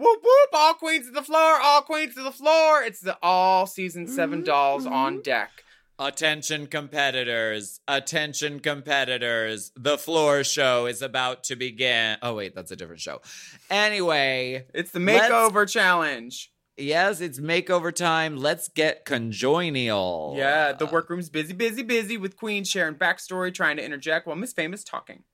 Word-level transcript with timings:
Whoop 0.00 0.20
whoop! 0.22 0.48
All 0.54 0.72
queens 0.74 1.06
to 1.06 1.12
the 1.12 1.22
floor! 1.22 1.58
All 1.60 1.82
queens 1.82 2.14
to 2.14 2.22
the 2.22 2.32
floor! 2.32 2.82
It's 2.82 3.00
the 3.00 3.18
all 3.22 3.66
season 3.66 4.06
seven 4.06 4.38
mm-hmm, 4.38 4.46
dolls 4.46 4.84
mm-hmm. 4.84 4.94
on 4.94 5.20
deck. 5.20 5.62
Attention 5.98 6.66
competitors, 6.68 7.80
attention 7.86 8.60
competitors. 8.60 9.72
The 9.76 9.98
floor 9.98 10.42
show 10.42 10.86
is 10.86 11.02
about 11.02 11.44
to 11.44 11.56
begin. 11.56 12.16
Oh 12.22 12.34
wait, 12.34 12.54
that's 12.54 12.70
a 12.70 12.76
different 12.76 13.02
show. 13.02 13.20
Anyway, 13.68 14.64
It's 14.72 14.90
the 14.90 15.00
Let's- 15.00 15.30
makeover 15.30 15.70
challenge. 15.70 16.50
yes, 16.78 17.20
it's 17.20 17.38
makeover 17.38 17.94
time. 17.94 18.38
Let's 18.38 18.68
get 18.68 19.04
conjoinial. 19.04 20.34
Yeah, 20.38 20.72
the 20.72 20.86
workroom's 20.86 21.28
busy, 21.28 21.52
busy, 21.52 21.82
busy 21.82 22.16
with 22.16 22.38
Queen 22.38 22.64
sharing 22.64 22.94
backstory, 22.94 23.52
trying 23.52 23.76
to 23.76 23.84
interject 23.84 24.26
while 24.26 24.36
Miss 24.36 24.54
Famous 24.54 24.82
talking. 24.82 25.24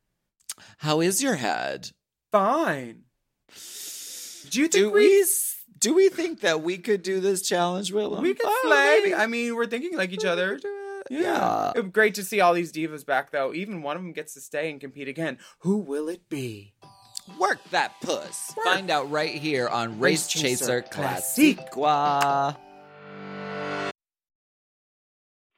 How 0.78 1.00
is 1.00 1.22
your 1.22 1.36
head? 1.36 1.92
Fine. 2.32 3.05
Do 4.50 4.60
you 4.60 4.68
think 4.68 4.72
Do 4.86 4.90
we 4.90 5.20
s- 5.20 5.54
do 5.78 5.94
we 5.94 6.08
think 6.08 6.40
that 6.40 6.62
we 6.62 6.78
could 6.78 7.02
do 7.02 7.20
this 7.20 7.42
challenge, 7.46 7.92
Willam? 7.92 8.22
we 8.22 8.34
could 8.34 8.46
Oh, 8.46 9.00
slay? 9.02 9.14
I 9.14 9.26
mean, 9.26 9.54
we're 9.54 9.66
thinking 9.66 9.96
like 9.96 10.10
each 10.12 10.24
other. 10.24 10.58
Yeah. 11.10 11.72
Be 11.74 11.82
great 11.82 12.14
to 12.14 12.24
see 12.24 12.40
all 12.40 12.54
these 12.54 12.72
divas 12.72 13.04
back, 13.06 13.30
though. 13.30 13.52
Even 13.54 13.82
one 13.82 13.96
of 13.96 14.02
them 14.02 14.12
gets 14.12 14.34
to 14.34 14.40
stay 14.40 14.70
and 14.70 14.80
compete 14.80 15.06
again. 15.08 15.38
Who 15.60 15.76
will 15.76 16.08
it 16.08 16.28
be? 16.28 16.72
Work 17.38 17.58
that 17.70 18.00
puss. 18.00 18.54
Work. 18.56 18.64
Find 18.64 18.90
out 18.90 19.10
right 19.10 19.34
here 19.34 19.68
on 19.68 20.00
Race, 20.00 20.24
Race 20.24 20.28
Chaser, 20.28 20.80
Chaser 20.80 20.82
Classique. 20.82 21.58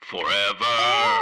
Forever. 0.01 1.18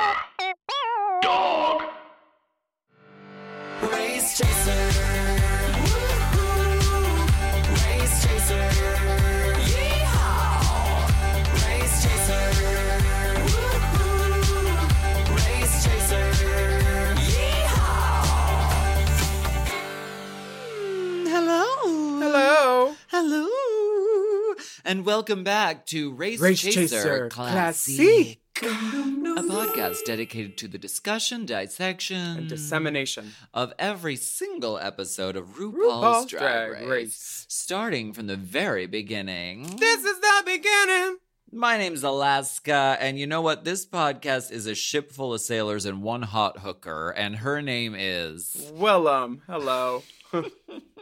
Hello. 23.19 24.55
And 24.85 25.07
welcome 25.07 25.43
back 25.43 25.87
to 25.87 26.13
Race, 26.13 26.39
Race 26.39 26.61
Chaser, 26.61 26.81
Chaser 26.83 27.29
Classique. 27.31 28.43
A 28.61 29.43
podcast 29.43 30.05
dedicated 30.05 30.59
to 30.59 30.69
the 30.69 30.77
discussion, 30.77 31.47
dissection, 31.47 32.37
And 32.37 32.47
dissemination. 32.51 33.33
of 33.55 33.73
every 33.79 34.17
single 34.17 34.79
episode 34.79 35.35
of 35.35 35.47
RuPaul's, 35.57 35.77
RuPaul's 35.77 36.27
Drag, 36.27 36.69
Drag 36.69 36.83
Race, 36.83 36.89
Race. 36.91 37.47
starting 37.49 38.13
from 38.13 38.27
the 38.27 38.37
very 38.37 38.85
beginning. 38.87 39.63
This 39.79 40.05
is 40.05 40.21
the 40.21 40.43
beginning. 40.45 41.17
My 41.51 41.79
name's 41.79 42.03
Alaska, 42.05 42.99
and 43.01 43.19
you 43.19 43.27
know 43.27 43.41
what? 43.41 43.65
This 43.65 43.87
podcast 43.87 44.51
is 44.53 44.67
a 44.67 44.75
ship 44.75 45.11
full 45.11 45.33
of 45.33 45.41
sailors 45.41 45.87
and 45.87 46.03
one 46.03 46.21
hot 46.21 46.59
hooker, 46.59 47.15
and 47.17 47.37
her 47.37 47.63
name 47.63 47.95
is. 47.97 48.71
Well, 48.75 49.09
um, 49.09 49.41
hello. 49.47 50.03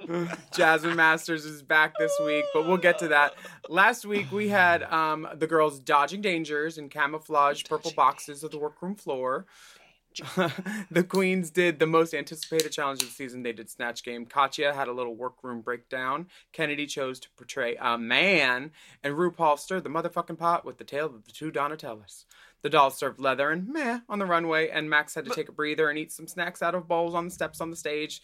Jasmine 0.52 0.96
Masters 0.96 1.44
is 1.44 1.62
back 1.62 1.94
this 1.98 2.12
week, 2.24 2.44
but 2.52 2.66
we'll 2.66 2.76
get 2.76 2.98
to 2.98 3.08
that. 3.08 3.34
Last 3.68 4.04
week 4.04 4.30
we 4.32 4.48
had 4.48 4.82
um 4.84 5.28
the 5.34 5.46
girls 5.46 5.78
dodging 5.78 6.20
dangers 6.20 6.78
in 6.78 6.88
camouflage 6.88 7.64
purple 7.64 7.92
boxes 7.92 8.42
of 8.44 8.50
the 8.50 8.58
workroom 8.58 8.94
floor. 8.94 9.46
the 10.92 11.02
queens 11.02 11.50
did 11.50 11.80
the 11.80 11.86
most 11.86 12.14
anticipated 12.14 12.70
challenge 12.70 13.02
of 13.02 13.08
the 13.08 13.14
season. 13.14 13.42
They 13.42 13.52
did 13.52 13.68
Snatch 13.68 14.04
Game. 14.04 14.26
Katya 14.26 14.72
had 14.72 14.86
a 14.86 14.92
little 14.92 15.16
workroom 15.16 15.60
breakdown. 15.60 16.28
Kennedy 16.52 16.86
chose 16.86 17.18
to 17.20 17.28
portray 17.36 17.76
a 17.80 17.98
man, 17.98 18.70
and 19.02 19.14
RuPaul 19.14 19.58
stirred 19.58 19.82
the 19.82 19.90
motherfucking 19.90 20.38
pot 20.38 20.64
with 20.64 20.78
the 20.78 20.84
tale 20.84 21.06
of 21.06 21.24
the 21.24 21.32
two 21.32 21.50
Donatellas. 21.50 22.26
The 22.62 22.70
dolls 22.70 22.96
served 22.96 23.20
leather 23.20 23.50
and 23.50 23.68
meh 23.68 24.00
on 24.08 24.20
the 24.20 24.26
runway, 24.26 24.68
and 24.68 24.88
Max 24.88 25.14
had 25.14 25.24
to 25.24 25.34
take 25.34 25.48
a 25.48 25.52
breather 25.52 25.90
and 25.90 25.98
eat 25.98 26.12
some 26.12 26.28
snacks 26.28 26.62
out 26.62 26.76
of 26.76 26.86
bowls 26.86 27.14
on 27.14 27.24
the 27.24 27.30
steps 27.30 27.60
on 27.60 27.70
the 27.70 27.76
stage. 27.76 28.22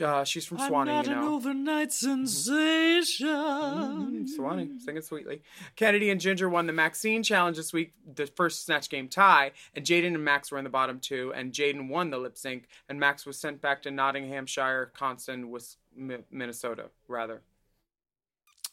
Uh, 0.00 0.24
she's 0.24 0.46
from 0.46 0.58
Swanee, 0.58 1.02
you 1.04 1.14
know. 1.14 1.34
overnight 1.34 1.92
sensation. 1.92 3.26
Mm, 3.28 4.28
Swanee, 4.28 4.70
singing 4.78 5.02
sweetly. 5.02 5.42
Kennedy 5.74 6.10
and 6.10 6.20
Ginger 6.20 6.48
won 6.48 6.66
the 6.66 6.72
maxi 6.72 7.22
challenge 7.24 7.56
this 7.56 7.72
week, 7.72 7.92
the 8.14 8.26
first 8.26 8.64
Snatch 8.64 8.88
Game 8.88 9.08
tie, 9.08 9.50
and 9.74 9.84
Jaidynn 9.84 10.14
and 10.14 10.24
Max 10.24 10.52
were 10.52 10.58
in 10.58 10.64
the 10.64 10.70
bottom 10.70 11.00
two, 11.00 11.32
and 11.34 11.52
Jaidynn 11.52 11.88
won 11.88 12.10
the 12.10 12.18
lip 12.18 12.36
sync, 12.38 12.68
and 12.88 13.00
Max 13.00 13.26
was 13.26 13.36
sent 13.38 13.60
back 13.60 13.82
to 13.82 13.90
Nottinghamshire, 13.90 14.92
Constant, 14.94 15.48
Wis- 15.48 15.76
Mi- 15.96 16.18
Minnesota, 16.30 16.90
rather. 17.08 17.42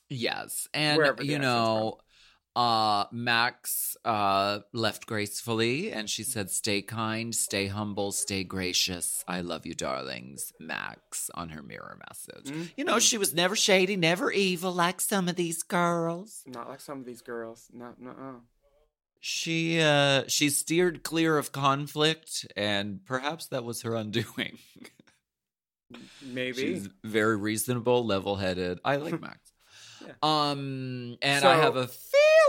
Yes, 0.10 0.70
and 0.74 0.98
Wherever 0.98 1.24
you 1.24 1.40
know, 1.40 1.98
uh, 2.58 3.06
Max 3.12 3.96
uh 4.04 4.60
left 4.74 5.06
gracefully, 5.06 5.92
and 5.92 6.10
she 6.10 6.24
said, 6.24 6.50
"Stay 6.50 6.82
kind, 6.82 7.36
stay 7.36 7.68
humble, 7.68 8.12
stay 8.12 8.44
gracious. 8.44 9.24
I 9.28 9.42
love 9.42 9.68
you, 9.68 9.76
darlings." 9.76 10.52
Max 10.60 11.30
on 11.36 11.50
her 11.50 11.62
mirror 11.62 12.00
message. 12.10 12.52
Mm-hmm. 12.52 12.64
You 12.76 12.84
know, 12.86 12.98
she 12.98 13.20
was 13.20 13.32
never 13.36 13.56
shady, 13.56 13.96
never 13.96 14.32
evil 14.32 14.72
like 14.72 15.02
some 15.02 15.30
of 15.30 15.36
these 15.36 15.62
girls. 15.62 16.44
Not 16.48 16.68
like 16.68 16.82
some 16.82 17.00
of 17.00 17.06
these 17.06 17.22
girls. 17.22 17.68
No, 17.72 17.94
no, 18.00 18.10
uh. 18.10 18.40
She 19.20 19.80
uh 19.80 20.24
she 20.28 20.50
steered 20.50 21.04
clear 21.04 21.38
of 21.38 21.52
conflict, 21.52 22.48
and 22.56 23.06
perhaps 23.06 23.48
that 23.48 23.64
was 23.64 23.84
her 23.84 23.94
undoing. 23.94 24.58
Maybe. 26.26 26.58
She's 26.58 26.90
very 27.04 27.38
reasonable, 27.38 28.04
level-headed. 28.06 28.80
I 28.84 28.96
like 28.96 29.22
Max. 29.22 29.40
Yeah. 30.06 30.14
Um, 30.22 31.18
and 31.22 31.44
I 31.44 31.58
have 31.58 31.76
a 31.76 31.88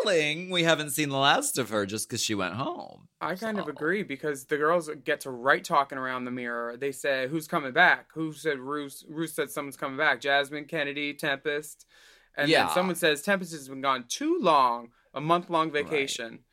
feeling 0.09 0.51
we 0.51 0.63
haven't 0.63 0.91
seen 0.91 1.09
the 1.09 1.17
last 1.17 1.59
of 1.59 1.71
her 1.71 1.87
just 1.87 2.09
because 2.09 2.23
she 2.23 2.35
went 2.35 2.55
home. 2.55 3.09
I 3.21 3.35
kind 3.35 3.59
of 3.59 3.69
agree 3.69 4.03
because 4.03 4.45
the 4.45 4.57
girls 4.57 4.91
get 5.05 5.21
to 5.23 5.31
right 5.31 5.63
talking 5.65 5.99
around 5.99 6.25
the 6.25 6.31
mirror. 6.31 6.77
They 6.77 6.93
say, 6.93 7.29
"Who's 7.29 7.49
coming 7.49 7.73
back?" 7.73 8.13
Who 8.15 8.33
said 8.33 8.59
Ruth? 8.59 9.03
Ruth 9.09 9.31
said 9.31 9.51
someone's 9.51 9.77
coming 9.77 9.97
back. 9.97 10.21
Jasmine, 10.21 10.67
Kennedy, 10.67 11.15
Tempest, 11.15 11.87
and 12.37 12.49
Yeah. 12.49 12.65
then 12.67 12.75
someone 12.75 12.97
says 12.97 13.23
Tempest 13.23 13.53
has 13.53 13.69
been 13.69 13.81
gone 13.81 14.05
too 14.09 14.39
long, 14.41 14.93
a 15.15 15.21
month 15.21 15.51
long 15.51 15.71
vacation. 15.71 16.45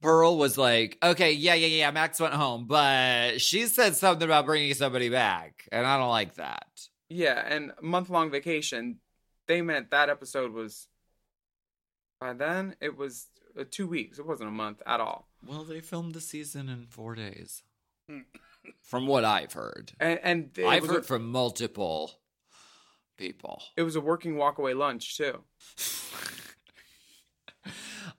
Pearl 0.00 0.36
was 0.36 0.58
like, 0.58 0.98
"Okay, 1.02 1.32
yeah, 1.32 1.54
yeah, 1.54 1.66
yeah, 1.66 1.90
Max 1.90 2.20
went 2.20 2.34
home, 2.34 2.66
but 2.66 3.40
she 3.40 3.66
said 3.66 3.96
something 3.96 4.24
about 4.24 4.44
bringing 4.44 4.74
somebody 4.74 5.08
back, 5.08 5.66
and 5.72 5.86
I 5.86 5.96
don't 5.98 6.10
like 6.10 6.34
that." 6.34 6.68
Yeah, 7.08 7.42
and 7.46 7.72
month 7.80 8.10
long 8.10 8.30
vacation. 8.30 9.00
They 9.46 9.60
meant 9.62 9.90
that 9.90 10.08
episode 10.08 10.52
was. 10.52 10.88
By 12.24 12.32
then, 12.32 12.74
it 12.80 12.96
was 12.96 13.26
uh, 13.54 13.64
two 13.70 13.86
weeks. 13.86 14.18
It 14.18 14.26
wasn't 14.26 14.48
a 14.48 14.52
month 14.52 14.80
at 14.86 14.98
all. 14.98 15.28
Well, 15.46 15.62
they 15.62 15.80
filmed 15.80 16.14
the 16.14 16.22
season 16.22 16.70
in 16.70 16.86
four 16.86 17.14
days, 17.14 17.62
from 18.80 19.06
what 19.06 19.26
I've 19.26 19.52
heard. 19.52 19.92
And 20.00 20.18
and 20.22 20.50
it 20.56 20.64
I've 20.64 20.80
was 20.84 20.90
heard 20.90 21.00
a, 21.00 21.06
from 21.06 21.30
multiple 21.30 22.12
people. 23.18 23.62
it 23.76 23.82
was 23.82 23.94
a 23.94 24.00
working 24.00 24.36
walkaway 24.36 24.74
lunch 24.74 25.18
too. 25.18 25.40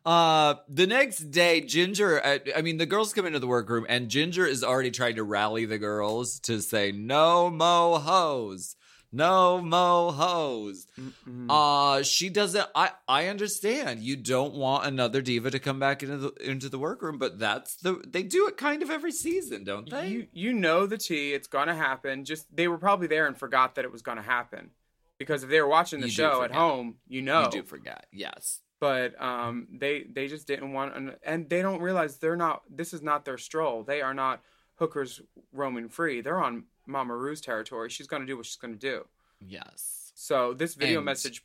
Uh, 0.05 0.55
the 0.69 0.85
next 0.85 1.31
day, 1.31 1.61
Ginger, 1.61 2.23
I, 2.23 2.39
I 2.55 2.61
mean, 2.61 2.77
the 2.77 2.85
girls 2.85 3.11
come 3.11 3.25
into 3.25 3.39
the 3.39 3.47
workroom 3.47 3.87
and 3.89 4.07
Ginger 4.07 4.45
is 4.45 4.63
already 4.63 4.91
trying 4.91 5.15
to 5.15 5.23
rally 5.23 5.65
the 5.65 5.79
girls 5.79 6.39
to 6.41 6.61
say, 6.61 6.91
no 6.91 7.49
mo 7.49 7.97
hoes. 7.97 8.74
No 9.15 9.61
mo 9.61 10.11
hoes. 10.11 10.87
Mm-mm. 10.99 11.47
Uh, 11.49 12.03
she 12.03 12.29
doesn't, 12.29 12.67
I, 12.75 12.91
I 13.07 13.27
understand 13.27 14.01
you 14.01 14.15
don't 14.15 14.55
want 14.55 14.85
another 14.85 15.21
diva 15.21 15.51
to 15.51 15.59
come 15.59 15.79
back 15.79 16.03
into 16.03 16.17
the, 16.17 16.33
into 16.41 16.69
the 16.69 16.77
workroom, 16.77 17.17
but 17.17 17.39
that's 17.39 17.77
the, 17.77 18.03
they 18.05 18.23
do 18.23 18.47
it 18.47 18.57
kind 18.57 18.83
of 18.83 18.89
every 18.89 19.11
season, 19.11 19.63
don't 19.63 19.89
they? 19.89 20.07
You 20.07 20.27
you 20.33 20.53
know 20.53 20.85
the 20.85 20.97
tea. 20.97 21.33
It's 21.33 21.47
gonna 21.47 21.75
happen. 21.75 22.25
Just 22.25 22.53
they 22.55 22.67
were 22.67 22.77
probably 22.77 23.07
there 23.07 23.25
and 23.25 23.37
forgot 23.37 23.75
that 23.75 23.85
it 23.85 23.91
was 23.91 24.01
gonna 24.01 24.21
happen. 24.21 24.71
Because 25.17 25.43
if 25.43 25.49
they 25.49 25.61
were 25.61 25.67
watching 25.67 26.01
the 26.01 26.07
You 26.07 26.11
show 26.11 26.41
at 26.43 26.51
home, 26.51 26.95
you 27.07 27.21
know. 27.21 27.43
You 27.43 27.51
do 27.51 27.63
forget. 27.63 28.07
Yes. 28.11 28.59
But 28.81 29.19
um, 29.21 29.67
they 29.71 30.03
they 30.03 30.27
just 30.27 30.45
didn't 30.45 30.73
want, 30.73 30.95
an, 30.95 31.15
and 31.23 31.49
they 31.49 31.61
don't 31.61 31.81
realize 31.81 32.17
they're 32.17 32.35
not. 32.35 32.63
This 32.69 32.93
is 32.93 33.01
not 33.01 33.23
their 33.23 33.37
stroll. 33.37 33.83
They 33.83 34.01
are 34.01 34.13
not 34.13 34.41
hookers 34.75 35.21
roaming 35.53 35.87
free. 35.87 36.19
They're 36.19 36.43
on 36.43 36.65
Mama 36.85 37.15
Rue's 37.15 37.41
territory. 37.41 37.89
She's 37.89 38.07
gonna 38.07 38.25
do 38.25 38.37
what 38.37 38.45
she's 38.45 38.55
gonna 38.57 38.75
do. 38.75 39.05
Yes. 39.39 40.11
So 40.15 40.53
this 40.53 40.75
video 40.75 40.99
And- 40.99 41.05
message 41.05 41.43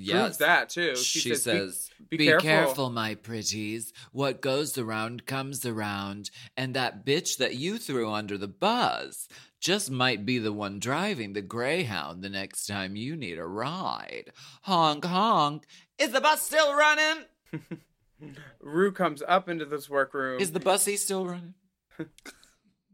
Yes. 0.00 0.20
proves 0.22 0.38
that 0.38 0.68
too. 0.68 0.94
She, 0.94 1.18
She, 1.18 1.34
says, 1.34 1.90
"Be- 1.98 2.04
be, 2.10 2.16
be 2.18 2.26
careful. 2.26 2.48
careful." 2.48 2.90
my 2.90 3.16
pretties. 3.16 3.92
What 4.12 4.40
goes 4.40 4.78
around 4.78 5.26
comes 5.26 5.66
around. 5.66 6.30
And 6.56 6.72
that 6.74 7.04
bitch 7.04 7.38
that 7.38 7.56
you 7.56 7.78
threw 7.78 8.08
under 8.08 8.38
the 8.38 8.46
bus 8.46 9.26
just 9.58 9.90
might 9.90 10.24
be 10.24 10.38
the 10.38 10.52
one 10.52 10.78
driving 10.78 11.32
the 11.32 11.42
Greyhound 11.42 12.22
the 12.22 12.28
next 12.28 12.66
time 12.66 12.94
you 12.94 13.16
need 13.16 13.38
a 13.38 13.46
ride. 13.46 14.30
Honk, 14.62 15.04
honk. 15.04 15.66
Is 15.98 16.12
the 16.12 16.20
bus 16.20 16.42
still 16.42 16.74
running? 16.74 17.24
Rue 18.60 18.92
comes 18.92 19.20
up 19.26 19.48
into 19.48 19.64
this 19.64 19.88
workroom. 19.90 20.40
Is 20.40 20.52
the 20.52 20.60
bussy 20.60 20.96
still 20.96 21.26
running? 21.26 21.54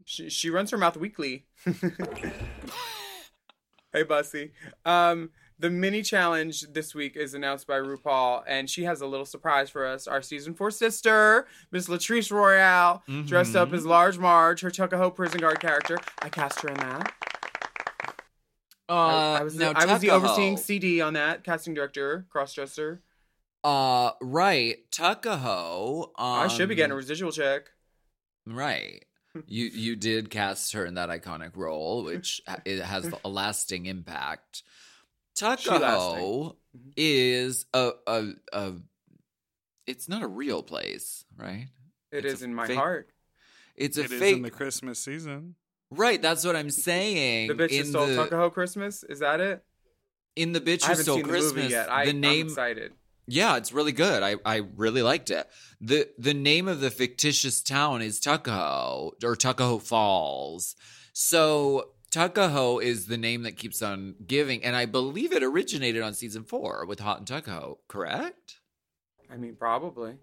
She, 0.05 0.29
she 0.29 0.49
runs 0.49 0.71
her 0.71 0.77
mouth 0.77 0.95
weekly. 0.97 1.45
hey, 3.91 4.03
Bussy. 4.07 4.51
Um, 4.85 5.31
the 5.57 5.69
mini 5.69 6.01
challenge 6.01 6.61
this 6.71 6.93
week 6.93 7.15
is 7.15 7.33
announced 7.33 7.65
by 7.65 7.79
RuPaul, 7.79 8.43
and 8.45 8.69
she 8.69 8.83
has 8.83 9.01
a 9.01 9.07
little 9.07 9.25
surprise 9.25 9.69
for 9.69 9.85
us. 9.85 10.05
Our 10.07 10.21
season 10.21 10.53
four 10.53 10.69
sister, 10.69 11.47
Miss 11.71 11.87
Latrice 11.87 12.31
Royale, 12.31 13.03
dressed 13.25 13.55
up 13.55 13.73
as 13.73 13.85
Large 13.85 14.17
Marge, 14.17 14.61
her 14.61 14.69
Tuckahoe 14.69 15.09
prison 15.09 15.39
guard 15.39 15.59
character. 15.59 15.97
I 16.21 16.29
cast 16.29 16.61
her 16.61 16.69
in 16.69 16.75
that. 16.75 17.13
Uh, 18.87 18.93
I, 18.93 19.37
I 19.39 19.43
was, 19.43 19.55
now, 19.55 19.73
the, 19.73 19.79
I 19.79 19.85
was 19.93 20.01
the 20.01 20.11
overseeing 20.11 20.57
CD 20.57 21.01
on 21.01 21.13
that, 21.13 21.43
casting 21.43 21.73
director, 21.73 22.27
crossdresser. 22.33 22.99
Uh, 23.63 24.11
right, 24.21 24.77
Tuckahoe. 24.91 26.03
Um, 26.03 26.11
I 26.17 26.47
should 26.47 26.69
be 26.69 26.75
getting 26.75 26.91
a 26.91 26.95
residual 26.95 27.31
check. 27.31 27.71
Right. 28.45 29.05
You 29.47 29.65
you 29.65 29.95
did 29.95 30.29
cast 30.29 30.73
her 30.73 30.85
in 30.85 30.93
that 30.95 31.09
iconic 31.09 31.55
role, 31.55 32.03
which 32.03 32.41
it 32.65 32.81
has 32.81 33.11
a 33.23 33.29
lasting 33.29 33.85
impact. 33.85 34.63
Tuckahoe 35.35 36.55
Mhm. 36.77 36.93
is 36.95 37.65
a, 37.73 37.91
a 38.07 38.31
a 38.53 38.73
it's 39.87 40.07
not 40.09 40.23
a 40.23 40.27
real 40.27 40.63
place, 40.63 41.25
right? 41.37 41.67
It 42.11 42.25
It's 42.25 42.35
is 42.35 42.41
in 42.43 42.53
my 42.55 42.67
fake- 42.67 42.77
heart. 42.77 43.09
It's 43.75 43.97
a 43.97 44.05
It 44.05 44.11
is 44.11 44.19
fake 44.19 44.35
in 44.37 44.41
the 44.41 44.51
Christmas 44.51 44.99
season. 44.99 45.55
Right, 45.91 46.21
that's 46.21 46.43
what 46.45 46.55
I'm 46.55 46.69
saying. 46.71 47.49
The 47.49 47.53
bitch 47.55 47.71
in 47.71 47.79
that 47.83 47.87
stole 47.87 48.07
the, 48.07 48.15
Tuckahoe 48.15 48.49
Christmas. 48.49 49.03
Is 49.03 49.19
that 49.19 49.39
it? 49.41 49.63
in 50.35 50.51
the 50.51 50.59
bitch 50.59 50.83
I 50.83 50.95
who 50.95 51.01
stole 51.03 51.15
seen 51.17 51.25
Christmas. 51.25 51.51
the 51.53 51.59
movie 51.61 51.71
yet. 51.71 51.89
I, 51.91 52.05
the 52.07 52.13
name 52.13 52.41
I'm 52.47 52.51
excited. 52.51 52.93
Yeah, 53.27 53.57
it's 53.57 53.73
really 53.73 53.91
good. 53.91 54.21
I, 54.21 54.35
I 54.45 54.61
really 54.75 55.01
liked 55.01 55.31
it. 55.31 55.47
The 55.81 56.09
the 56.17 56.33
name 56.33 56.67
of 56.67 56.79
the 56.79 56.91
fictitious 56.91 57.61
town 57.61 58.01
is 58.01 58.19
Tuckahoe 58.19 59.11
or 59.23 59.35
Tuckahoe 59.35 59.79
Falls. 59.79 60.75
So 61.13 61.89
Tuckahoe 62.11 62.79
is 62.79 63.07
the 63.07 63.17
name 63.17 63.43
that 63.43 63.57
keeps 63.57 63.81
on 63.81 64.15
giving, 64.25 64.63
and 64.63 64.75
I 64.75 64.85
believe 64.85 65.33
it 65.33 65.43
originated 65.43 66.01
on 66.01 66.13
season 66.13 66.43
four 66.43 66.85
with 66.85 66.99
Hot 66.99 67.17
and 67.17 67.27
Tuckahoe, 67.27 67.79
correct? 67.87 68.59
I 69.31 69.37
mean, 69.37 69.55
probably. 69.55 70.17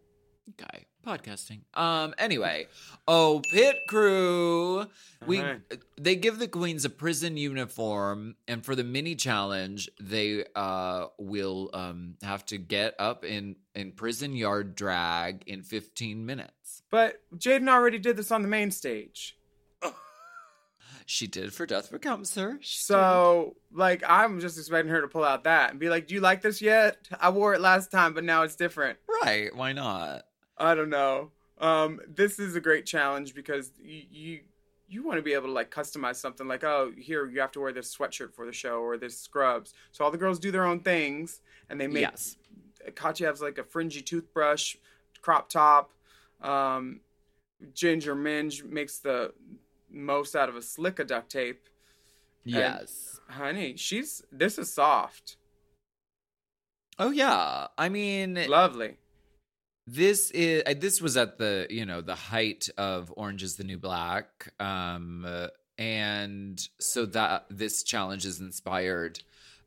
Okay, 0.51 0.87
podcasting. 1.03 1.61
Um. 1.75 2.15
Anyway, 2.19 2.67
oh 3.07 3.43
pit 3.51 3.81
crew, 3.89 4.87
we 5.27 5.41
Alright. 5.41 5.61
they 6.01 6.17
give 6.17 6.39
the 6.39 6.49
queens 6.49 6.85
a 6.85 6.91
prison 6.91 7.37
uniform, 7.37 8.37
and 8.49 8.65
for 8.65 8.75
the 8.75 8.85
mini 8.85 9.15
challenge, 9.15 9.89
they 10.01 10.45
uh 10.55 11.07
will 11.19 11.71
um 11.73 12.15
have 12.23 12.45
to 12.47 12.59
get 12.59 12.95
up 12.99 13.25
in 13.25 13.57
in 13.75 13.93
prison 13.93 14.35
yard 14.35 14.75
drag 14.75 15.45
in 15.47 15.63
fifteen 15.63 16.27
minutes. 16.27 16.83
But 16.91 17.21
Jaidynn 17.37 17.69
already 17.69 17.99
did 17.99 18.17
this 18.17 18.31
on 18.31 18.43
the 18.43 18.49
main 18.49 18.71
stage. 18.71 19.39
She 21.05 21.27
did 21.27 21.53
for 21.53 21.67
Death 21.67 21.91
Becomes 21.91 22.35
Her. 22.37 22.59
She 22.61 22.79
So, 22.79 23.57
like, 23.73 24.05
I'm 24.07 24.41
just 24.41 24.57
expecting 24.57 24.91
her 24.93 25.01
to 25.01 25.09
pull 25.09 25.25
out 25.25 25.45
that 25.45 25.71
and 25.71 25.81
be 25.81 25.89
like, 25.89 26.07
"Do 26.07 26.15
you 26.15 26.21
like 26.21 26.43
this 26.43 26.63
yet? 26.63 26.97
I 27.21 27.31
wore 27.31 27.55
it 27.55 27.61
last 27.61 27.91
time, 27.91 28.15
but 28.15 28.25
now 28.25 28.43
it's 28.43 28.57
different." 28.57 28.99
right? 29.23 29.55
Why 29.55 29.73
not? 29.73 30.23
I 30.57 30.75
don't 30.75 30.91
know. 30.91 31.31
Um, 31.59 32.01
this 32.09 32.39
is 32.39 32.57
a 32.57 32.61
great 32.61 32.87
challenge 32.87 33.35
because 33.35 33.73
you 33.83 34.03
you, 34.11 34.41
you 34.89 35.05
want 35.05 35.19
to 35.19 35.23
be 35.23 35.33
able 35.33 35.47
to 35.47 35.53
like 35.53 35.71
customize 35.71 36.17
something. 36.17 36.47
Like, 36.47 36.65
oh, 36.65 36.93
here 36.97 37.29
you 37.29 37.41
have 37.41 37.53
to 37.53 37.61
wear 37.61 37.73
this 37.73 37.95
sweatshirt 37.95 38.35
for 38.35 38.47
the 38.47 38.53
show 38.53 38.81
or 38.81 38.97
this 38.97 39.19
scrubs. 39.19 39.75
So 39.93 40.05
all 40.05 40.11
the 40.11 40.19
girls 40.19 40.39
do 40.39 40.51
their 40.51 40.65
own 40.65 40.81
things, 40.81 41.41
and 41.71 41.81
they 41.81 41.87
make 41.87 42.03
yes. 42.03 42.37
Katya 42.95 43.29
has 43.29 43.41
like 43.41 43.59
a 43.59 43.65
fringy 43.65 44.03
toothbrush, 44.03 44.77
crop 45.21 45.49
top. 45.49 45.93
Um, 46.41 47.01
Ginger 47.75 48.15
Minge 48.15 48.65
makes 48.65 48.99
the 48.99 49.33
most 49.89 50.35
out 50.35 50.49
of 50.49 50.57
a 50.57 50.63
slick 50.63 50.99
of 50.99 51.07
duct 51.07 51.31
tape. 51.31 51.69
Yes. 52.45 53.21
Honey, 53.29 53.77
she's 53.77 54.23
this 54.33 54.59
is 54.59 54.73
soft, 54.73 55.37
Oh 56.99 57.11
yeah. 57.11 57.69
I 57.79 57.89
mean, 57.89 58.39
lovely. 58.49 58.97
This 59.87 60.31
is 60.31 60.63
uh, 60.67 60.75
this 60.79 61.01
was 61.01 61.17
at 61.17 61.39
the 61.39 61.67
you 61.71 61.85
know 61.85 62.01
the 62.01 62.15
height 62.15 62.69
of 62.77 63.13
orange 63.17 63.43
is 63.43 63.57
the 63.57 63.65
new 63.65 63.79
black 63.79 64.53
um 64.61 65.25
uh, 65.27 65.49
and 65.79 66.69
so 66.79 67.07
that 67.07 67.47
this 67.51 67.83
challenge 67.83 68.25
is 68.25 68.41
inspired 68.41 69.21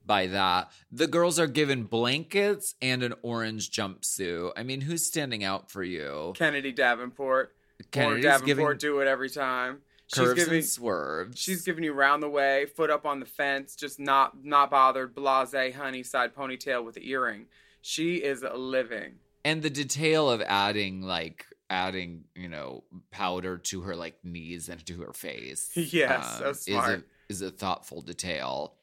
by 0.06 0.28
that 0.28 0.72
the 0.92 1.08
girls 1.08 1.40
are 1.40 1.48
given 1.48 1.84
blankets 1.84 2.76
and 2.82 3.04
an 3.04 3.14
orange 3.24 3.72
jumpsuit 3.72 4.52
i 4.56 4.64
mean 4.64 4.82
who's 4.82 5.06
standing 5.06 5.44
out 5.44 5.70
for 5.70 5.84
you 5.84 6.32
Kennedy 6.36 6.72
Davenport. 6.72 7.54
Kennedy's 7.92 8.26
or 8.26 8.30
Davenport 8.30 8.80
do 8.80 9.00
it 9.00 9.08
every 9.08 9.30
time. 9.30 9.80
She's 10.08 10.20
curves 10.20 10.36
giving 10.36 10.60
and 10.60 10.66
swerves 10.66 11.40
she's 11.40 11.64
giving 11.64 11.84
you 11.84 11.92
round 11.92 12.22
the 12.22 12.30
way, 12.30 12.68
foot 12.68 12.92
up 12.92 13.06
on 13.08 13.20
the 13.20 13.26
fence, 13.26 13.76
just 13.76 14.00
not 14.00 14.46
not 14.46 14.70
bothered, 14.70 15.16
blase 15.16 15.76
honey 15.76 16.04
side 16.04 16.36
ponytail 16.36 16.86
with 16.86 16.96
the 16.96 17.10
earring. 17.10 17.48
She 17.82 18.18
is 18.18 18.44
living. 18.44 19.16
And 19.46 19.62
the 19.62 19.70
detail 19.70 20.30
of 20.30 20.42
adding 20.42 21.02
like 21.02 21.46
adding 21.70 22.26
you 22.36 22.50
know 22.50 22.84
powder 23.12 23.58
to 23.58 23.82
her 23.82 23.96
like 23.96 24.18
knees 24.24 24.68
and 24.70 24.86
to 24.86 25.02
her 25.02 25.14
face 25.14 25.72
Yes, 25.76 26.38
so 26.40 26.48
um, 26.50 26.54
smart. 26.54 27.06
is 27.30 27.40
a, 27.40 27.44
is 27.48 27.50
a 27.50 27.52
thoughtful 27.52 28.02
detail 28.02 28.74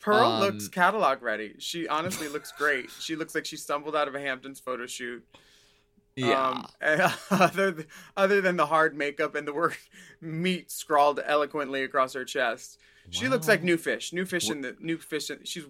Pearl 0.00 0.28
Um, 0.32 0.40
looks 0.40 0.68
catalog 0.68 1.22
ready. 1.22 1.54
She 1.58 1.88
honestly 1.88 2.28
looks 2.28 2.52
great. 2.52 2.90
She 3.00 3.16
looks 3.16 3.34
like 3.34 3.46
she 3.46 3.56
stumbled 3.56 3.96
out 3.96 4.06
of 4.06 4.14
a 4.14 4.20
Hamptons 4.20 4.60
photo 4.60 4.84
shoot. 4.86 5.24
yeah 6.14 6.48
Um, 6.48 6.66
other 7.30 7.72
th- 7.72 7.88
other 8.14 8.40
than 8.42 8.56
the 8.58 8.66
hard 8.66 8.94
makeup 8.94 9.34
and 9.34 9.48
the 9.48 9.54
word 9.54 9.76
meat 10.20 10.70
scrawled 10.70 11.20
eloquently 11.24 11.82
across 11.84 12.12
her 12.12 12.24
chest, 12.26 12.78
she 13.08 13.28
looks 13.28 13.48
like 13.48 13.62
new 13.62 13.78
fish. 13.78 14.12
New 14.12 14.26
fish 14.26 14.50
in 14.50 14.60
the 14.60 14.76
new 14.78 14.98
fish. 14.98 15.30
In, 15.30 15.38
she's 15.44 15.64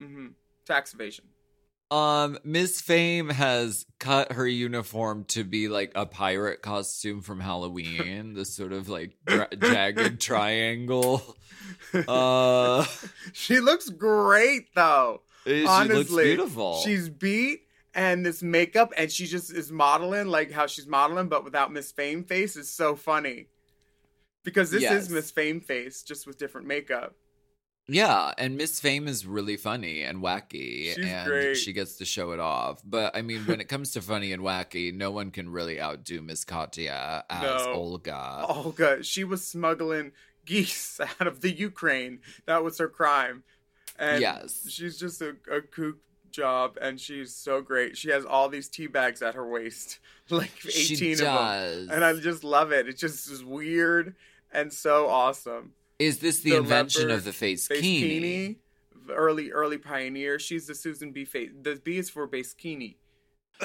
hmm 0.00 0.28
tax 0.64 0.94
evasion. 0.94 1.24
Um, 1.90 2.38
Miss 2.44 2.80
Fame 2.82 3.30
has 3.30 3.86
cut 3.98 4.32
her 4.32 4.46
uniform 4.46 5.24
to 5.28 5.42
be 5.42 5.68
like 5.68 5.92
a 5.94 6.04
pirate 6.04 6.60
costume 6.60 7.22
from 7.22 7.40
Halloween, 7.40 8.34
the 8.34 8.44
sort 8.44 8.72
of 8.72 8.88
like 8.90 9.16
dra- 9.26 9.48
jagged 9.56 10.20
triangle. 10.20 11.36
Uh, 11.94 12.84
She 13.32 13.60
looks 13.60 13.88
great 13.90 14.74
though. 14.74 15.22
she 15.46 15.60
looks 15.62 15.70
Honestly, 15.70 16.24
beautiful. 16.24 16.80
She's 16.84 17.08
beat 17.08 17.60
and 17.94 18.24
this 18.24 18.42
makeup, 18.42 18.92
and 18.96 19.10
she 19.10 19.26
just 19.26 19.52
is 19.52 19.70
modeling 19.72 20.26
like 20.28 20.50
how 20.50 20.66
she's 20.66 20.86
modeling, 20.86 21.28
but 21.28 21.44
without 21.44 21.72
Miss 21.72 21.90
Fame 21.92 22.24
face 22.24 22.56
is 22.56 22.70
so 22.70 22.94
funny. 22.96 23.46
Because 24.44 24.70
this 24.70 24.82
Yes. 24.82 25.04
is 25.04 25.10
Miss 25.10 25.30
Fame 25.30 25.60
face, 25.60 26.02
just 26.02 26.26
with 26.26 26.38
different 26.38 26.66
makeup. 26.66 27.14
Yeah, 27.88 28.32
and 28.36 28.56
Miss 28.56 28.78
Fame 28.80 29.08
is 29.08 29.26
really 29.26 29.56
funny 29.56 30.02
and 30.02 30.18
wacky, 30.22 30.94
She's 30.94 30.98
and 30.98 31.26
great. 31.26 31.54
she 31.56 31.72
gets 31.72 31.96
to 31.96 32.04
show 32.04 32.32
it 32.32 32.40
off. 32.40 32.82
But 32.84 33.16
I 33.16 33.22
mean, 33.22 33.42
when 33.46 33.60
it 33.60 33.68
comes 33.68 33.92
to 33.92 34.02
funny 34.02 34.32
and 34.32 34.42
wacky, 34.42 34.92
no 34.94 35.10
one 35.10 35.30
can 35.30 35.48
really 35.50 35.80
outdo 35.80 36.20
Miss 36.20 36.44
Katya 36.44 37.24
as 37.30 37.64
No. 37.66 37.72
Olga. 37.72 38.44
Olga, 38.48 39.02
she 39.02 39.24
was 39.24 39.46
smuggling 39.46 40.12
geese 40.44 41.00
out 41.20 41.26
of 41.26 41.40
the 41.40 41.50
Ukraine. 41.50 42.20
That 42.46 42.62
was 42.62 42.78
her 42.78 42.88
crime. 42.88 43.42
And 43.98 44.20
Yes. 44.20 44.66
she's 44.68 44.98
just 44.98 45.20
a, 45.22 45.36
a 45.50 45.60
kook 45.60 45.96
job, 46.30 46.76
and 46.80 47.00
she's 47.00 47.34
so 47.34 47.60
great. 47.62 47.96
She 47.96 48.10
has 48.10 48.24
all 48.24 48.48
these 48.48 48.68
tea 48.68 48.86
bags 48.86 49.22
at 49.22 49.34
her 49.34 49.48
waist, 49.48 49.98
like 50.30 50.52
She 50.60 50.94
eighteen 50.94 51.12
of 51.14 51.18
them, 51.18 51.88
and 51.90 52.04
I 52.04 52.12
just 52.14 52.44
love 52.44 52.70
it. 52.70 52.86
It 52.86 52.98
just 52.98 53.30
is 53.30 53.42
weird 53.42 54.14
and 54.52 54.72
so 54.72 55.08
awesome. 55.08 55.72
Is 55.98 56.20
this 56.20 56.40
the, 56.40 56.50
the 56.50 56.56
invention 56.56 57.10
of 57.10 57.24
the 57.24 57.32
face 57.32 57.66
Base 57.68 57.80
kini? 57.80 58.08
Kini, 58.08 58.56
early 59.10 59.50
early 59.50 59.78
pioneer. 59.78 60.38
She's 60.38 60.66
the 60.66 60.74
Susan 60.74 61.12
B. 61.12 61.24
Face. 61.24 61.50
The 61.60 61.80
B 61.82 61.98
is 61.98 62.08
for 62.10 62.26
Base 62.26 62.54
Kini. 62.54 62.98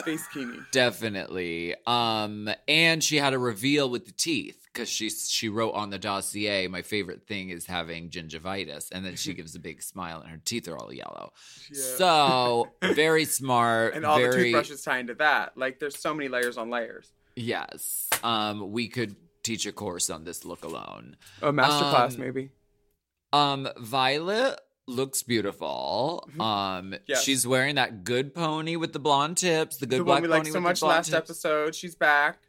Base 0.04 0.28
Kini. 0.28 0.58
Definitely. 0.72 1.76
Um, 1.86 2.50
and 2.68 3.04
she 3.04 3.18
had 3.18 3.34
a 3.34 3.38
reveal 3.38 3.90
with 3.90 4.06
the 4.06 4.12
teeth 4.12 4.68
because 4.74 4.90
she 4.90 5.10
she 5.10 5.50
wrote 5.50 5.74
on 5.74 5.92
the 5.92 6.00
dossier. 6.00 6.68
My 6.68 6.82
favorite 6.82 7.28
thing 7.28 7.50
is 7.52 7.68
having 7.68 8.10
gingivitis, 8.10 8.90
and 8.92 9.06
then 9.06 9.16
she 9.16 9.34
gives 9.36 9.54
a 9.56 9.60
big 9.60 9.84
smile, 9.84 10.22
and 10.22 10.32
her 10.32 10.42
teeth 10.44 10.68
are 10.68 10.78
all 10.78 10.92
yellow. 10.92 11.34
Yeah. 11.72 11.82
So 11.98 12.70
very 12.82 13.26
smart. 13.26 13.94
and 13.94 14.06
all 14.06 14.20
the 14.20 14.32
toothbrushes 14.32 14.82
tie 14.82 14.98
into 14.98 15.14
that. 15.16 15.56
Like 15.56 15.80
there's 15.80 16.00
so 16.00 16.14
many 16.14 16.30
layers 16.30 16.58
on 16.58 16.72
layers. 16.72 17.14
yes. 17.36 18.10
Um, 18.24 18.72
we 18.72 18.88
could 18.88 19.16
teach 19.44 19.66
a 19.66 19.72
course 19.72 20.10
on 20.10 20.24
this 20.24 20.44
look 20.46 20.64
alone. 20.64 21.18
A 21.42 21.52
masterclass, 21.52 22.18
maybe. 22.18 22.50
Um, 23.32 23.68
Violet 23.78 24.60
looks 24.88 25.24
beautiful. 25.24 26.28
Um, 26.40 26.40
Mm-hmm. 26.44 26.94
Yes. 27.08 27.24
she's 27.24 27.46
wearing 27.48 27.76
that 27.76 28.04
good 28.04 28.34
pony 28.34 28.76
with 28.76 28.94
the 28.94 29.00
blonde 29.00 29.38
tips, 29.38 29.78
the 29.78 29.86
good 29.86 30.00
the 30.02 30.04
black 30.04 30.16
one 30.16 30.24
we 30.24 30.28
pony 30.30 30.38
liked 30.40 30.48
so 30.48 30.54
with 30.60 30.64
much 30.64 30.80
the 30.82 30.86
last 30.88 31.06
tips. 31.08 31.16
episode. 31.30 31.76
She's 31.76 31.96
back. 31.96 32.40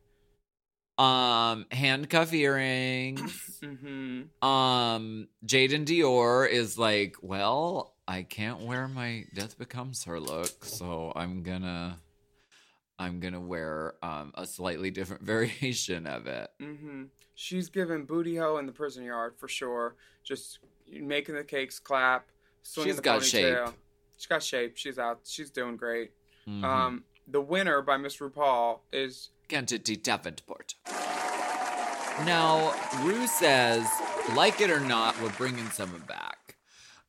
Um, 0.98 1.66
handcuff 1.72 2.32
earrings. 2.32 3.60
hmm 3.64 4.22
um, 4.46 5.28
Jaidynn 5.44 5.84
Diore 5.86 6.48
is 6.48 6.78
like, 6.78 7.16
well, 7.22 7.94
I 8.06 8.22
can't 8.22 8.60
wear 8.60 8.86
my 8.86 9.24
Death 9.34 9.58
Becomes 9.58 10.04
Her 10.04 10.20
look, 10.20 10.64
so 10.64 11.12
I'm 11.16 11.42
gonna, 11.42 11.98
I'm 12.98 13.18
gonna 13.20 13.40
wear 13.40 13.94
um 14.02 14.32
a 14.36 14.46
slightly 14.46 14.90
different 14.90 15.22
variation 15.34 16.06
of 16.06 16.26
it. 16.26 16.50
hmm 16.60 17.04
She's 17.34 17.68
giving 17.68 18.04
booty 18.04 18.36
hoe 18.36 18.58
in 18.58 18.66
the 18.66 18.72
prison 18.72 19.04
yard 19.04 19.34
for 19.36 19.48
sure. 19.48 19.96
Just 20.22 20.60
making 20.90 21.34
the 21.34 21.42
cakes 21.44 21.78
clap, 21.80 22.28
She's 22.62 22.96
the 22.96 23.02
got 23.02 23.20
ponytail. 23.22 23.66
shape. 23.66 23.74
She's 24.16 24.26
got 24.26 24.42
shape. 24.42 24.76
She's 24.76 24.98
out. 24.98 25.20
She's 25.24 25.50
doing 25.50 25.76
great. 25.76 26.12
Mhm. 26.48 26.62
Um, 26.62 27.04
the 27.26 27.40
winner 27.40 27.82
by 27.82 27.96
Miss 27.96 28.18
RuPaul 28.18 28.80
is 28.92 29.30
Kennedy 29.48 29.96
Davenport. 29.96 30.74
Now, 32.24 32.72
Rue 33.02 33.26
says, 33.26 33.84
like 34.36 34.60
it 34.60 34.70
or 34.70 34.78
not, 34.80 35.20
we're 35.20 35.32
bringing 35.32 35.68
someone 35.70 36.02
back. 36.02 36.33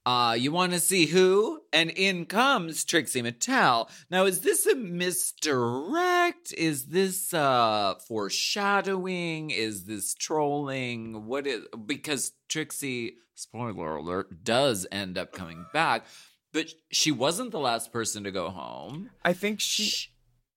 Uh, 0.06 0.36
you 0.38 0.52
want 0.52 0.72
to 0.72 0.80
see 0.80 1.08
who? 1.08 1.62
And 1.74 1.90
in 1.90 2.26
comes 2.26 2.86
Trixie 2.86 3.24
Mattel. 3.24 3.90
Now, 4.12 4.26
is 4.26 4.42
this 4.42 4.68
a 4.68 4.76
misdirect? 4.76 6.54
Is 6.54 6.86
this 6.88 7.34
uh 7.34 7.96
foreshadowing? 8.08 9.50
Is 9.50 9.86
this 9.86 10.14
trolling? 10.14 11.26
What 11.26 11.48
is 11.48 11.66
because 11.86 12.34
Trixie, 12.50 13.16
spoiler 13.34 13.96
alert, 13.96 14.44
does 14.44 14.86
end 14.92 15.18
up 15.18 15.32
coming 15.32 15.66
back, 15.74 16.06
but 16.54 16.68
she 16.92 17.12
wasn't 17.12 17.52
the 17.52 17.60
last 17.60 17.92
person 17.92 18.24
to 18.26 18.32
go 18.32 18.50
home. 18.50 19.10
I 19.24 19.34
think 19.34 19.60
she. 19.60 20.10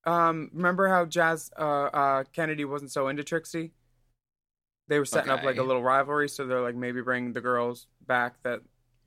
Um, 0.05 0.51
remember 0.53 0.89
how 0.89 1.07
Jazz 1.07 1.51
uh, 1.59 1.63
uh, 1.63 2.25
Kennedy 2.33 2.65
wasn't 2.65 2.93
so 2.93 3.09
into 3.09 3.25
Trixie? 3.25 3.73
They 4.89 4.99
were 4.99 5.05
setting 5.05 5.31
up 5.31 5.43
like 5.43 5.59
a 5.59 5.63
little 5.63 5.83
rivalry, 5.83 6.29
so 6.29 6.47
they're 6.47 6.63
like 6.63 6.75
maybe 6.75 7.03
bring 7.03 7.33
the 7.33 7.43
girls 7.43 7.87
back. 8.07 8.43
That 8.43 8.61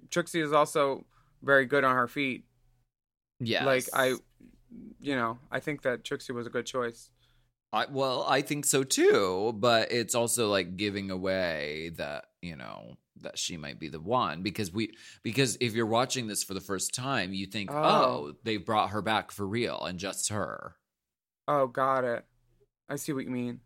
Trixie 0.10 0.42
is 0.42 0.52
also 0.54 1.06
very 1.44 1.66
good 1.66 1.84
on 1.84 1.96
her 1.96 2.08
feet. 2.08 2.46
Yeah. 3.40 3.66
Like 3.66 3.86
I, 3.94 4.16
you 5.00 5.16
know, 5.16 5.40
I 5.52 5.60
think 5.60 5.82
that 5.84 6.04
Trixie 6.04 6.34
was 6.34 6.48
a 6.48 6.50
good 6.50 6.66
choice. 6.66 7.10
I, 7.74 7.86
well, 7.90 8.26
I 8.28 8.42
think 8.42 8.66
so 8.66 8.84
too, 8.84 9.54
but 9.58 9.92
it's 9.92 10.14
also 10.14 10.50
like 10.50 10.76
giving 10.76 11.10
away 11.10 11.92
that 11.98 12.26
you 12.42 12.56
know 12.58 12.96
that 13.22 13.38
she 13.38 13.56
might 13.56 13.80
be 13.80 13.88
the 13.88 14.00
one 14.00 14.42
because 14.42 14.74
we 14.74 14.92
because 15.24 15.58
if 15.62 15.74
you're 15.74 15.86
watching 15.86 16.28
this 16.28 16.44
for 16.44 16.54
the 16.54 16.60
first 16.62 16.94
time, 16.94 17.34
you 17.34 17.46
think, 17.46 17.72
Oh. 17.72 17.76
oh, 17.78 18.34
they 18.44 18.58
brought 18.58 18.90
her 18.90 19.02
back 19.02 19.32
for 19.32 19.48
real 19.48 19.84
and 19.86 20.00
just 20.00 20.30
her. 20.30 20.76
Oh, 21.48 21.68
got 21.68 22.04
it. 22.04 22.26
I 22.90 22.98
see 22.98 23.14
what 23.14 23.24
you 23.24 23.32
mean. 23.32 23.62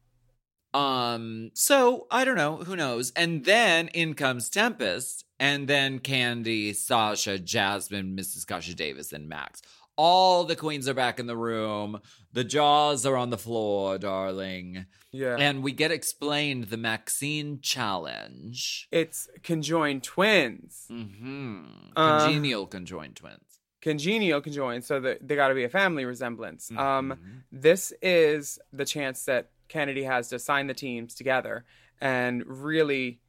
Um, 0.76 1.52
so 1.54 2.08
I 2.12 2.26
don't 2.26 2.36
know, 2.36 2.58
who 2.58 2.76
knows? 2.76 3.12
And 3.16 3.46
then 3.46 3.88
in 3.90 4.14
comes 4.14 4.50
Tempest, 4.50 5.24
and 5.40 5.68
then 5.68 6.00
Kandy, 6.00 6.76
Sasha, 6.76 7.40
Jasmine, 7.40 8.16
Mrs. 8.18 8.46
Kasha 8.46 8.74
Davis, 8.76 9.14
and 9.14 9.30
Max. 9.30 9.62
All 9.98 10.44
the 10.44 10.58
queens 10.58 10.90
are 10.90 10.94
back 10.94 11.20
in 11.20 11.28
the 11.28 11.38
room. 11.38 12.02
The 12.34 12.44
jaws 12.44 13.06
are 13.06 13.16
on 13.16 13.30
the 13.30 13.38
floor, 13.38 13.98
darling. 13.98 14.86
Yeah. 15.14 15.38
And 15.40 15.64
we 15.64 15.72
get 15.72 15.92
explained 15.92 16.66
the 16.66 16.76
maxi 16.78 17.62
challenge. 17.62 18.90
it's 18.92 19.30
conjoined 19.44 20.04
twins. 20.04 20.86
Mm-hmm. 20.92 21.64
Uh, 21.96 22.26
Congenial 22.26 22.68
conjoined 22.68 23.16
twins. 23.16 23.40
Congenial 23.82 24.42
conjoined, 24.42 24.84
so 24.84 25.00
that 25.00 25.26
they 25.26 25.36
got 25.38 25.48
to 25.50 25.54
be 25.56 25.64
a 25.64 25.70
family 25.70 26.04
resemblance. 26.04 26.70
Um, 26.72 27.12
Mhm. 27.14 27.18
this 27.52 27.94
is 28.02 28.60
the 28.74 28.84
chance 28.84 29.24
that 29.26 29.52
Kennedy 29.76 30.04
has 30.04 30.30
to 30.30 30.40
sign 30.40 30.68
the 30.68 30.74
teams 30.74 31.14
together 31.14 31.66
and 32.00 32.44
really 32.48 33.20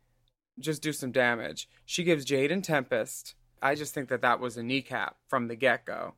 just 0.61 0.81
do 0.81 0.93
some 0.93 1.11
damage. 1.11 1.69
She 1.85 2.05
gives 2.05 2.25
Jade 2.25 2.53
and 2.53 2.62
Tempest. 2.62 3.35
I 3.61 3.75
just 3.75 3.93
think 3.93 4.09
that 4.11 4.23
that 4.23 4.38
was 4.38 4.57
a 4.57 4.62
kneecap 4.62 5.17
from 5.29 5.49
the 5.49 5.57
get 5.57 5.85
go. 5.85 6.15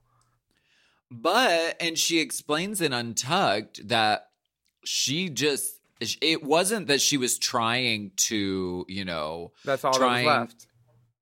But 1.10 1.76
and 1.80 1.96
she 1.96 2.18
explains 2.20 2.80
in 2.82 2.92
Untucked 2.92 3.88
that 3.88 4.28
she 4.84 5.30
just 5.30 5.76
it 6.20 6.44
wasn't 6.44 6.88
that 6.88 7.00
she 7.00 7.16
was 7.16 7.38
trying 7.38 8.12
to, 8.16 8.84
you 8.88 9.04
know, 9.04 9.52
That's 9.64 9.82
all 9.84 9.92
Trying- 9.94 10.26
that 10.26 10.40
left. 10.40 10.66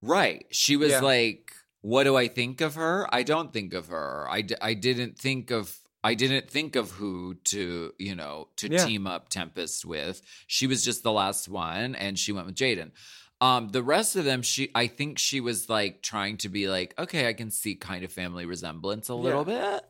right. 0.03 0.45
She 0.51 0.77
was 0.77 0.91
Yeah. 0.91 1.01
like, 1.01 1.53
what 1.81 2.05
do 2.05 2.17
I 2.17 2.27
think 2.29 2.61
of 2.61 2.75
her? 2.75 3.07
I 3.15 3.23
don't 3.23 3.53
think 3.53 3.73
of 3.73 3.87
her. 3.87 4.27
I, 4.29 4.43
d- 4.43 4.57
I 4.61 4.75
didn't 4.75 5.17
think 5.19 5.51
of 5.51 5.79
I 6.07 6.15
didn't 6.15 6.49
think 6.49 6.77
of 6.77 6.93
who 6.93 7.35
to, 7.47 7.93
you 7.99 8.15
know, 8.15 8.49
to 8.59 8.69
Yeah. 8.71 8.85
team 8.87 9.09
up 9.09 9.29
Tempest 9.29 9.85
with. 9.85 10.23
She 10.47 10.69
was 10.69 10.85
just 10.85 11.03
the 11.03 11.11
last 11.11 11.49
one 11.49 11.97
and 11.97 12.17
she 12.17 12.31
went 12.31 12.47
with 12.47 12.55
Jaidynn. 12.55 12.93
Um, 13.41 13.69
the 13.71 13.83
rest 13.83 14.15
of 14.15 14.25
them, 14.25 14.43
she 14.43 14.71
I 14.73 14.87
think 14.87 15.19
she 15.19 15.41
was 15.41 15.69
like 15.69 16.03
trying 16.03 16.37
to 16.39 16.49
be 16.49 16.69
like, 16.69 16.95
okay, 16.97 17.29
I 17.29 17.33
can 17.33 17.51
see 17.51 17.75
kind 17.75 18.05
of 18.05 18.13
family 18.13 18.47
resemblance 18.47 19.09
a 19.09 19.15
little 19.17 19.45
bit. 19.45 19.85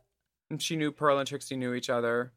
And 0.51 0.63
she 0.63 0.77
knew 0.77 0.91
Pearl 0.91 1.19
and 1.19 1.29
Trixie 1.29 1.57
knew 1.57 1.75
each 1.75 1.91
other, 1.91 2.33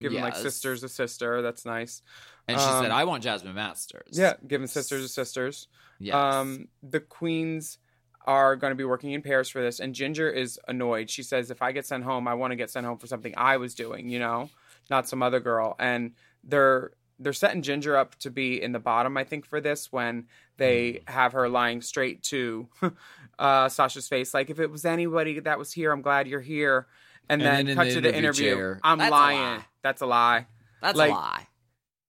giving 0.00 0.20
like 0.20 0.36
sisters 0.36 0.82
a 0.82 0.88
sister. 0.90 1.40
That's 1.40 1.64
nice. 1.64 2.02
And 2.46 2.58
she 2.60 2.66
said, 2.66 2.86
Um, 2.86 2.92
I 2.92 3.04
want 3.04 3.22
Jasmine 3.22 3.54
Masters. 3.54 4.10
Yeah, 4.12 4.34
giving 4.46 4.66
sisters 4.66 5.04
a 5.04 5.08
sisters. 5.08 5.68
Yes. 5.98 6.14
Um, 6.14 6.68
the 6.82 7.00
queens 7.00 7.78
are 8.26 8.56
going 8.56 8.70
to 8.70 8.76
be 8.76 8.84
working 8.84 9.12
in 9.12 9.22
pairs 9.22 9.48
for 9.48 9.60
this, 9.62 9.80
and 9.80 9.94
Ginger 9.94 10.28
is 10.30 10.58
annoyed. 10.68 11.10
She 11.10 11.22
says, 11.22 11.50
"If 11.50 11.62
I 11.62 11.72
get 11.72 11.86
sent 11.86 12.04
home, 12.04 12.28
I 12.28 12.34
want 12.34 12.52
to 12.52 12.56
get 12.56 12.70
sent 12.70 12.86
home 12.86 12.98
for 12.98 13.06
something 13.06 13.34
I 13.36 13.56
was 13.56 13.74
doing, 13.74 14.08
you 14.08 14.18
know, 14.18 14.48
not 14.90 15.08
some 15.08 15.22
other 15.22 15.40
girl." 15.40 15.74
And 15.78 16.12
they're 16.44 16.92
they're 17.18 17.32
setting 17.32 17.62
Ginger 17.62 17.96
up 17.96 18.16
to 18.20 18.30
be 18.30 18.60
in 18.60 18.72
the 18.72 18.80
bottom, 18.80 19.16
I 19.16 19.22
think, 19.24 19.46
for 19.46 19.60
this 19.60 19.92
when 19.92 20.26
they 20.56 20.92
Mm. 20.92 21.08
have 21.10 21.32
her 21.34 21.48
lying 21.48 21.80
straight 21.80 22.22
to 22.24 22.68
uh, 23.38 23.68
Sasha's 23.68 24.08
face, 24.08 24.34
like, 24.34 24.50
"If 24.50 24.58
it 24.60 24.70
was 24.70 24.84
anybody 24.84 25.40
that 25.40 25.58
was 25.58 25.72
here, 25.72 25.92
I'm 25.92 26.02
glad 26.02 26.26
you're 26.26 26.40
here." 26.40 26.86
And, 27.28 27.40
And 27.40 27.56
then, 27.58 27.66
then 27.66 27.76
cut 27.76 27.84
the 27.84 27.94
to 27.94 28.00
the 28.00 28.08
interview 28.08 28.46
interview. 28.48 28.54
chair, 28.56 28.80
I'm 28.82 28.98
"That's 28.98 29.10
lying. 29.10 29.38
lie." 29.40 29.64
That's 29.82 30.02
a 30.02 30.06
lie. 30.06 30.46
That's 30.80 30.98
like- 30.98 31.10
a 31.10 31.14
lie. 31.14 31.46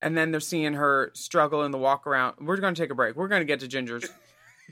And 0.02 0.18
then 0.18 0.32
they're 0.32 0.42
seeing 0.42 0.74
her 0.74 1.12
struggle 1.14 1.64
in 1.64 1.72
the 1.72 1.78
walk 1.78 2.06
around. 2.06 2.36
We're 2.42 2.58
going 2.58 2.76
to 2.76 2.82
take 2.82 2.90
a 2.90 2.96
break. 2.96 3.16
We're 3.16 3.30
going 3.30 3.40
to 3.40 3.46
get 3.46 3.62
to 3.62 3.70
Ginger's 3.70 4.06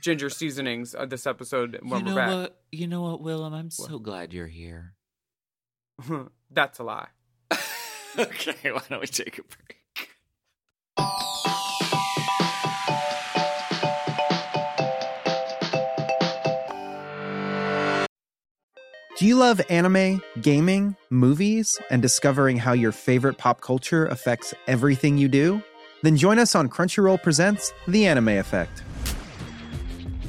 ginger 0.00 0.30
seasonings 0.30 0.94
of 0.94 1.10
this 1.10 1.26
episode 1.26 1.78
when 1.82 2.00
you 2.00 2.06
we're 2.06 2.10
know 2.10 2.14
back. 2.14 2.28
what? 2.28 2.60
You 2.70 2.86
know 2.86 3.02
what, 3.02 3.22
Willam? 3.22 3.52
I'm 3.52 3.70
so 3.70 3.98
glad 3.98 4.32
you're 4.32 4.46
here. 4.46 4.94
That's 6.50 6.78
a 6.78 6.84
lie. 6.84 7.08
okay, 8.18 8.72
why 8.72 8.82
don't 8.88 9.00
we 9.00 9.06
take 9.06 9.38
a 9.38 9.42
break? 9.42 9.78
Do 19.18 19.26
you 19.28 19.36
love 19.36 19.60
anime, 19.70 20.22
gaming, 20.40 20.96
movies, 21.10 21.78
and 21.90 22.00
discovering 22.02 22.56
how 22.56 22.72
your 22.72 22.92
favorite 22.92 23.38
pop 23.38 23.60
culture 23.60 24.06
affects 24.06 24.54
everything 24.66 25.18
you 25.18 25.28
do? 25.28 25.62
Then 26.02 26.16
join 26.16 26.38
us 26.38 26.54
on 26.54 26.68
Crunchyroll 26.68 27.22
Presents 27.22 27.72
The 27.86 28.06
Anime 28.06 28.28
Effect. 28.30 28.82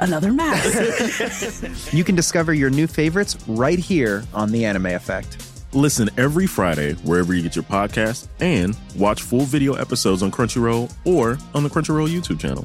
another 0.00 0.32
mask. 0.32 1.92
you 1.92 2.04
can 2.04 2.14
discover 2.14 2.54
your 2.54 2.70
new 2.70 2.86
favorites 2.86 3.36
right 3.46 3.78
here 3.78 4.24
on 4.32 4.52
The 4.52 4.64
Anime 4.64 4.86
Effect. 4.86 5.42
Listen 5.72 6.08
every 6.16 6.46
Friday 6.46 6.94
wherever 7.04 7.34
you 7.34 7.42
get 7.42 7.54
your 7.54 7.64
podcast 7.64 8.28
and 8.40 8.76
watch 8.96 9.22
full 9.22 9.42
video 9.42 9.74
episodes 9.74 10.22
on 10.22 10.30
Crunchyroll 10.30 10.92
or 11.04 11.38
on 11.54 11.62
the 11.62 11.68
Crunchyroll 11.68 12.08
YouTube 12.08 12.40
channel. 12.40 12.64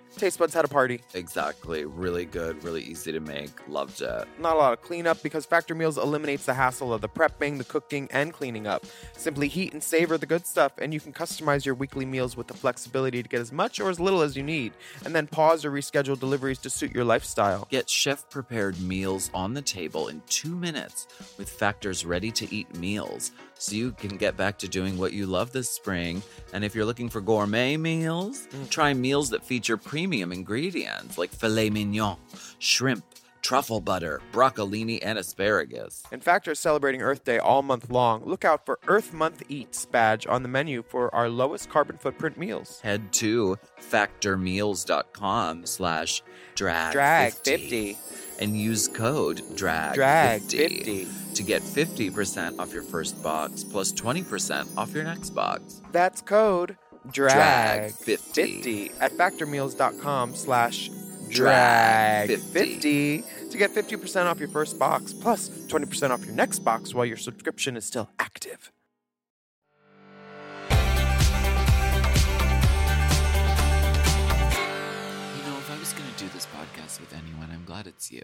Taste 0.17 0.39
buds 0.39 0.53
had 0.53 0.65
a 0.65 0.67
party. 0.67 1.01
Exactly. 1.13 1.85
Really 1.85 2.25
good, 2.25 2.63
really 2.63 2.83
easy 2.83 3.11
to 3.11 3.19
make. 3.19 3.49
Loved 3.67 4.01
it. 4.01 4.27
Not 4.39 4.55
a 4.55 4.59
lot 4.59 4.73
of 4.73 4.81
cleanup 4.81 5.23
because 5.23 5.45
Factor 5.45 5.73
Meals 5.73 5.97
eliminates 5.97 6.45
the 6.45 6.53
hassle 6.53 6.93
of 6.93 7.01
the 7.01 7.09
prepping, 7.09 7.57
the 7.57 7.63
cooking, 7.63 8.07
and 8.11 8.33
cleaning 8.33 8.67
up. 8.67 8.85
Simply 9.13 9.47
heat 9.47 9.73
and 9.73 9.81
savor 9.81 10.17
the 10.17 10.25
good 10.25 10.45
stuff, 10.45 10.73
and 10.77 10.93
you 10.93 10.99
can 10.99 11.13
customize 11.13 11.65
your 11.65 11.75
weekly 11.75 12.05
meals 12.05 12.35
with 12.37 12.47
the 12.47 12.53
flexibility 12.53 13.23
to 13.23 13.29
get 13.29 13.41
as 13.41 13.51
much 13.51 13.79
or 13.79 13.89
as 13.89 13.99
little 13.99 14.21
as 14.21 14.35
you 14.35 14.43
need, 14.43 14.73
and 15.05 15.15
then 15.15 15.27
pause 15.27 15.65
or 15.65 15.71
reschedule 15.71 16.19
deliveries 16.19 16.59
to 16.59 16.69
suit 16.69 16.93
your 16.93 17.05
lifestyle. 17.05 17.67
Get 17.69 17.89
chef 17.89 18.29
prepared 18.29 18.79
meals 18.81 19.31
on 19.33 19.53
the 19.53 19.61
table 19.61 20.07
in 20.07 20.21
two 20.27 20.55
minutes 20.55 21.07
with 21.37 21.49
Factor's 21.49 22.05
ready 22.05 22.31
to 22.31 22.53
eat 22.53 22.75
meals 22.77 23.31
so 23.61 23.75
you 23.75 23.91
can 23.91 24.17
get 24.17 24.35
back 24.35 24.57
to 24.57 24.67
doing 24.67 24.97
what 24.97 25.13
you 25.13 25.27
love 25.27 25.51
this 25.51 25.69
spring. 25.69 26.23
And 26.51 26.63
if 26.65 26.73
you're 26.73 26.85
looking 26.85 27.09
for 27.09 27.21
gourmet 27.21 27.77
meals, 27.77 28.47
mm. 28.51 28.69
try 28.69 28.93
meals 28.93 29.29
that 29.29 29.43
feature 29.43 29.77
premium 29.77 30.31
ingredients 30.31 31.19
like 31.19 31.29
filet 31.29 31.69
mignon, 31.69 32.17
shrimp, 32.57 33.05
truffle 33.41 33.81
butter, 33.81 34.21
broccolini, 34.31 34.99
and 35.01 35.17
asparagus. 35.17 36.03
And 36.11 36.23
Factor 36.23 36.51
is 36.51 36.59
celebrating 36.59 37.01
Earth 37.01 37.23
Day 37.23 37.37
all 37.37 37.61
month 37.61 37.89
long. 37.89 38.23
Look 38.25 38.45
out 38.45 38.65
for 38.65 38.79
Earth 38.87 39.13
Month 39.13 39.43
Eats 39.49 39.85
badge 39.85 40.27
on 40.27 40.43
the 40.43 40.49
menu 40.49 40.83
for 40.83 41.13
our 41.13 41.29
lowest 41.29 41.69
carbon 41.69 41.97
footprint 41.97 42.37
meals. 42.37 42.79
Head 42.81 43.11
to 43.13 43.57
factormeals.com 43.79 45.65
slash 45.65 46.21
drag 46.55 46.93
Drag 46.93 47.33
50 47.33 47.97
and 48.39 48.59
use 48.59 48.87
code 48.87 49.41
drag, 49.55 49.95
Drag 49.95 50.41
50 50.41 51.07
to 51.35 51.43
get 51.43 51.61
50% 51.61 52.59
off 52.59 52.73
your 52.73 52.83
first 52.83 53.21
box 53.23 53.63
plus 53.63 53.91
20% 53.93 54.77
off 54.77 54.93
your 54.93 55.03
next 55.03 55.29
box. 55.31 55.81
That's 55.91 56.21
code 56.21 56.77
Drag 57.11 57.91
drag 57.91 57.91
50. 57.93 58.61
50 58.61 58.91
at 58.99 59.11
factormeals.com 59.13 60.35
slash 60.35 60.91
Drag 61.31 62.27
drag 62.27 62.39
50 62.39 63.23
to 63.49 63.57
get 63.57 63.71
50% 63.71 64.25
off 64.25 64.39
your 64.39 64.49
first 64.49 64.77
box 64.77 65.13
plus 65.13 65.49
20% 65.67 66.09
off 66.11 66.25
your 66.25 66.35
next 66.35 66.59
box 66.59 66.93
while 66.93 67.05
your 67.05 67.17
subscription 67.17 67.77
is 67.77 67.85
still 67.85 68.09
active. 68.19 68.71
You 70.69 70.75
know, 75.47 75.57
if 75.57 75.69
I 75.71 75.77
was 75.79 75.93
going 75.93 76.09
to 76.11 76.17
do 76.17 76.27
this 76.33 76.47
podcast 76.47 76.99
with 76.99 77.13
anyone, 77.13 77.49
I'm 77.51 77.65
glad 77.65 77.87
it's 77.87 78.11
you. 78.11 78.21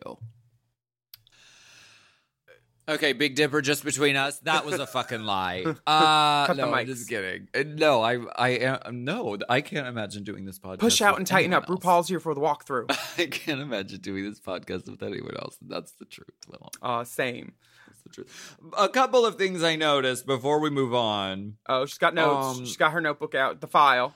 Okay, 2.89 3.11
Big 3.13 3.35
Dipper, 3.35 3.61
just 3.61 3.83
between 3.83 4.15
us. 4.15 4.39
That 4.39 4.65
was 4.65 4.79
a 4.79 4.87
fucking 4.87 5.23
lie. 5.23 5.65
Uh, 5.87 6.47
Cut 6.47 6.55
the 6.57 6.65
no, 6.65 6.73
I'm 6.73 6.85
just 6.85 7.09
kidding. 7.09 7.47
Uh, 7.53 7.63
No, 7.65 8.01
I, 8.01 8.17
I 8.35 8.49
am. 8.49 9.03
No, 9.03 9.37
I 9.49 9.61
can't 9.61 9.87
imagine 9.87 10.23
doing 10.23 10.45
this 10.45 10.57
podcast. 10.59 10.79
Push 10.79 11.01
out 11.01 11.17
and 11.17 11.27
tighten 11.27 11.53
up. 11.53 11.69
else. 11.69 11.79
RuPaul's 11.79 12.07
here 12.09 12.19
for 12.19 12.33
the 12.33 12.41
walkthrough. 12.41 12.85
I 13.17 13.25
can't 13.25 13.59
imagine 13.61 13.99
doing 13.99 14.23
this 14.23 14.39
podcast 14.39 14.89
with 14.89 15.03
anyone 15.03 15.35
else. 15.37 15.57
That's 15.61 15.91
the 15.93 16.05
truth. 16.05 16.29
Well, 16.47 16.71
Uh, 16.81 17.03
same. 17.03 17.53
that's 17.87 18.01
the 18.03 18.09
truth. 18.09 18.55
A 18.77 18.87
couple 18.89 19.25
of 19.25 19.35
things 19.35 19.63
I 19.63 19.75
noticed 19.75 20.25
before 20.25 20.59
we 20.59 20.69
move 20.69 20.93
on. 20.93 21.55
Oh, 21.67 21.85
she's 21.85 21.97
got 21.97 22.13
notes. 22.13 22.59
Um, 22.59 22.65
she's 22.65 22.77
got 22.77 22.91
her 22.93 23.01
notebook 23.01 23.35
out, 23.35 23.59
the 23.61 23.67
file. 23.67 24.15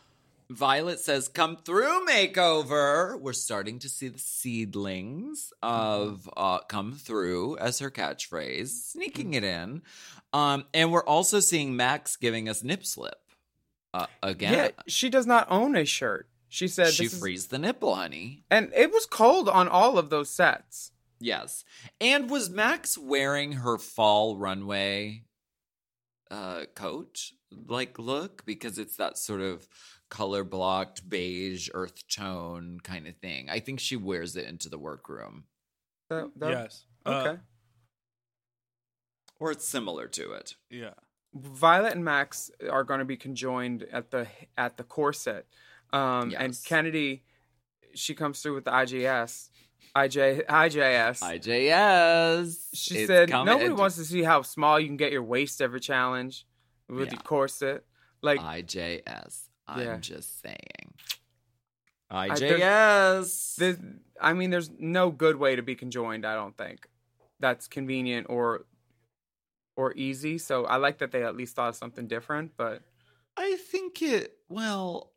Violet 0.55 0.99
says, 0.99 1.27
"Come 1.27 1.57
through, 1.57 2.05
makeover." 2.05 3.19
We're 3.19 3.33
starting 3.33 3.79
to 3.79 3.89
see 3.89 4.07
the 4.09 4.19
seedlings 4.19 5.51
of 5.61 6.29
uh, 6.35 6.59
"come 6.59 6.93
through" 6.93 7.57
as 7.57 7.79
her 7.79 7.91
catchphrase, 7.91 8.69
sneaking 8.69 9.33
it 9.33 9.43
in, 9.43 9.81
um, 10.33 10.65
and 10.73 10.91
we're 10.91 11.05
also 11.05 11.39
seeing 11.39 11.75
Max 11.75 12.15
giving 12.15 12.49
us 12.49 12.63
nip 12.63 12.85
slip 12.85 13.19
uh, 13.93 14.07
again. 14.21 14.53
Yeah, 14.53 14.69
she 14.87 15.09
does 15.09 15.25
not 15.25 15.47
own 15.49 15.75
a 15.75 15.85
shirt. 15.85 16.27
She 16.49 16.67
said 16.67 16.89
she 16.93 17.05
this 17.05 17.13
is- 17.23 17.47
the 17.47 17.59
nipple, 17.59 17.95
honey. 17.95 18.43
and 18.51 18.71
it 18.75 18.91
was 18.91 19.05
cold 19.05 19.47
on 19.47 19.67
all 19.67 19.97
of 19.97 20.09
those 20.09 20.29
sets. 20.29 20.91
Yes, 21.19 21.63
and 22.01 22.29
was 22.29 22.49
Max 22.49 22.97
wearing 22.97 23.53
her 23.53 23.77
fall 23.77 24.37
runway 24.37 25.23
uh, 26.29 26.63
coat 26.75 27.31
like 27.67 27.99
look 27.99 28.43
because 28.45 28.77
it's 28.77 28.95
that 28.95 29.17
sort 29.17 29.41
of 29.41 29.67
color 30.11 30.43
blocked 30.43 31.09
beige 31.09 31.69
earth 31.73 32.07
tone 32.07 32.79
kind 32.83 33.07
of 33.07 33.15
thing. 33.17 33.49
I 33.49 33.59
think 33.59 33.79
she 33.79 33.95
wears 33.95 34.35
it 34.35 34.45
into 34.45 34.69
the 34.69 34.77
workroom. 34.77 35.45
That- 36.09 36.31
that- 36.35 36.49
yes. 36.51 36.85
Okay. 37.07 37.29
Uh, 37.29 37.37
Or 39.39 39.51
it's 39.51 39.67
similar 39.67 40.07
to 40.09 40.33
it. 40.33 40.55
yeah. 40.69 40.93
Violet 41.33 41.93
and 41.93 42.03
Max 42.03 42.51
are 42.69 42.83
going 42.83 42.99
to 42.99 43.05
be 43.05 43.15
conjoined 43.17 43.83
at 43.83 44.11
the 44.11 44.27
at 44.57 44.75
the 44.75 44.83
corset, 44.83 45.47
um, 45.93 46.33
and 46.37 46.53
Kennedy, 46.65 47.23
she 47.95 48.13
comes 48.13 48.41
through 48.41 48.55
with 48.55 48.65
the 48.65 48.71
IJS, 48.71 49.49
IJ 49.95 50.45
IJS. 50.45 51.21
IJS. 51.21 52.67
she 52.73 52.97
It's 52.99 53.07
said 53.07 53.29
coming- 53.29 53.45
nobody 53.45 53.69
wants 53.73 53.95
to 53.95 54.03
see 54.03 54.23
how 54.23 54.41
small 54.41 54.77
you 54.77 54.87
can 54.87 54.97
get 54.97 55.13
your 55.13 55.23
waist 55.23 55.61
every 55.61 55.79
challenge 55.79 56.45
with 56.89 57.09
the 57.09 57.15
Yeah. 57.15 57.21
corset. 57.21 57.85
Like 58.21 58.41
IJS. 58.41 59.47
I'm 59.71 59.79
Yeah. 59.85 59.97
just 59.97 60.41
saying. 60.41 60.93
I- 62.09 62.29
IJS. 62.29 63.55
there's, 63.55 63.77
I 64.19 64.33
mean, 64.33 64.49
there's 64.49 64.69
no 64.69 65.11
good 65.11 65.37
way 65.37 65.55
to 65.55 65.61
be 65.61 65.75
conjoined. 65.75 66.25
I 66.25 66.35
don't 66.35 66.57
think 66.57 66.87
that's 67.39 67.67
convenient 67.67 68.27
or 68.29 68.65
or 69.77 69.93
easy. 69.95 70.37
So 70.37 70.65
I 70.65 70.75
like 70.75 70.97
that 70.99 71.11
they 71.11 71.23
at 71.23 71.35
least 71.37 71.55
thought 71.55 71.69
of 71.69 71.75
something 71.77 72.07
different. 72.07 72.51
But 72.57 72.81
I 73.37 73.55
think 73.55 74.01
it. 74.01 74.37
Well, 74.49 75.13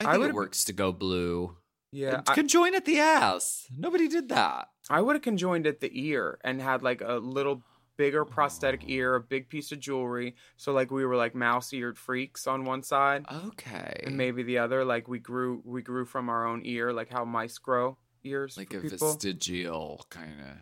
I 0.00 0.10
I 0.10 0.12
think 0.12 0.26
it 0.26 0.34
works 0.34 0.64
to 0.66 0.72
go 0.74 0.92
blue. 0.92 1.56
yeah, 1.90 2.18
It 2.18 2.28
I, 2.28 2.34
Conjoin 2.34 2.74
at 2.74 2.84
the 2.84 3.00
ass. 3.00 3.66
Nobody 3.76 4.06
did 4.08 4.28
that. 4.28 4.68
I 4.90 5.00
would 5.00 5.16
have 5.16 5.22
conjoined 5.22 5.66
at 5.66 5.80
the 5.80 5.90
ear 5.98 6.38
and 6.44 6.60
had 6.60 6.82
like 6.82 7.00
a 7.00 7.14
little 7.14 7.62
bigger 7.98 8.24
prosthetic 8.24 8.82
ear, 8.86 9.16
a 9.16 9.20
big 9.20 9.48
piece 9.50 9.70
of 9.72 9.80
jewelry. 9.80 10.34
So 10.56 10.72
like 10.72 10.90
we 10.90 11.04
were 11.04 11.16
like 11.16 11.34
mouse 11.34 11.70
eared 11.74 11.98
freaks 11.98 12.46
on 12.46 12.64
one 12.64 12.82
side, 12.82 13.26
Okay. 13.48 14.00
and 14.06 14.16
maybe 14.16 14.42
the 14.42 14.56
other 14.58 14.84
like 14.86 15.06
we 15.08 15.18
grew 15.18 15.60
we 15.66 15.82
grew 15.82 16.06
from 16.06 16.30
our 16.30 16.46
own 16.46 16.62
ear, 16.64 16.92
like 16.94 17.10
how 17.10 17.24
mice 17.26 17.58
grow 17.58 17.98
ears. 18.24 18.56
like 18.56 18.72
a 18.72 18.80
people. 18.80 18.96
vestigial 19.12 20.06
kind 20.08 20.40
of 20.40 20.56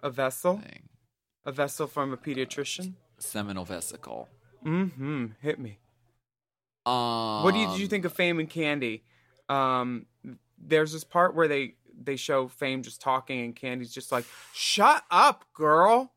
a 0.00 0.10
vessel, 0.10 0.56
thing. 0.58 0.88
a 1.44 1.52
vessel 1.52 1.86
from 1.86 2.12
a 2.12 2.16
pediatrician. 2.16 2.94
Seminal 3.18 3.64
vesicle. 3.64 4.28
Mm-hmm. 4.64 5.26
Hit 5.40 5.58
me. 5.60 5.78
Um, 6.86 7.42
What 7.44 7.52
do 7.52 7.60
you, 7.60 7.66
did 7.68 7.78
you 7.80 7.86
think 7.88 8.04
of 8.04 8.12
Fame 8.12 8.38
and 8.40 8.48
Kandy? 8.48 9.02
Um, 9.48 10.06
there's 10.58 10.92
this 10.92 11.04
part 11.04 11.34
where 11.34 11.48
they 11.48 11.74
they 12.00 12.16
show 12.16 12.46
Fame 12.48 12.82
just 12.82 13.00
talking 13.00 13.40
and 13.44 13.56
Kandy's 13.56 13.92
just 13.92 14.10
like, 14.12 14.24
"Shut 14.54 15.02
up, 15.10 15.44
girl." 15.52 16.12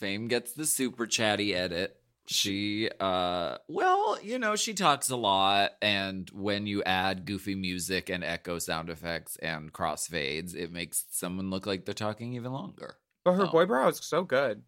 Fame 0.00 0.26
gets 0.28 0.52
the 0.52 0.66
super 0.66 1.06
chatty 1.06 1.54
edit. 1.54 1.96
She, 2.26 2.88
uh, 3.00 3.58
well, 3.68 4.18
you 4.22 4.38
know, 4.38 4.54
she 4.56 4.72
talks 4.72 5.10
a 5.10 5.16
lot, 5.16 5.72
and 5.82 6.28
when 6.30 6.66
you 6.66 6.82
add 6.84 7.24
goofy 7.26 7.54
music 7.54 8.08
and 8.08 8.22
echo 8.24 8.58
sound 8.58 8.88
effects 8.88 9.36
and 9.36 9.72
crossfades, 9.72 10.54
it 10.54 10.72
makes 10.72 11.04
someone 11.10 11.50
look 11.50 11.66
like 11.66 11.84
they're 11.84 11.94
talking 11.94 12.34
even 12.34 12.52
longer. 12.52 12.96
But 13.24 13.32
her 13.34 13.46
boy 13.46 13.66
brow 13.66 13.88
is 13.88 13.98
so 14.02 14.22
good. 14.22 14.62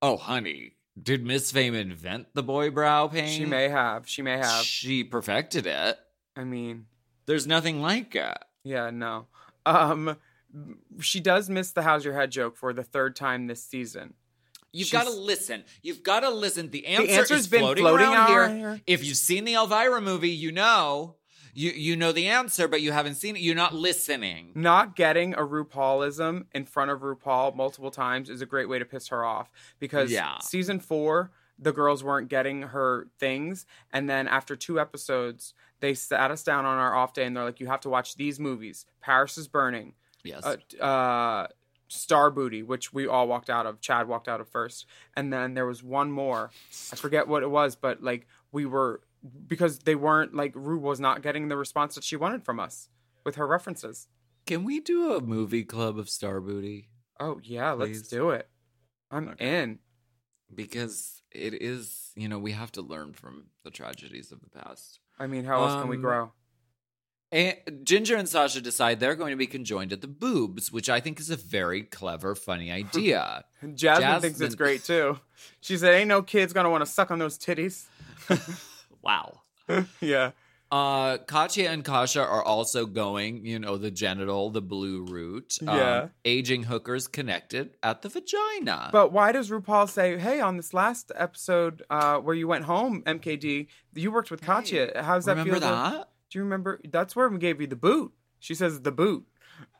Oh, 0.00 0.16
honey, 0.16 0.76
did 1.00 1.24
Miss 1.26 1.50
Fame 1.50 1.74
invent 1.74 2.28
the 2.34 2.42
boy 2.42 2.70
brow 2.70 3.08
paint? 3.08 3.30
She 3.30 3.44
may 3.46 3.68
have. 3.68 4.08
She 4.08 4.22
may 4.22 4.38
have. 4.38 4.64
She 4.64 5.02
perfected 5.04 5.66
it. 5.66 5.98
I 6.36 6.44
mean, 6.44 6.86
There's 7.26 7.46
nothing 7.46 7.82
like 7.82 8.14
it. 8.14 8.38
yeah, 8.64 8.90
no. 8.90 9.26
Um, 9.66 10.16
she 11.00 11.20
does 11.20 11.50
miss 11.50 11.72
the 11.72 11.82
"How's 11.82 12.04
your 12.04 12.14
head" 12.14 12.30
joke 12.30 12.56
for 12.56 12.72
the 12.72 12.82
third 12.84 13.14
time 13.16 13.46
this 13.46 13.62
season. 13.62 14.14
You've 14.72 14.88
She's- 14.88 15.02
got 15.04 15.10
to 15.10 15.16
listen. 15.16 15.64
You've 15.82 16.02
got 16.02 16.20
to 16.20 16.30
listen. 16.30 16.70
The 16.70 16.86
answer 16.86 17.10
answer's 17.12 17.40
is 17.40 17.46
been 17.48 17.60
floating, 17.60 17.84
floating 17.84 18.06
around 18.08 18.28
here. 18.28 18.48
here. 18.56 18.80
If 18.86 19.04
you've 19.04 19.16
seen 19.16 19.44
the 19.44 19.54
Elvira 19.54 20.00
movie, 20.00 20.30
you 20.30 20.52
know. 20.52 21.16
You 21.52 21.72
you 21.72 21.96
know 21.96 22.12
the 22.12 22.28
answer, 22.28 22.68
but 22.68 22.80
you 22.80 22.92
haven't 22.92 23.16
seen 23.16 23.34
it. 23.34 23.42
You're 23.42 23.56
not 23.56 23.74
listening. 23.74 24.52
Not 24.54 24.94
getting 24.94 25.34
a 25.34 25.38
RuPaulism 25.38 26.44
in 26.54 26.64
front 26.64 26.92
of 26.92 27.00
RuPaul 27.00 27.56
multiple 27.56 27.90
times 27.90 28.30
is 28.30 28.40
a 28.40 28.46
great 28.46 28.68
way 28.68 28.78
to 28.78 28.84
piss 28.84 29.08
her 29.08 29.24
off 29.24 29.50
because 29.80 30.12
Yeah. 30.12 30.38
season 30.38 30.78
four, 30.78 31.32
the 31.58 31.72
girls 31.72 32.04
weren't 32.04 32.28
getting 32.28 32.62
her 32.62 33.08
things. 33.18 33.66
And 33.92 34.08
then 34.08 34.28
after 34.28 34.54
two 34.54 34.78
episodes, 34.78 35.52
they 35.80 35.92
sat 35.94 36.30
us 36.30 36.44
down 36.44 36.66
on 36.66 36.78
our 36.78 36.94
off 36.94 37.14
day 37.14 37.24
and 37.24 37.36
they're 37.36 37.44
like, 37.44 37.58
you 37.58 37.66
have 37.66 37.80
to 37.80 37.88
watch 37.88 38.14
these 38.14 38.38
movies 38.38 38.86
Paris 39.00 39.36
is 39.36 39.48
Burning, 39.48 39.94
Yes. 40.22 40.44
uh, 40.44 40.56
uh, 40.80 41.48
Starbooty, 41.90 42.64
which 42.64 42.92
we 42.92 43.06
all 43.06 43.28
walked 43.28 43.50
out 43.50 43.66
of. 43.66 43.80
Chad 43.80 44.08
walked 44.08 44.28
out 44.28 44.40
of 44.40 44.48
first. 44.48 44.86
And 45.16 45.32
then 45.32 45.54
there 45.54 45.66
was 45.66 45.82
one 45.82 46.10
more. 46.10 46.50
I 46.92 46.96
forget 46.96 47.28
what 47.28 47.42
it 47.42 47.50
was, 47.50 47.76
but 47.76 48.02
like 48.02 48.26
we 48.52 48.64
were, 48.64 49.00
because 49.46 49.80
they 49.80 49.94
weren't, 49.94 50.34
like, 50.34 50.52
Ru 50.54 50.78
was 50.78 51.00
not 51.00 51.20
getting 51.22 51.48
the 51.48 51.56
response 51.56 51.94
that 51.96 52.04
she 52.04 52.16
wanted 52.16 52.44
from 52.44 52.58
us 52.60 52.88
with 53.24 53.34
her 53.36 53.46
references. 53.46 54.08
Can 54.46 54.64
we 54.64 54.80
do 54.80 55.14
a 55.14 55.20
movie 55.20 55.64
club 55.64 55.98
of 55.98 56.06
Starbooty? 56.06 56.86
Oh 57.18 57.38
yeah, 57.42 57.72
let's 57.72 58.02
do 58.02 58.30
it. 58.30 58.48
I'm 59.10 59.28
Okay. 59.28 59.62
in. 59.62 59.78
Because 60.54 61.22
it 61.30 61.54
is, 61.62 62.12
you 62.16 62.28
know, 62.28 62.38
we 62.38 62.52
have 62.52 62.72
to 62.72 62.82
learn 62.82 63.12
from 63.12 63.46
the 63.62 63.70
tragedies 63.70 64.32
of 64.32 64.40
the 64.40 64.48
past. 64.48 64.98
I 65.18 65.26
mean, 65.26 65.44
how 65.44 65.62
else 65.62 65.74
can 65.80 65.88
we 65.88 65.96
Um, 65.96 66.02
grow? 66.02 66.32
And 67.32 67.56
Ginger 67.84 68.16
and 68.16 68.28
Sasha 68.28 68.60
decide 68.60 68.98
they're 68.98 69.14
going 69.14 69.30
to 69.30 69.36
be 69.36 69.46
conjoined 69.46 69.92
at 69.92 70.00
the 70.00 70.08
boobs, 70.08 70.72
which 70.72 70.88
I 70.88 70.98
think 70.98 71.20
is 71.20 71.30
a 71.30 71.36
very 71.36 71.82
clever, 71.82 72.34
funny 72.34 72.70
idea. 72.82 73.44
Jasmine, 73.74 74.20
thinks 74.20 74.40
it's 74.40 74.54
great 74.56 74.82
too. 74.84 75.18
She 75.60 75.76
said, 75.76 75.94
"Ain't 75.94 76.08
no 76.08 76.22
kid's 76.22 76.52
gonna 76.52 76.70
want 76.70 76.84
to 76.84 76.90
suck 76.90 77.10
on 77.10 77.18
those 77.18 77.38
titties." 77.38 77.86
wow. 79.02 79.42
yeah. 80.00 80.32
Uh, 80.72 81.18
Katya 81.18 81.68
and 81.68 81.84
Kasha 81.84 82.20
are 82.20 82.44
also 82.44 82.86
going, 82.86 83.44
you 83.44 83.58
know, 83.58 83.76
the 83.76 83.90
genital, 83.90 84.50
the 84.50 84.62
blue 84.62 85.04
route. 85.04 85.58
Um, 85.66 85.76
Yeah. 85.76 86.08
Aging 86.24 86.62
hookers 86.64 87.08
connected 87.08 87.76
at 87.82 88.02
the 88.02 88.08
vagina. 88.08 88.88
But 88.92 89.10
why 89.12 89.32
does 89.32 89.50
RuPaul 89.50 89.88
say, 89.88 90.16
"Hey, 90.16 90.40
on 90.40 90.56
this 90.56 90.72
last 90.72 91.10
episode 91.14 91.82
uh, 91.90 92.18
where 92.18 92.34
you 92.36 92.46
went 92.48 92.64
home, 92.64 93.02
MKD, 93.04 93.66
you 93.94 94.10
worked 94.12 94.30
with 94.30 94.42
Katya. 94.42 95.02
How's 95.02 95.24
that 95.24 95.32
Remember 95.32 95.52
feel?" 95.52 95.60
to- 95.60 95.66
that? 95.66 96.08
Do 96.30 96.38
you 96.38 96.44
remember? 96.44 96.80
That's 96.88 97.14
where 97.16 97.28
we 97.28 97.38
gave 97.38 97.60
you 97.60 97.66
the 97.66 97.76
boot. 97.76 98.12
She 98.38 98.54
says 98.54 98.80
the 98.82 98.92
boot. 98.92 99.26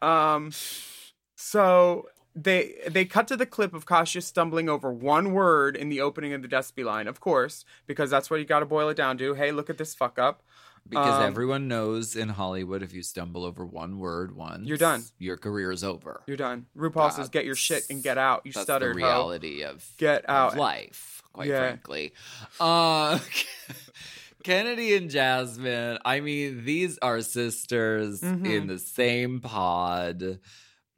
Um, 0.03 0.53
so 1.37 2.09
they 2.35 2.75
they 2.89 3.05
cut 3.05 3.29
to 3.29 3.37
the 3.37 3.47
clip 3.47 3.73
of 3.75 3.87
Kasha 3.87 4.21
stumbling 4.21 4.69
over 4.69 4.93
one 4.93 5.33
word 5.33 5.77
in 5.77 5.89
the 5.89 6.01
opening 6.01 6.33
of 6.33 6.43
the 6.43 6.49
Despy 6.49 6.85
line, 6.85 7.07
of 7.09 7.21
course, 7.21 7.65
because 7.87 8.11
that's 8.11 8.31
what 8.31 8.41
you 8.41 8.47
got 8.47 8.61
to 8.61 8.67
boil 8.67 8.89
it 8.89 8.97
down 8.97 9.17
to. 9.19 9.35
Hey, 9.35 9.53
look 9.53 9.71
at 9.71 9.79
this 9.79 9.95
fuck 9.95 10.19
up. 10.19 10.43
Because 10.89 11.17
Um, 11.17 11.23
everyone 11.25 11.69
knows 11.69 12.17
in 12.17 12.31
Hollywood, 12.31 12.83
if 12.83 12.95
you 12.95 13.03
stumble 13.03 13.45
over 13.45 13.65
one 13.67 13.99
word 13.99 14.35
once, 14.35 14.67
You're 14.67 14.79
done. 14.79 15.05
Your 15.19 15.37
career 15.37 15.71
is 15.71 15.85
over. 15.85 16.23
You're 16.27 16.39
done. 16.39 16.67
RuPaul 16.77 17.13
says, 17.13 17.29
"Get 17.29 17.45
your 17.45 17.55
shit 17.55 17.85
and 17.91 18.03
get 18.03 18.17
out." 18.17 18.43
You 18.47 18.53
That's 18.53 18.65
stuttered. 18.65 18.97
the 18.97 19.01
ho. 19.03 19.07
reality 19.07 19.63
of 19.63 19.87
Get 19.99 20.29
out. 20.29 20.53
of 20.55 20.59
life, 20.59 21.23
quite 21.35 21.49
Yeah. 21.49 21.59
frankly. 21.59 22.15
Uh, 22.59 23.19
Kennedy 24.43 24.95
and 24.95 25.11
Jasmine. 25.11 25.99
I 26.05 26.21
mean, 26.21 26.65
these 26.65 26.99
are 26.99 27.21
sisters 27.21 28.21
Mhm. 28.21 28.47
in 28.47 28.67
the 28.67 28.79
same 28.79 29.41
pod. 29.41 30.41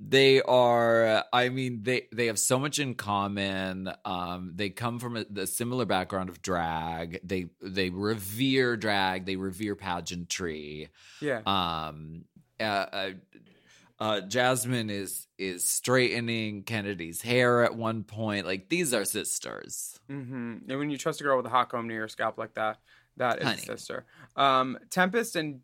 They 0.04 0.42
are. 0.42 1.24
I 1.32 1.48
mean, 1.48 1.84
they 1.84 2.08
they 2.12 2.26
have 2.26 2.38
so 2.38 2.58
much 2.58 2.80
in 2.80 2.94
common. 2.94 3.88
Um, 4.04 4.52
they 4.56 4.70
come 4.70 4.98
from 4.98 5.16
a, 5.16 5.24
the 5.30 5.46
similar 5.46 5.84
background 5.84 6.28
of 6.28 6.42
drag. 6.42 7.20
They 7.22 7.50
they 7.60 7.90
revere 7.90 8.76
drag. 8.76 9.26
They 9.26 9.36
revere 9.36 9.76
pageantry. 9.76 10.88
Yeah. 11.20 11.42
Um, 11.46 12.24
uh, 12.58 12.62
uh, 12.64 13.10
uh, 14.00 14.20
Jasmine 14.22 14.90
is 14.90 15.28
is 15.38 15.62
straightening 15.68 16.64
Kennedy's 16.64 17.22
hair 17.22 17.62
at 17.62 17.76
one 17.76 18.02
point. 18.02 18.44
Like 18.44 18.68
these 18.70 18.92
are 18.92 19.04
sisters. 19.04 20.00
Mm-hmm. 20.10 20.68
And 20.68 20.78
when 20.80 20.90
you 20.90 20.98
trust 20.98 21.20
a 21.20 21.24
girl 21.24 21.36
with 21.36 21.46
a 21.46 21.50
hot 21.50 21.68
comb 21.68 21.86
near 21.86 21.98
your 21.98 22.08
scalp 22.08 22.38
like 22.38 22.54
that, 22.54 22.78
that 23.16 23.38
is 23.40 23.44
Honey. 23.44 23.60
sister. 23.62 24.04
Um, 24.36 24.78
Tempest 24.90 25.36
and 25.36 25.60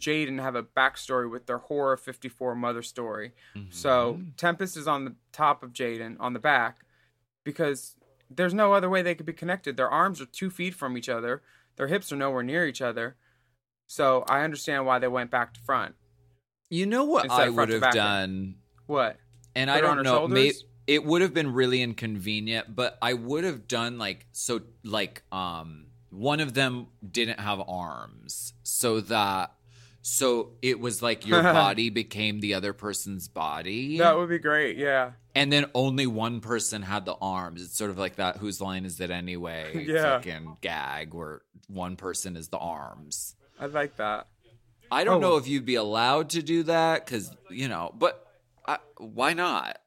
Jaidynn 0.00 0.40
have 0.40 0.54
a 0.54 0.62
backstory 0.62 1.30
with 1.30 1.46
their 1.46 1.58
horror 1.58 1.96
54 1.96 2.54
mother 2.54 2.82
story. 2.82 3.32
So 3.70 4.14
Mm-hmm. 4.14 4.30
Tempest 4.36 4.76
is 4.76 4.86
on 4.88 5.04
the 5.04 5.14
top 5.32 5.62
of 5.62 5.72
Jaidynn 5.72 6.16
on 6.20 6.32
the 6.32 6.38
back 6.38 6.78
because 7.44 7.96
there's 8.30 8.54
no 8.54 8.72
other 8.72 8.88
way 8.90 9.02
they 9.02 9.14
could 9.14 9.26
be 9.26 9.32
connected. 9.32 9.76
Their 9.76 9.88
arms 9.90 10.20
are 10.20 10.26
two 10.26 10.50
feet 10.50 10.74
from 10.74 10.96
each 10.96 11.08
other. 11.08 11.42
Their 11.76 11.86
hips 11.88 12.12
are 12.12 12.16
nowhere 12.16 12.42
near 12.42 12.66
each 12.66 12.82
other. 12.82 13.16
So 13.86 14.24
I 14.28 14.42
understand 14.42 14.84
why 14.86 14.98
they 14.98 15.08
went 15.08 15.30
back 15.30 15.54
to 15.54 15.60
front. 15.60 15.94
You 16.70 16.84
know 16.86 17.04
what 17.04 17.30
I 17.30 17.48
would 17.48 17.70
have 17.70 17.92
done, 17.92 18.56
What? 18.86 19.16
and 19.56 19.70
Put 19.70 19.76
I 19.76 19.80
don't 19.80 20.02
know. 20.02 20.28
May, 20.28 20.52
it 20.86 21.04
would 21.04 21.22
have 21.22 21.32
been 21.32 21.54
really 21.54 21.80
inconvenient, 21.82 22.74
but 22.76 22.98
I 23.00 23.14
would 23.14 23.44
have 23.44 23.66
done 23.66 23.96
like 23.98 24.26
so. 24.32 24.60
Like 24.84 25.22
um, 25.32 25.86
one 26.10 26.40
of 26.40 26.54
them 26.54 26.86
didn't 27.08 27.40
have 27.40 27.60
arms, 27.66 28.52
so 28.62 29.00
that 29.02 29.52
so 30.00 30.52
it 30.62 30.80
was 30.80 31.02
like 31.02 31.26
your 31.26 31.42
body 31.42 31.90
became 31.90 32.40
the 32.40 32.54
other 32.54 32.72
person's 32.72 33.28
body. 33.28 33.98
That 33.98 34.16
would 34.16 34.28
be 34.28 34.38
great. 34.38 34.76
Yeah. 34.78 35.12
And 35.34 35.52
then 35.52 35.66
only 35.74 36.06
one 36.06 36.40
person 36.40 36.82
had 36.82 37.04
the 37.04 37.14
arms. 37.20 37.62
It's 37.62 37.76
sort 37.76 37.90
of 37.90 37.98
like 37.98 38.16
that 38.16 38.36
whose 38.38 38.60
line 38.60 38.84
is 38.84 39.00
it 39.00 39.10
anyway? 39.10 39.84
Yeah. 39.88 40.16
Fucking 40.18 40.56
gag 40.62 41.14
where 41.14 41.42
one 41.68 41.96
person 41.96 42.36
is 42.36 42.48
the 42.48 42.58
arms. 42.58 43.36
I 43.60 43.66
like 43.66 43.96
that. 43.96 44.28
I 44.90 45.04
don't 45.04 45.22
Oh. 45.22 45.30
know 45.30 45.36
if 45.36 45.46
you'd 45.46 45.66
be 45.66 45.74
allowed 45.74 46.30
to 46.30 46.42
do 46.42 46.62
that 46.64 47.04
because, 47.04 47.30
you 47.50 47.68
know, 47.68 47.92
but 47.96 48.24
I, 48.66 48.78
why 48.96 49.34
not? 49.34 49.78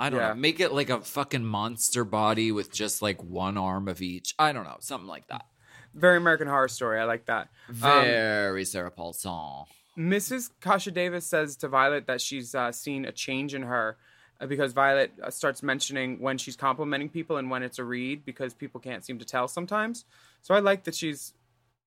I 0.00 0.10
don't 0.10 0.18
Yeah. 0.20 0.28
know. 0.28 0.34
Make 0.34 0.58
it 0.60 0.72
like 0.72 0.90
a 0.90 1.00
fucking 1.00 1.44
monster 1.44 2.04
body 2.04 2.50
with 2.52 2.72
just 2.72 3.02
like 3.02 3.22
one 3.22 3.56
arm 3.58 3.86
of 3.86 4.00
each. 4.02 4.34
I 4.38 4.52
don't 4.52 4.64
know. 4.64 4.78
Something 4.80 5.06
like 5.08 5.26
that. 5.28 5.46
Very 5.94 6.16
American 6.16 6.48
Horror 6.48 6.68
Story. 6.68 6.98
I 6.98 7.04
like 7.04 7.26
that. 7.26 7.48
Um, 7.68 7.74
Very 7.74 8.64
Sarah 8.64 8.90
Paulson. 8.90 9.64
Mrs. 9.98 10.50
Kasha 10.60 10.90
Davis 10.90 11.26
says 11.26 11.56
to 11.56 11.68
Violet 11.68 12.06
that 12.06 12.20
she's 12.20 12.54
uh, 12.54 12.72
seen 12.72 13.04
a 13.04 13.12
change 13.12 13.54
in 13.54 13.62
her 13.62 13.98
uh, 14.40 14.46
because 14.46 14.72
Violet 14.72 15.12
uh, 15.22 15.30
starts 15.30 15.62
mentioning 15.62 16.20
when 16.20 16.38
she's 16.38 16.56
complimenting 16.56 17.08
people 17.10 17.36
and 17.36 17.50
when 17.50 17.62
it's 17.62 17.78
a 17.78 17.84
read 17.84 18.24
because 18.24 18.54
people 18.54 18.80
can't 18.80 19.04
seem 19.04 19.18
to 19.18 19.24
tell 19.24 19.48
sometimes. 19.48 20.04
So 20.42 20.54
I 20.54 20.60
like 20.60 20.84
that 20.84 20.94
she's 20.94 21.34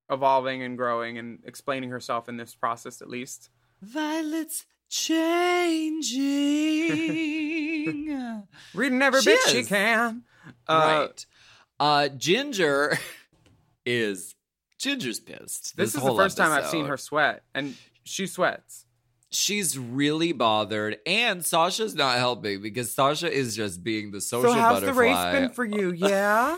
evolving 0.09 0.61
and 0.61 0.77
growing 0.77 1.17
and 1.17 1.39
explaining 1.45 1.89
herself 1.89 2.27
in 2.29 2.37
this 2.37 2.53
process 2.53 3.01
at 3.01 3.09
least. 3.09 3.49
Violet's 3.81 4.65
changing. 4.93 6.13
Reading 8.75 9.01
every 9.01 9.21
She 9.21 9.31
bit 9.31 9.39
she 9.47 9.63
can. 9.63 10.21
Uh, 10.67 11.07
right. 11.09 11.25
Uh, 11.79 12.09
Ginger 12.09 12.99
is 13.85 14.35
Ginger's 14.77 15.19
pissed. 15.19 15.75
This, 15.75 15.95
is 15.95 16.03
the 16.03 16.15
first 16.15 16.37
time 16.37 16.51
I've 16.51 16.67
seen 16.67 16.85
her 16.85 16.97
sweat, 16.97 17.41
and 17.55 17.75
she 18.03 18.27
sweats. 18.27 18.85
She's 19.31 19.79
really 19.79 20.31
bothered, 20.31 20.99
and 21.07 21.43
Sasha's 21.43 21.95
not 21.95 22.17
helping 22.19 22.61
because 22.61 22.93
Sasha 22.93 23.31
is 23.31 23.55
just 23.55 23.83
being 23.83 24.11
the 24.11 24.21
social 24.21 24.53
butterfly. 24.53 24.69
so 24.69 24.73
how's 24.75 24.81
the 24.83 24.93
race 24.93 25.25
been 25.33 25.49
for 25.49 25.65
you? 25.65 25.91
Yeah. 25.97 26.57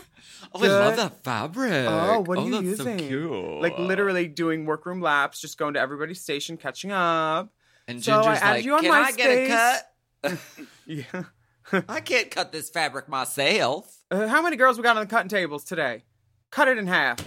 Oh, 0.52 0.62
I 0.62 0.68
love 0.68 0.96
that 0.96 1.24
fabric. 1.24 1.86
Oh, 1.88 2.20
what 2.20 2.38
are 2.38 2.44
you 2.44 2.50
that's 2.50 2.64
using? 2.64 2.98
So. 2.98 3.58
Like 3.62 3.78
literally 3.78 4.28
doing 4.28 4.66
workroom 4.66 5.00
laps, 5.00 5.40
just 5.40 5.56
going 5.56 5.72
to 5.74 5.80
everybody's 5.80 6.20
station, 6.20 6.58
catching 6.58 6.92
up. 6.92 7.50
And 7.88 8.02
So 8.02 8.12
I 8.12 8.22
Ginger's 8.22 8.42
added 8.42 8.56
like, 8.56 8.64
you 8.64 8.74
on 8.74 8.80
"Can 8.80 8.92
I 8.92 9.12
get 9.12 9.30
a 9.30 9.48
cut? 9.48 10.38
Yeah. 10.86 11.24
I 11.88 12.00
can't 12.00 12.30
cut 12.30 12.52
this 12.52 12.70
fabric 12.70 13.08
myself. 13.08 13.92
Uh, 14.10 14.28
how 14.28 14.40
many 14.40 14.56
girls 14.56 14.76
we 14.76 14.84
got 14.84 14.96
on 14.96 15.02
the 15.02 15.10
cutting 15.10 15.28
tables 15.28 15.64
today? 15.64 16.04
Cut 16.50 16.68
it 16.68 16.78
in 16.78 16.86
half. 16.86 17.18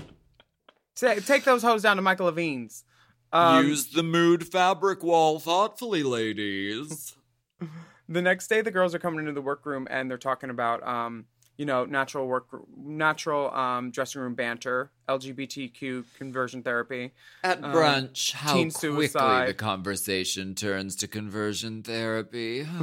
Take 0.96 1.44
those 1.44 1.62
hoes 1.62 1.82
down 1.82 1.98
to 1.98 2.02
Michael 2.02 2.28
Levine's. 2.28 2.84
Um, 3.32 3.68
Use 3.68 3.92
the 3.92 4.04
mood 4.04 4.48
fabric 4.48 5.04
wall 5.04 5.40
thoughtfully, 5.40 6.04
ladies. 6.04 7.16
the 8.10 8.22
next 8.22 8.48
day, 8.48 8.62
the 8.62 8.72
girls 8.72 8.96
are 8.96 9.00
coming 9.00 9.20
into 9.20 9.34
the 9.34 9.42
workroom 9.42 9.88
and 9.90 10.10
they're 10.10 10.18
talking 10.18 10.50
about, 10.50 10.86
um, 10.88 11.26
you 11.60 11.66
know, 11.66 11.84
natural 11.84 12.26
work, 12.26 12.48
natural 12.78 13.54
um, 13.54 13.92
dressing 13.92 14.22
room 14.22 14.34
banter, 14.34 14.92
LGBTQ 15.10 16.06
conversion 16.18 16.64
therapy. 16.64 17.12
At 17.44 17.62
um, 17.62 17.74
brunch, 17.74 18.32
how 18.32 18.54
teen 18.54 18.72
quickly 18.72 19.08
suicide. 19.08 19.50
the 19.50 19.54
conversation 19.54 20.56
turns 20.56 20.96
to 20.96 21.08
conversion 21.08 21.84
therapy. 21.84 22.66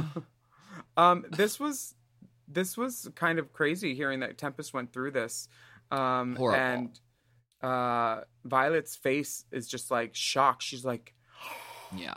Um, 0.95 1.25
this 1.29 1.59
was 1.59 1.93
this 2.47 2.75
was 2.75 3.07
kind 3.13 3.37
of 3.37 3.53
crazy 3.53 3.93
hearing 3.93 4.21
that 4.21 4.35
Tempest 4.39 4.73
went 4.73 4.91
through 4.91 5.11
this. 5.11 5.47
Um, 5.91 6.35
Horrible. 6.35 6.59
and 6.59 6.99
uh, 7.61 8.21
Violet's 8.45 8.95
face 8.95 9.45
is 9.51 9.67
just 9.67 9.91
like 9.91 10.15
shocked. 10.15 10.63
She's 10.63 10.83
like 10.83 11.13
yeah. 11.95 12.15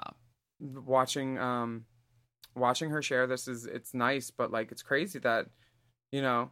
watching 0.59 1.39
um 1.39 1.85
watching 2.55 2.89
her 2.89 3.03
share 3.03 3.27
this 3.27 3.49
is 3.49 3.67
it's 3.67 3.93
nice, 3.93 4.31
but 4.31 4.51
like 4.51 4.73
it's 4.73 4.83
crazy 4.83 5.19
that 5.19 5.47
you 6.13 6.23
know 6.23 6.51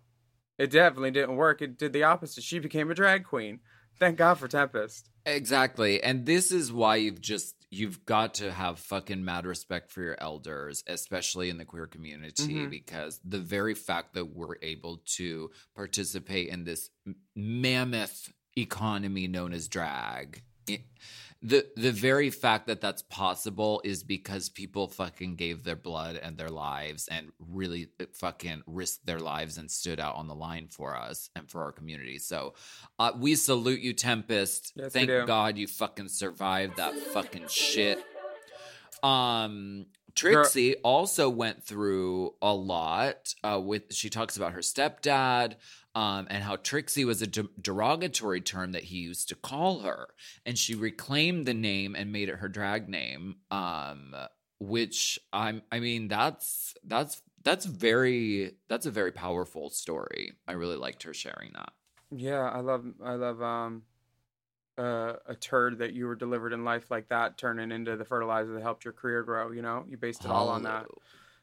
it 0.58 0.70
definitely 0.72 1.12
didn't 1.12 1.36
work. 1.36 1.62
It 1.62 1.78
did 1.78 1.92
the 1.92 2.02
opposite. 2.02 2.42
She 2.42 2.58
became 2.58 2.90
a 2.90 2.94
drag 2.94 3.24
queen. 3.24 3.60
Thank 4.00 4.16
God 4.18 4.34
for 4.38 4.48
Tempest. 4.48 5.08
Exactly. 5.24 6.02
And 6.02 6.26
this 6.26 6.50
is 6.50 6.72
why 6.72 6.96
you've 6.96 7.20
just 7.20 7.54
you've 7.70 8.04
got 8.06 8.34
to 8.34 8.50
have 8.50 8.78
fucking 8.80 9.24
mad 9.24 9.44
respect 9.46 9.92
for 9.92 10.00
your 10.02 10.16
elders, 10.20 10.82
especially 10.86 11.48
in 11.50 11.58
the 11.58 11.64
queer 11.64 11.86
community 11.86 12.54
Mhm. 12.54 12.70
because 12.70 13.20
the 13.24 13.38
very 13.38 13.74
fact 13.74 14.14
that 14.14 14.24
we're 14.34 14.56
able 14.62 15.02
to 15.16 15.50
participate 15.76 16.48
in 16.48 16.64
this 16.64 16.90
mammoth 17.36 18.32
economy 18.56 19.28
known 19.28 19.52
as 19.52 19.68
drag 19.68 20.42
it- 20.66 20.82
the 21.40 21.66
the 21.76 21.92
very 21.92 22.30
fact 22.30 22.66
that 22.66 22.80
that's 22.80 23.02
possible 23.02 23.80
is 23.84 24.02
because 24.02 24.48
people 24.48 24.88
fucking 24.88 25.36
gave 25.36 25.62
their 25.62 25.76
blood 25.76 26.16
and 26.16 26.36
their 26.36 26.48
lives 26.48 27.06
and 27.08 27.30
really 27.38 27.88
uh, 28.00 28.06
fucking 28.12 28.62
risked 28.66 29.06
their 29.06 29.20
lives 29.20 29.56
and 29.56 29.70
stood 29.70 30.00
out 30.00 30.16
on 30.16 30.26
the 30.26 30.34
line 30.34 30.66
for 30.68 30.96
us 30.96 31.30
and 31.36 31.48
for 31.48 31.62
our 31.62 31.70
community. 31.70 32.18
So 32.18 32.54
uh, 32.98 33.12
we 33.16 33.36
salute 33.36 33.80
you, 33.80 33.92
Tempest. 33.92 34.72
Yes, 34.74 34.92
Thank. 34.92 35.08
God 35.26 35.56
you 35.56 35.68
fucking 35.68 36.08
survived 36.08 36.76
that 36.76 36.98
fucking 36.98 37.46
shit. 37.48 38.04
Um, 39.02 39.86
Trixie 40.16 40.74
also 40.76 41.28
went 41.28 41.62
through 41.62 42.34
a 42.42 42.52
lot 42.52 43.34
uh, 43.44 43.60
with 43.62 43.94
she 43.94 44.10
talks 44.10 44.36
about 44.36 44.52
her 44.52 44.60
stepdad 44.60 45.54
um, 45.98 46.28
and 46.30 46.44
how 46.44 46.54
Trixie 46.54 47.04
was 47.04 47.20
a 47.22 47.26
de- 47.26 47.48
derogatory 47.60 48.40
term 48.40 48.70
that 48.70 48.84
he 48.84 48.98
used 48.98 49.28
to 49.30 49.34
call 49.34 49.80
her 49.80 50.10
and 50.46 50.56
she 50.56 50.76
reclaimed 50.76 51.44
the 51.44 51.54
name 51.54 51.96
and 51.96 52.12
made 52.12 52.28
it 52.28 52.36
her 52.36 52.48
drag 52.48 52.88
name 52.88 53.38
um, 53.50 54.14
which 54.60 55.18
I'm 55.32 55.62
I 55.72 55.80
mean 55.80 56.06
that's 56.06 56.74
that's 56.84 57.20
that's 57.42 57.66
very 57.66 58.52
that's 58.68 58.86
a 58.86 58.90
very 58.90 59.12
powerful 59.12 59.70
story. 59.70 60.34
I 60.46 60.52
really 60.52 60.76
liked 60.76 61.02
her 61.04 61.14
sharing 61.14 61.52
that. 61.54 61.72
Yeah, 62.10 62.48
I 62.48 62.60
love 62.60 62.84
I 63.04 63.14
love 63.14 63.42
um 63.42 63.82
uh, 64.76 65.14
a 65.26 65.34
turd 65.34 65.78
that 65.78 65.92
you 65.92 66.06
were 66.06 66.14
delivered 66.14 66.52
in 66.52 66.64
life 66.64 66.88
like 66.88 67.08
that 67.08 67.36
turning 67.36 67.72
into 67.72 67.96
the 67.96 68.04
fertilizer 68.04 68.52
that 68.52 68.62
helped 68.62 68.84
your 68.84 68.92
career 68.92 69.24
grow, 69.24 69.50
you 69.50 69.60
know? 69.60 69.84
You 69.88 69.96
based 69.96 70.24
it 70.24 70.30
all 70.30 70.48
on 70.48 70.62
that. 70.62 70.86
Oh. 70.88 70.98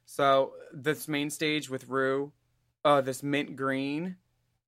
So 0.06 0.54
this 0.72 1.10
main 1.10 1.30
stage 1.30 1.70
with 1.70 1.90
Rue, 1.90 2.32
uh 2.86 3.02
this 3.02 3.22
mint 3.24 3.56
green 3.56 4.16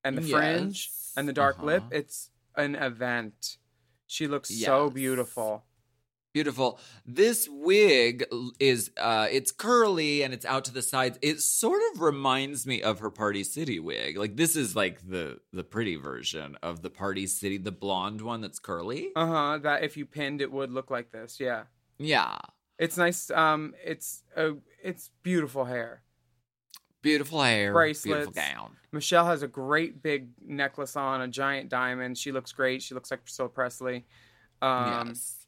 and 0.07 0.17
the 0.17 0.21
fringe 0.21 0.89
and 1.15 1.27
the 1.27 1.33
dark 1.33 1.61
lip, 1.61 1.83
Uh-huh. 1.83 1.97
it's 1.99 2.29
an 2.55 2.75
event. 2.75 3.57
She 4.07 4.27
looks 4.27 4.49
so 4.49 4.89
beautiful. 4.89 5.63
Beautiful. 6.33 6.79
This 7.05 7.47
wig 7.49 8.25
is 8.59 8.91
uh 8.97 9.27
it's 9.31 9.51
curly 9.51 10.21
and 10.21 10.33
it's 10.35 10.45
out 10.45 10.65
to 10.65 10.71
the 10.73 10.83
sides. 10.83 11.17
It 11.23 11.39
sort 11.41 11.81
of 11.91 12.01
reminds 12.01 12.67
me 12.67 12.83
of 12.83 12.99
her 12.99 13.09
Party 13.09 13.43
City 13.43 13.79
wig. 13.79 14.17
Like 14.17 14.35
this 14.37 14.55
is 14.55 14.75
like 14.75 14.99
the 15.09 15.39
the 15.51 15.63
pretty 15.63 15.95
version 15.95 16.55
of 16.61 16.83
the 16.83 16.91
Party 16.91 17.25
City, 17.25 17.57
the 17.57 17.71
blonde 17.71 18.21
one 18.21 18.41
that's 18.41 18.59
curly. 18.59 19.09
Uh-huh, 19.15 19.57
that 19.63 19.83
if 19.83 19.97
you 19.97 20.05
pinned 20.05 20.41
it 20.41 20.51
would 20.51 20.71
look 20.71 20.91
like 20.91 21.11
this. 21.11 21.39
Yeah. 21.39 21.63
Yeah. 21.97 22.37
It's 22.77 22.97
nice 22.97 23.31
um 23.31 23.73
it's 23.83 24.23
uh, 24.35 24.51
it's 24.83 25.09
beautiful 25.23 25.65
hair. 25.65 26.03
Beautiful 27.01 27.41
hair, 27.41 27.73
Bracelets. 27.73 28.27
beautiful 28.27 28.33
gown. 28.33 28.77
Michelle 28.91 29.25
has 29.25 29.43
a 29.43 29.47
great 29.47 30.01
big 30.01 30.29
necklace 30.45 30.95
on, 30.95 31.21
a 31.21 31.27
giant 31.27 31.69
diamond. 31.69 32.17
She 32.17 32.31
looks 32.31 32.51
great. 32.51 32.81
She 32.81 32.93
looks 32.93 33.11
like 33.11 33.23
Priscilla 33.23 33.49
Presley. 33.49 34.05
Um, 34.61 35.09
yes. 35.09 35.45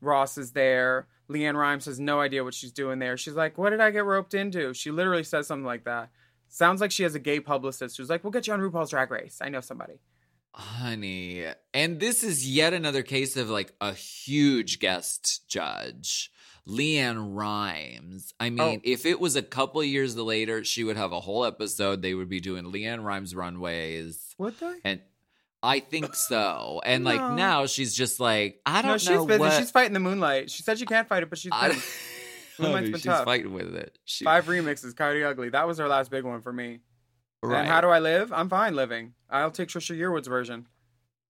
Ross 0.00 0.38
is 0.38 0.52
there. 0.52 1.06
LeAnn 1.30 1.54
Rimes 1.54 1.84
has 1.84 2.00
no 2.00 2.20
idea 2.20 2.42
what 2.42 2.54
she's 2.54 2.72
doing 2.72 2.98
there. 2.98 3.16
She's 3.16 3.34
like, 3.34 3.58
"What 3.58 3.70
did 3.70 3.80
I 3.80 3.90
get 3.90 4.04
roped 4.04 4.34
into?" 4.34 4.72
She 4.74 4.90
literally 4.90 5.24
says 5.24 5.46
something 5.46 5.66
like 5.66 5.84
that. 5.84 6.10
Sounds 6.48 6.80
like 6.80 6.90
she 6.90 7.02
has 7.02 7.14
a 7.14 7.18
gay 7.18 7.40
publicist 7.40 7.96
who's 7.96 8.08
like, 8.08 8.24
"We'll 8.24 8.30
get 8.30 8.46
you 8.46 8.54
on 8.54 8.60
RuPaul's 8.60 8.90
Drag 8.90 9.10
Race. 9.10 9.38
I 9.40 9.50
know 9.50 9.60
somebody." 9.60 10.00
Honey. 10.54 11.44
And 11.74 12.00
this 12.00 12.24
is 12.24 12.48
yet 12.48 12.72
another 12.72 13.02
case 13.02 13.36
of 13.36 13.50
like 13.50 13.74
a 13.80 13.92
huge 13.92 14.78
guest 14.78 15.48
judge. 15.48 16.32
LeAnn 16.68 17.34
Rimes. 17.36 18.34
I 18.38 18.50
mean, 18.50 18.78
Oh. 18.78 18.80
if 18.84 19.06
it 19.06 19.18
was 19.20 19.36
a 19.36 19.42
couple 19.42 19.82
years 19.82 20.16
later, 20.16 20.62
she 20.64 20.84
would 20.84 20.96
have 20.96 21.12
a 21.12 21.20
whole 21.20 21.44
episode. 21.44 22.02
They 22.02 22.14
would 22.14 22.28
be 22.28 22.40
doing 22.40 22.64
LeAnn 22.64 23.02
Rimes 23.04 23.34
runways. 23.34 24.34
Would 24.38 24.58
they? 24.60 24.74
And 24.84 25.00
I 25.62 25.80
think 25.80 26.14
so. 26.14 26.80
And 26.84 27.04
like 27.04 27.20
now 27.34 27.66
she's 27.66 27.94
just 27.94 28.20
like, 28.20 28.60
I 28.66 28.82
don't 28.82 28.92
No, 28.92 28.98
she's 28.98 29.08
know 29.10 29.26
busy. 29.26 29.40
what. 29.40 29.52
She's 29.54 29.70
fighting 29.70 29.92
the 29.94 30.00
moonlight. 30.00 30.50
She 30.50 30.62
said 30.62 30.78
she 30.78 30.86
can't 30.86 31.08
fight 31.08 31.22
it, 31.22 31.30
but 31.30 31.38
she's 31.38 31.50
I. 31.52 31.76
Moonlight's 32.60 32.86
been 32.90 32.94
she's 32.94 33.04
tough. 33.04 33.24
fighting 33.24 33.52
with 33.52 33.74
it. 33.76 33.96
She, 34.04 34.24
Five 34.24 34.46
remixes, 34.46 34.94
Coyote 34.96 35.22
Ugly. 35.22 35.50
That 35.50 35.68
was 35.68 35.78
her 35.78 35.86
last 35.86 36.10
big 36.10 36.24
one 36.24 36.42
for 36.42 36.52
me. 36.52 36.80
right. 37.40 37.60
And 37.60 37.68
how 37.68 37.80
do 37.80 37.86
I 37.88 38.00
live? 38.00 38.32
I'm 38.32 38.48
fine 38.48 38.74
living. 38.74 39.14
I'll 39.30 39.52
take 39.52 39.68
Trisha 39.68 39.96
Yearwood's 39.96 40.26
version. 40.26 40.66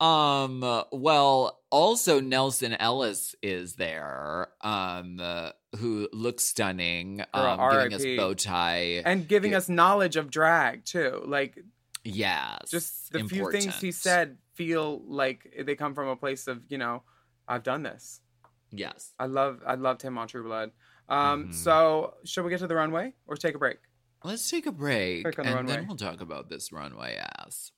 Um. 0.01 0.61
Well, 0.93 1.58
also 1.71 2.21
Nelsan 2.21 2.75
Ellis 2.75 3.35
is 3.43 3.75
there. 3.75 4.49
Um. 4.63 5.19
uh, 5.21 5.51
who 5.77 6.09
looks 6.15 6.45
stunning. 6.45 7.23
Girl, 7.35 7.45
Um. 7.61 7.71
Giving 7.73 7.95
us 7.95 8.05
bow 8.17 8.35
tie. 8.35 9.03
And 9.05 9.29
giving 9.29 9.51
Yeah. 9.53 9.59
us 9.59 9.69
knowledge 9.69 10.17
of 10.17 10.31
drag 10.31 10.85
too. 10.87 11.23
Like 11.27 11.59
yes. 12.05 12.71
just 12.71 13.13
the 13.13 13.25
few 13.25 13.51
things 13.53 13.79
he 13.81 13.93
said 13.93 14.39
feel 14.55 15.03
like 15.07 15.55
they 15.67 15.75
come 15.77 15.95
from 15.95 16.09
a 16.09 16.17
place 16.17 16.47
of, 16.49 16.63
you 16.69 16.79
know, 16.79 17.03
I've 17.47 17.63
done 17.63 17.83
this. 17.83 18.21
Yes. 18.71 19.13
I 19.19 19.27
love 19.27 19.63
I 19.67 19.75
loved 19.75 20.01
him 20.03 20.17
on 20.19 20.27
True 20.29 20.43
Blood. 20.45 20.73
Um 21.09 21.49
Mhm. 21.49 21.55
so 21.55 22.15
should 22.25 22.45
we 22.45 22.51
get 22.51 22.61
to 22.61 22.67
the 22.67 22.75
runway 22.75 23.15
or 23.27 23.37
take 23.37 23.55
a 23.55 23.59
break? 23.59 23.79
Let's 24.25 24.51
take 24.51 24.67
a 24.67 24.73
break, 24.73 25.23
Break 25.23 25.37
the 25.37 25.43
and 25.43 25.69
then 25.69 25.87
we'll 25.87 25.97
talk 25.97 26.21
about 26.21 26.49
this 26.49 26.73
runway 26.73 27.21
ass. 27.39 27.73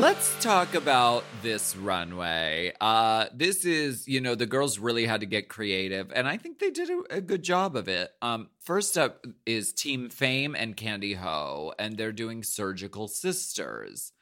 Let's 0.00 0.34
talk 0.42 0.74
about 0.74 1.24
this 1.42 1.76
runway. 1.76 2.72
Uh, 2.80 3.26
this 3.34 3.66
is, 3.66 4.08
you 4.08 4.22
know, 4.22 4.34
the 4.34 4.46
girls 4.46 4.78
really 4.78 5.04
had 5.04 5.20
to 5.20 5.26
get 5.26 5.50
creative, 5.50 6.10
and 6.14 6.26
I 6.26 6.38
think 6.38 6.58
they 6.58 6.70
did 6.70 6.88
a, 6.88 7.16
a 7.16 7.20
good 7.20 7.42
job 7.42 7.76
of 7.76 7.86
it. 7.86 8.10
Um, 8.22 8.48
first 8.60 8.96
up 8.96 9.26
is 9.44 9.74
Team 9.74 10.08
Fame 10.08 10.54
and 10.54 10.74
Kandy 10.74 11.16
Ho, 11.16 11.74
and 11.78 11.98
they're 11.98 12.12
doing 12.12 12.42
Surgical 12.42 13.08
Sisters. 13.08 14.12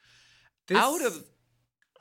This, 0.67 0.77
Out 0.77 1.01
of 1.01 1.23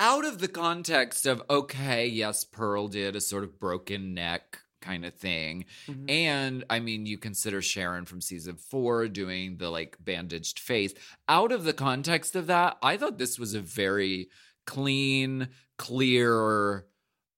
out 0.00 0.24
of 0.24 0.40
the 0.40 0.48
context 0.48 1.24
of 1.24 1.44
okay, 1.48 2.08
yes, 2.08 2.42
Pearl 2.42 2.88
did 2.88 3.14
a 3.14 3.20
sort 3.20 3.44
of 3.44 3.60
broken 3.60 4.12
neck 4.12 4.58
kind 4.80 5.04
of 5.04 5.14
thing. 5.14 5.64
Mhm. 5.86 6.10
And 6.10 6.64
I 6.70 6.80
mean, 6.80 7.06
you 7.06 7.18
consider 7.18 7.60
Sharon 7.62 8.04
from 8.04 8.20
season 8.20 8.56
four 8.56 9.08
doing 9.08 9.56
the 9.56 9.70
like 9.70 9.96
bandaged 10.00 10.58
face. 10.58 10.94
Out 11.28 11.52
of 11.52 11.64
the 11.64 11.72
context 11.72 12.36
of 12.36 12.46
that, 12.46 12.78
I 12.82 12.96
thought 12.96 13.18
this 13.18 13.38
was 13.38 13.54
a 13.54 13.60
very 13.60 14.28
clean, 14.66 15.48
clear, 15.78 16.86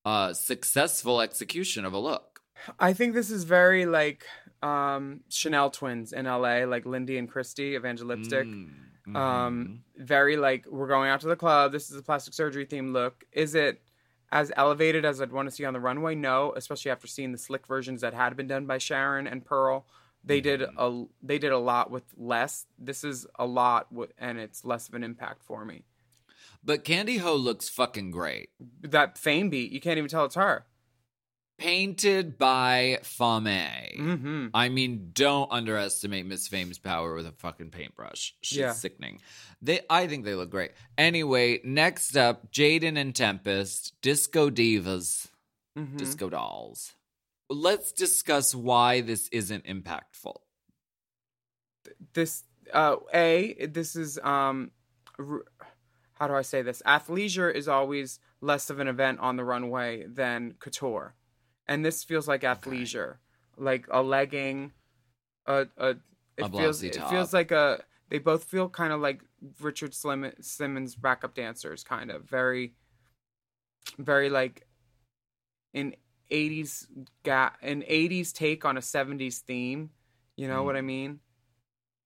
uh, 0.05 0.33
successful 0.33 1.21
execution 1.21 1.85
of 1.85 1.93
a 1.93 1.99
look. 1.99 2.41
I 2.79 2.93
think 2.93 3.13
this 3.13 3.31
is 3.31 3.43
very 3.43 3.85
like 3.85 4.25
um 4.61 5.21
Chanel 5.29 5.71
twins 5.71 6.13
in 6.13 6.25
LA, 6.25 6.65
like 6.65 6.85
Lindy 6.85 7.17
and 7.17 7.27
Christy, 7.27 7.73
Evangelipstick. 7.77 8.45
Mm, 9.07 9.15
Um 9.15 9.83
very 9.97 10.37
like 10.37 10.67
we're 10.67 10.87
going 10.87 11.09
out 11.09 11.21
to 11.21 11.27
the 11.27 11.35
club. 11.35 11.71
This 11.71 11.89
is 11.89 11.97
a 11.97 12.03
plastic 12.03 12.35
surgery 12.35 12.65
theme 12.65 12.93
look. 12.93 13.23
Is 13.31 13.55
it 13.55 13.81
as 14.31 14.51
elevated 14.55 15.05
as 15.05 15.21
I'd 15.21 15.31
want 15.31 15.49
to 15.49 15.55
see 15.55 15.65
on 15.65 15.73
the 15.73 15.79
runway? 15.79 16.15
No, 16.15 16.53
especially 16.55 16.91
after 16.91 17.07
seeing 17.07 17.31
the 17.31 17.37
slick 17.37 17.67
versions 17.67 18.01
that 18.01 18.13
had 18.13 18.35
been 18.35 18.47
done 18.47 18.65
by 18.65 18.77
Sharon 18.77 19.27
and 19.27 19.43
Pearl. 19.45 19.85
They 20.23 20.39
did 20.39 20.61
mm-hmm. 20.61 20.77
a 20.79 21.05
they 21.25 21.39
did 21.39 21.51
a 21.51 21.57
lot 21.57 21.89
with 21.89 22.03
less. 22.15 22.67
This 22.77 23.03
is 23.03 23.25
a 23.39 23.45
lot 23.45 23.91
with, 23.91 24.11
and 24.17 24.37
it's 24.37 24.63
less 24.63 24.87
of 24.87 24.93
an 24.93 25.03
impact 25.03 25.43
for 25.43 25.65
me. 25.65 25.83
but 26.63 26.83
Kandy 26.83 27.19
Ho 27.19 27.35
looks 27.35 27.69
fucking 27.69 28.11
great. 28.11 28.49
That 28.81 29.17
fame 29.17 29.49
beat, 29.49 29.71
you 29.71 29.81
can't 29.81 29.97
even 29.97 30.09
tell 30.09 30.25
it's 30.25 30.35
her. 30.35 30.65
Painted 31.61 32.37
by 32.37 32.99
Fame. 33.03 33.39
Mm-hmm. 33.43 34.47
I 34.53 34.69
mean, 34.69 35.11
don't 35.13 35.51
underestimate 35.51 36.25
Miss 36.25 36.47
Fame's 36.47 36.79
power 36.79 37.13
with 37.13 37.27
a 37.27 37.31
fucking 37.33 37.69
paintbrush. 37.69 38.33
She's 38.41 38.57
Yeah. 38.57 38.73
sickening. 38.73 39.19
They, 39.61 39.81
I 39.89 40.07
think 40.07 40.25
they 40.25 40.33
look 40.35 40.49
great. 40.49 40.71
Anyway, 40.97 41.61
next 41.63 42.17
up, 42.17 42.51
Jaidynn 42.51 42.97
and 42.97 43.15
Tempest, 43.15 43.93
Disco 44.01 44.49
Divas, 44.49 45.27
Mm-hmm. 45.77 45.97
Disco 45.97 46.29
Dolls. 46.29 46.93
Let's 47.49 47.91
discuss 47.91 48.53
why 48.55 49.01
this 49.01 49.29
isn't 49.31 49.65
impactful. 49.65 50.35
this 52.13 52.43
uh 52.73 52.95
a 53.13 53.55
this 53.67 53.95
is 53.95 54.17
um 54.23 54.71
r- 55.19 55.43
how 56.13 56.27
do 56.27 56.33
i 56.33 56.41
say 56.41 56.61
this 56.61 56.81
athleisure 56.85 57.53
is 57.53 57.67
always 57.67 58.19
less 58.41 58.69
of 58.69 58.79
an 58.79 58.87
event 58.87 59.19
on 59.19 59.35
the 59.35 59.43
runway 59.43 60.05
than 60.07 60.53
couture 60.59 61.15
and 61.67 61.85
this 61.85 62.03
feels 62.03 62.27
like 62.27 62.41
athleisure. 62.41 63.17
Like 63.57 63.87
a 63.91 64.01
legging 64.01 64.71
a 65.45 65.67
a 65.77 65.89
it 66.37 66.45
A 66.45 66.49
feels 66.49 66.81
it 66.83 66.93
top. 66.93 67.09
feels 67.09 67.33
like 67.33 67.51
a 67.51 67.83
they 68.09 68.19
both 68.19 68.43
feel 68.45 68.69
kind 68.69 68.91
of 68.93 69.01
like 69.01 69.21
richard 69.59 69.93
Slim, 69.93 70.31
simmons 70.41 70.95
backup 70.95 71.33
dancers 71.33 71.83
kind 71.83 72.11
of 72.11 72.23
very 72.23 72.73
very 73.97 74.29
like 74.29 74.65
an 75.73 75.95
80s 76.29 76.87
ga- 77.23 77.51
an 77.61 77.83
80s 77.87 78.31
take 78.33 78.65
on 78.65 78.77
a 78.77 78.81
70s 78.81 79.39
theme. 79.39 79.91
You 80.37 80.47
know 80.47 80.61
Mm. 80.63 80.65
what 80.65 80.75
i 80.77 80.81
mean? 80.81 81.19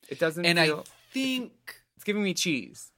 It 0.09 0.19
doesn't 0.19 0.45
And 0.45 0.59
feel 0.59 0.79
I 0.79 0.83
think 1.13 1.51
it's 1.95 2.03
giving 2.03 2.23
me 2.23 2.33
cheese. 2.33 2.91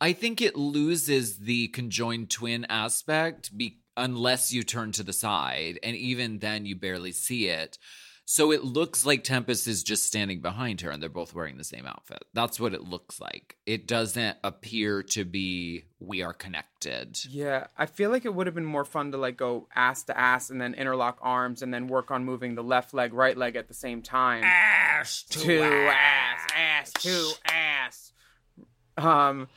I 0.00 0.12
think 0.12 0.40
it 0.40 0.56
loses 0.56 1.38
the 1.38 1.68
conjoined 1.68 2.30
twin 2.30 2.64
aspect 2.68 3.56
be- 3.56 3.80
unless 3.96 4.52
you 4.52 4.62
turn 4.62 4.92
to 4.92 5.02
the 5.02 5.12
side, 5.12 5.78
and 5.82 5.96
even 5.96 6.38
then, 6.38 6.66
you 6.66 6.76
barely 6.76 7.12
see 7.12 7.48
it. 7.48 7.78
So 8.26 8.52
it 8.52 8.64
looks 8.64 9.04
like 9.04 9.22
Tempest 9.22 9.68
is 9.68 9.82
just 9.82 10.06
standing 10.06 10.40
behind 10.40 10.80
her, 10.80 10.90
and 10.90 11.02
they're 11.02 11.10
both 11.10 11.34
wearing 11.34 11.58
the 11.58 11.64
same 11.64 11.84
outfit. 11.84 12.24
That's 12.32 12.58
what 12.58 12.72
it 12.72 12.82
looks 12.82 13.20
like. 13.20 13.56
It 13.66 13.86
doesn't 13.86 14.38
appear 14.42 15.02
to 15.02 15.24
be 15.24 15.84
we 16.00 16.22
are 16.22 16.32
connected. 16.32 16.74
connected. 16.84 17.24
Yeah, 17.30 17.66
I 17.76 17.86
feel 17.86 18.10
like 18.10 18.24
it 18.24 18.34
would 18.34 18.46
have 18.46 18.54
been 18.54 18.64
more 18.64 18.84
fun 18.84 19.12
to 19.12 19.18
like 19.18 19.36
go 19.36 19.68
ass 19.74 20.04
to 20.04 20.18
ass 20.18 20.50
and 20.50 20.60
then 20.60 20.74
interlock 20.74 21.18
arms 21.20 21.62
and 21.62 21.72
then 21.72 21.86
work 21.86 22.10
on 22.10 22.24
moving 22.24 22.54
the 22.54 22.62
left 22.62 22.94
leg, 22.94 23.12
right 23.12 23.36
leg 23.36 23.56
at 23.56 23.68
the 23.68 23.74
same 23.74 24.02
time. 24.02 24.44
Ass 24.44 25.22
to 25.30 25.62
ass, 25.62 26.46
ass 26.56 26.92
to 27.00 27.32
ass. 27.46 28.12
Um, 28.96 29.48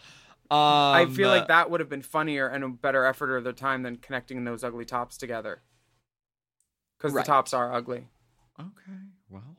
Um, 0.50 0.58
I 0.60 1.06
feel 1.14 1.30
like 1.30 1.48
that 1.50 1.70
would 1.70 1.80
have 1.80 1.90
been 1.90 2.02
funnier 2.02 2.48
and 2.48 2.64
a 2.64 2.70
better 2.70 3.06
effort 3.06 3.36
of 3.36 3.44
their 3.44 3.54
time 3.54 3.84
than 3.84 3.98
connecting 3.98 4.44
those 4.44 4.64
ugly 4.64 4.86
tops 4.86 5.18
together. 5.18 5.62
Because 6.98 7.14
Right. 7.14 7.24
the 7.26 7.28
tops 7.28 7.54
are 7.54 7.74
ugly. 7.74 8.08
Okay, 8.60 8.98
well, 9.30 9.58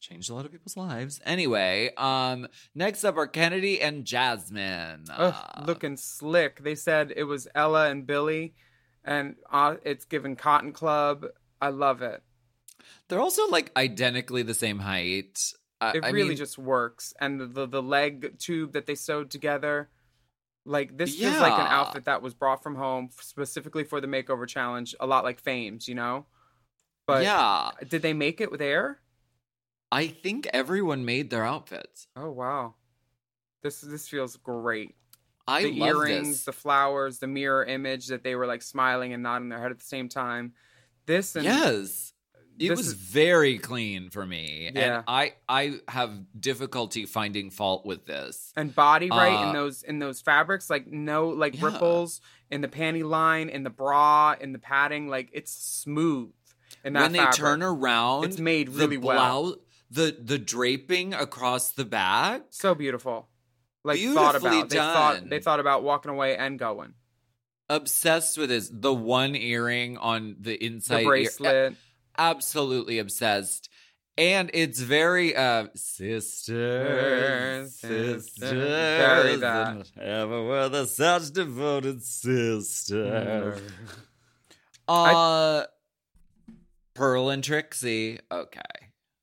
changed 0.00 0.30
a 0.30 0.34
lot 0.34 0.46
of 0.46 0.52
people's 0.52 0.76
lives. 0.76 1.20
Anyway, 1.24 1.92
um, 1.96 2.48
next 2.74 3.04
up 3.04 3.16
are 3.16 3.26
Kennedy 3.26 3.80
and 3.80 4.04
Jasmine. 4.06 5.04
Ugh, 5.10 5.34
Uh, 5.36 5.64
looking 5.66 5.96
slick. 5.96 6.62
They 6.62 6.74
said 6.74 7.12
it 7.14 7.24
was 7.24 7.46
Ella 7.54 7.90
and 7.90 8.06
Billie, 8.06 8.54
and 9.04 9.36
uh, 9.50 9.76
it's 9.84 10.04
given 10.06 10.34
Cotton 10.36 10.72
Club. 10.72 11.26
I 11.60 11.68
love 11.68 12.00
it. 12.02 12.22
they're 13.08 13.20
also 13.20 13.46
like 13.48 13.70
identically 13.76 14.42
the 14.42 14.54
same 14.54 14.78
height. 14.80 15.38
It 15.94 16.04
I 16.04 16.10
really 16.10 16.30
mean, 16.30 16.36
just 16.38 16.56
works. 16.58 17.12
And 17.20 17.38
the, 17.40 17.46
the 17.46 17.66
the 17.66 17.82
leg 17.82 18.38
tube 18.38 18.72
that 18.72 18.86
they 18.86 18.94
sewed 18.94 19.30
together, 19.30 19.90
like 20.64 20.96
this 20.96 21.16
feels 21.16 21.38
like 21.38 21.58
an 21.58 21.66
outfit 21.66 22.04
that 22.04 22.22
was 22.22 22.34
brought 22.34 22.62
from 22.62 22.76
home 22.76 23.10
specifically 23.20 23.84
for 23.84 24.00
the 24.00 24.06
makeover 24.06 24.46
challenge. 24.46 24.94
A 25.00 25.06
lot 25.06 25.24
like 25.24 25.40
Fames, 25.40 25.88
you 25.88 25.94
know. 25.94 26.26
But 27.06 27.24
yeah, 27.24 27.70
did 27.88 28.02
they 28.02 28.12
make 28.12 28.40
it 28.40 28.50
with 28.50 28.62
air? 28.62 29.00
I 29.90 30.06
think 30.06 30.48
everyone 30.52 31.04
made 31.04 31.30
their 31.30 31.44
outfits. 31.44 32.06
Oh 32.16 32.30
wow, 32.30 32.74
this 33.62 33.80
this 33.80 34.08
feels 34.08 34.36
great. 34.36 34.94
I 35.46 35.64
the 35.64 35.82
earrings, 35.82 36.28
this. 36.28 36.44
the 36.44 36.52
flowers, 36.52 37.18
the 37.18 37.26
mirror 37.26 37.64
image 37.64 38.06
that 38.06 38.22
they 38.22 38.36
were 38.36 38.46
like 38.46 38.62
smiling 38.62 39.12
and 39.12 39.22
nodding 39.22 39.48
their 39.48 39.60
head 39.60 39.72
at 39.72 39.78
the 39.78 39.84
same 39.84 40.08
time. 40.08 40.52
This 41.06 41.34
and 41.34 41.44
yes. 41.44 42.11
It 42.58 42.70
was 42.70 42.88
is- 42.88 42.92
very 42.94 43.58
clean 43.58 44.10
for 44.10 44.24
me. 44.26 44.70
Yeah. 44.74 44.96
And 44.98 45.04
I 45.08 45.34
I 45.48 45.80
have 45.88 46.10
difficulty 46.38 47.06
finding 47.06 47.50
fault 47.50 47.84
with 47.86 48.04
this. 48.06 48.52
and 48.56 48.74
body 48.74 49.10
right 49.10 49.34
Uh, 49.44 49.48
in 49.48 49.52
those 49.54 49.82
in 49.82 49.98
those 49.98 50.20
fabrics 50.20 50.68
like 50.70 50.86
no 50.86 51.28
like 51.28 51.56
Yeah. 51.58 51.66
ripples 51.66 52.20
in 52.50 52.60
the 52.60 52.68
panty 52.68 53.02
line 53.04 53.48
in 53.48 53.62
the 53.62 53.70
bra 53.70 54.34
in 54.40 54.52
the 54.52 54.58
padding 54.58 55.08
like 55.08 55.30
it's 55.32 55.52
smooth 55.52 56.32
And 56.84 56.94
when 56.94 57.12
they 57.12 57.18
fabric. 57.18 57.36
turn 57.36 57.62
around, 57.62 58.24
it's 58.24 58.38
made 58.38 58.68
the 58.68 58.78
really 58.78 58.96
well 58.98 59.42
blouse- 59.42 59.58
The 59.90 60.16
the 60.20 60.38
draping 60.38 61.14
across 61.14 61.72
the 61.72 61.84
back. 61.84 62.44
so 62.50 62.74
beautiful 62.74 63.28
like 63.84 63.98
thought 64.00 64.36
about 64.36 64.68
they 64.68 64.76
thought 64.76 65.28
they 65.28 65.40
thought 65.40 65.60
about 65.60 65.82
walking 65.82 66.10
away 66.10 66.36
and 66.36 66.58
going 66.58 66.94
Obsessed 67.70 68.36
with 68.36 68.50
this. 68.50 68.68
The 68.70 68.92
one 68.92 69.34
earring 69.34 69.96
on 69.96 70.36
the 70.40 70.62
inside 70.62 70.96
the 70.96 71.00
ear- 71.02 71.06
bracelet 71.08 71.74
absolutely 72.18 72.98
obsessed. 72.98 73.68
And 74.18 74.50
it's 74.52 74.80
very 74.80 75.34
uh 75.34 75.68
sisters, 75.74 77.74
Sisters, 77.76 78.30
sisters, 78.34 79.42
and 79.42 79.90
ever 79.98 80.42
were 80.44 80.68
the 80.68 80.84
such 80.86 81.30
devoted 81.32 82.02
sisters. 82.02 83.58
Uh, 84.86 85.64
Pearl 86.94 87.30
and 87.30 87.42
Trixie. 87.42 88.18
Okay, 88.30 88.60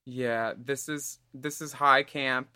yeah 0.06 0.54
this 0.58 0.89
is 0.89 1.19
this 1.36 1.62
is 1.62 1.71
high 1.71 2.02
camp 2.04 2.47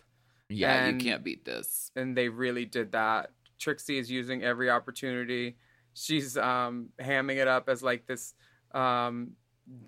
yeah, 0.48 0.86
And- 0.86 1.00
you 1.00 1.10
can't 1.10 1.22
beat 1.24 1.44
this. 1.44 1.90
and 1.96 2.16
they 2.16 2.28
really 2.28 2.64
did 2.64 2.92
that. 2.92 3.30
Trixie 3.60 3.98
is 3.98 4.10
using 4.10 4.42
every 4.42 4.70
opportunity. 4.70 5.56
She's 5.94 6.36
um 6.36 6.88
hamming 7.00 7.36
it 7.36 7.46
up 7.46 7.68
as 7.68 7.80
like 7.82 8.06
this 8.06 8.34
um 8.72 9.32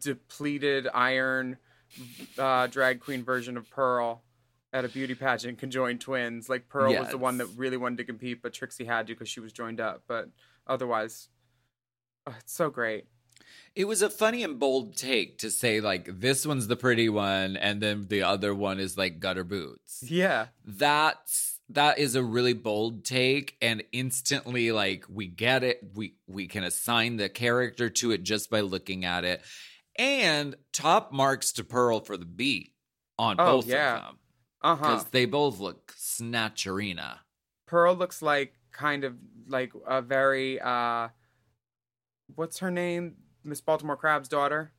depleted 0.00 0.88
iron 0.92 1.56
uh 2.38 2.66
drag 2.66 3.00
queen 3.00 3.22
version 3.22 3.56
of 3.56 3.68
Pearl 3.70 4.22
at 4.72 4.84
a 4.84 4.88
beauty 4.88 5.14
pageant 5.14 5.58
conjoined 5.58 6.00
twins. 6.00 6.48
Like 6.48 6.68
Pearl 6.68 6.94
was 6.94 7.08
the 7.08 7.18
one 7.18 7.38
that 7.38 7.46
really 7.56 7.76
wanted 7.76 7.98
to 7.98 8.04
compete, 8.04 8.42
but 8.42 8.52
Trixie 8.52 8.84
had 8.84 9.06
to 9.06 9.14
because 9.14 9.28
she 9.28 9.40
was 9.40 9.52
joined 9.52 9.80
up. 9.80 10.02
But 10.06 10.28
otherwise, 10.66 11.28
oh, 12.26 12.34
it's 12.38 12.52
so 12.52 12.68
great. 12.68 13.06
It 13.74 13.86
was 13.86 14.02
a 14.02 14.10
funny 14.10 14.42
and 14.42 14.58
bold 14.58 14.96
take 14.96 15.38
to 15.38 15.50
say 15.50 15.80
like 15.80 16.20
this 16.20 16.46
one's 16.46 16.66
the 16.66 16.76
pretty 16.76 17.08
one, 17.08 17.56
and 17.56 17.80
then 17.80 18.06
the 18.08 18.22
other 18.22 18.54
one 18.54 18.80
is 18.80 18.98
like 18.98 19.20
gutter 19.20 19.44
boots. 19.44 20.02
Yeah, 20.06 20.48
that's 20.64 21.55
that 21.70 21.98
is 21.98 22.14
a 22.14 22.22
really 22.22 22.52
bold 22.52 23.04
take 23.04 23.56
and 23.60 23.82
instantly 23.92 24.70
like 24.72 25.04
we 25.08 25.26
get 25.26 25.64
it 25.64 25.80
we 25.94 26.14
we 26.26 26.46
can 26.46 26.62
assign 26.64 27.16
the 27.16 27.28
character 27.28 27.90
to 27.90 28.12
it 28.12 28.22
just 28.22 28.50
by 28.50 28.60
looking 28.60 29.04
at 29.04 29.24
it 29.24 29.42
and 29.98 30.54
top 30.72 31.12
marks 31.12 31.52
to 31.52 31.64
pearl 31.64 32.00
for 32.00 32.16
the 32.16 32.24
beat 32.24 32.72
on 33.18 33.36
Oh, 33.38 33.44
both 33.56 33.66
yeah. 33.66 33.96
of 33.96 34.02
them 34.02 34.18
uh 34.62 34.76
huh. 34.76 34.82
because 34.82 35.04
they 35.06 35.24
both 35.24 35.58
look 35.58 35.92
snatcherina 35.98 37.18
Pearl 37.66 37.94
looks 37.96 38.22
like 38.22 38.54
kind 38.70 39.02
of 39.02 39.14
like 39.48 39.72
a 39.88 40.00
very 40.02 40.60
uh 40.60 41.08
what's 42.34 42.58
her 42.58 42.70
name? 42.70 43.16
Miss 43.44 43.60
Baltimore 43.60 43.96
Crab's 43.96 44.28
daughter. 44.28 44.72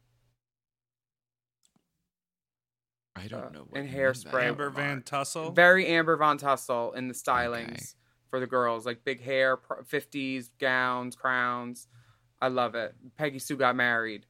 I 3.17 3.27
don't 3.27 3.45
Uh, 3.45 3.49
know 3.49 3.59
what 3.69 3.79
and 3.79 3.89
you 3.89 3.95
mean 3.95 4.01
by 4.05 4.09
Hairspray. 4.11 4.31
that, 4.31 4.43
Amber 4.43 4.69
Van 4.69 4.95
Mark. 4.97 5.05
Tussle. 5.05 5.51
Very 5.51 5.87
Amber 5.87 6.17
Von 6.17 6.37
Tussle 6.37 6.93
in 6.93 7.07
the 7.07 7.13
stylings 7.13 7.71
Okay. 7.71 7.85
for 8.29 8.39
the 8.39 8.47
girls, 8.47 8.85
like 8.85 9.03
big 9.03 9.21
hair, 9.21 9.57
50s 9.57 10.49
gowns, 10.59 11.15
crowns. 11.15 11.87
I 12.39 12.49
love 12.49 12.75
it. 12.75 12.95
Peggy 13.17 13.39
Sue 13.39 13.57
got 13.57 13.75
married. 13.75 14.25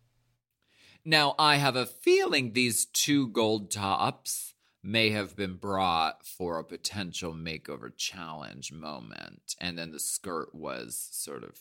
now 1.06 1.36
i 1.40 1.56
have 1.56 1.76
a 1.78 1.86
feeling 1.86 2.52
these 2.54 2.86
two 2.86 3.28
gold 3.30 3.72
tops 3.72 4.56
may 4.84 5.10
have 5.12 5.36
been 5.38 5.56
brought 5.56 6.26
for 6.26 6.60
a 6.60 6.64
potential 6.64 7.34
makeover 7.34 7.90
challenge 7.96 8.72
moment 8.74 9.56
and 9.62 9.78
then 9.78 9.92
the 9.92 10.00
skirt 10.00 10.54
was 10.54 11.08
sort 11.12 11.44
of 11.44 11.60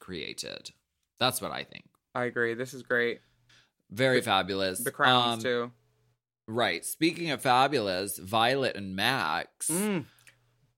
created 0.00 0.70
that's 1.18 1.40
what 1.40 1.50
i 1.52 1.62
think 1.64 1.84
I 2.14 2.24
agree. 2.24 2.54
This 2.54 2.74
is 2.74 2.82
great. 2.82 3.20
very 3.90 4.18
The- 4.20 4.24
fabulous 4.24 4.78
The 4.80 4.90
crowns 4.90 5.36
Um, 5.36 5.40
too. 5.42 5.72
Right 6.48 6.84
speaking 6.84 7.30
of 7.30 7.40
fabulous 7.42 8.18
violet 8.18 8.74
and 8.76 8.96
max 8.96 9.68
Mm. 9.68 10.06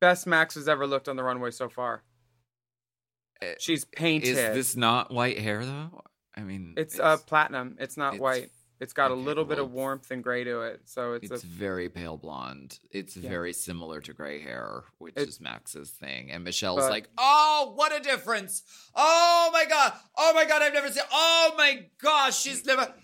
Best 0.00 0.26
Max 0.26 0.54
has 0.54 0.66
ever 0.66 0.87
looked 0.87 1.09
on 1.11 1.16
the 1.16 1.22
runway 1.22 1.50
so 1.50 1.68
far. 1.68 2.02
Uh, 3.42 3.48
She's 3.59 3.85
painted. 3.85 4.30
is 4.30 4.37
this 4.54 4.76
not 4.76 5.12
white 5.12 5.38
hair 5.38 5.64
though 5.64 6.02
i 6.35 6.40
mean 6.40 6.74
it's, 6.78 6.98
uh 6.98 7.16
platinum. 7.18 7.76
It's 7.78 7.96
not 7.96 8.14
it's- 8.14 8.20
white. 8.20 8.50
It's 8.80 8.94
got 8.94 9.11
a 9.11 9.12
okay, 9.14 9.22
little 9.22 9.44
bit 9.44 9.59
of 9.59 9.70
warmth 9.72 10.11
and 10.11 10.24
gray 10.24 10.42
to 10.44 10.62
it. 10.62 10.80
So 10.87 11.12
it's, 11.12 11.30
it's 11.30 11.44
a 11.44 11.46
very 11.46 11.90
pale 11.90 12.16
blonde. 12.16 12.78
It's 12.90 13.14
Yeah. 13.14 13.28
very 13.28 13.52
similar 13.52 14.00
to 14.00 14.14
gray 14.14 14.40
hair, 14.40 14.85
which 14.96 15.18
It- 15.18 15.28
is 15.28 15.38
Max's 15.38 15.90
thing. 15.90 16.30
And 16.30 16.44
Michelle's 16.44 16.85
But- 16.85 16.90
like, 16.90 17.11
"Oh, 17.18 17.72
what 17.76 17.94
a 17.94 18.00
difference! 18.00 18.62
Oh 18.94 19.50
my 19.52 19.66
god! 19.66 19.92
Oh 20.16 20.33
my 20.33 20.46
god! 20.46 20.62
I've 20.62 20.72
never 20.72 20.90
seen. 20.90 21.02
Oh 21.12 21.52
my 21.59 21.90
gosh! 22.00 22.40
She's 22.40 22.64
never. 22.64 22.94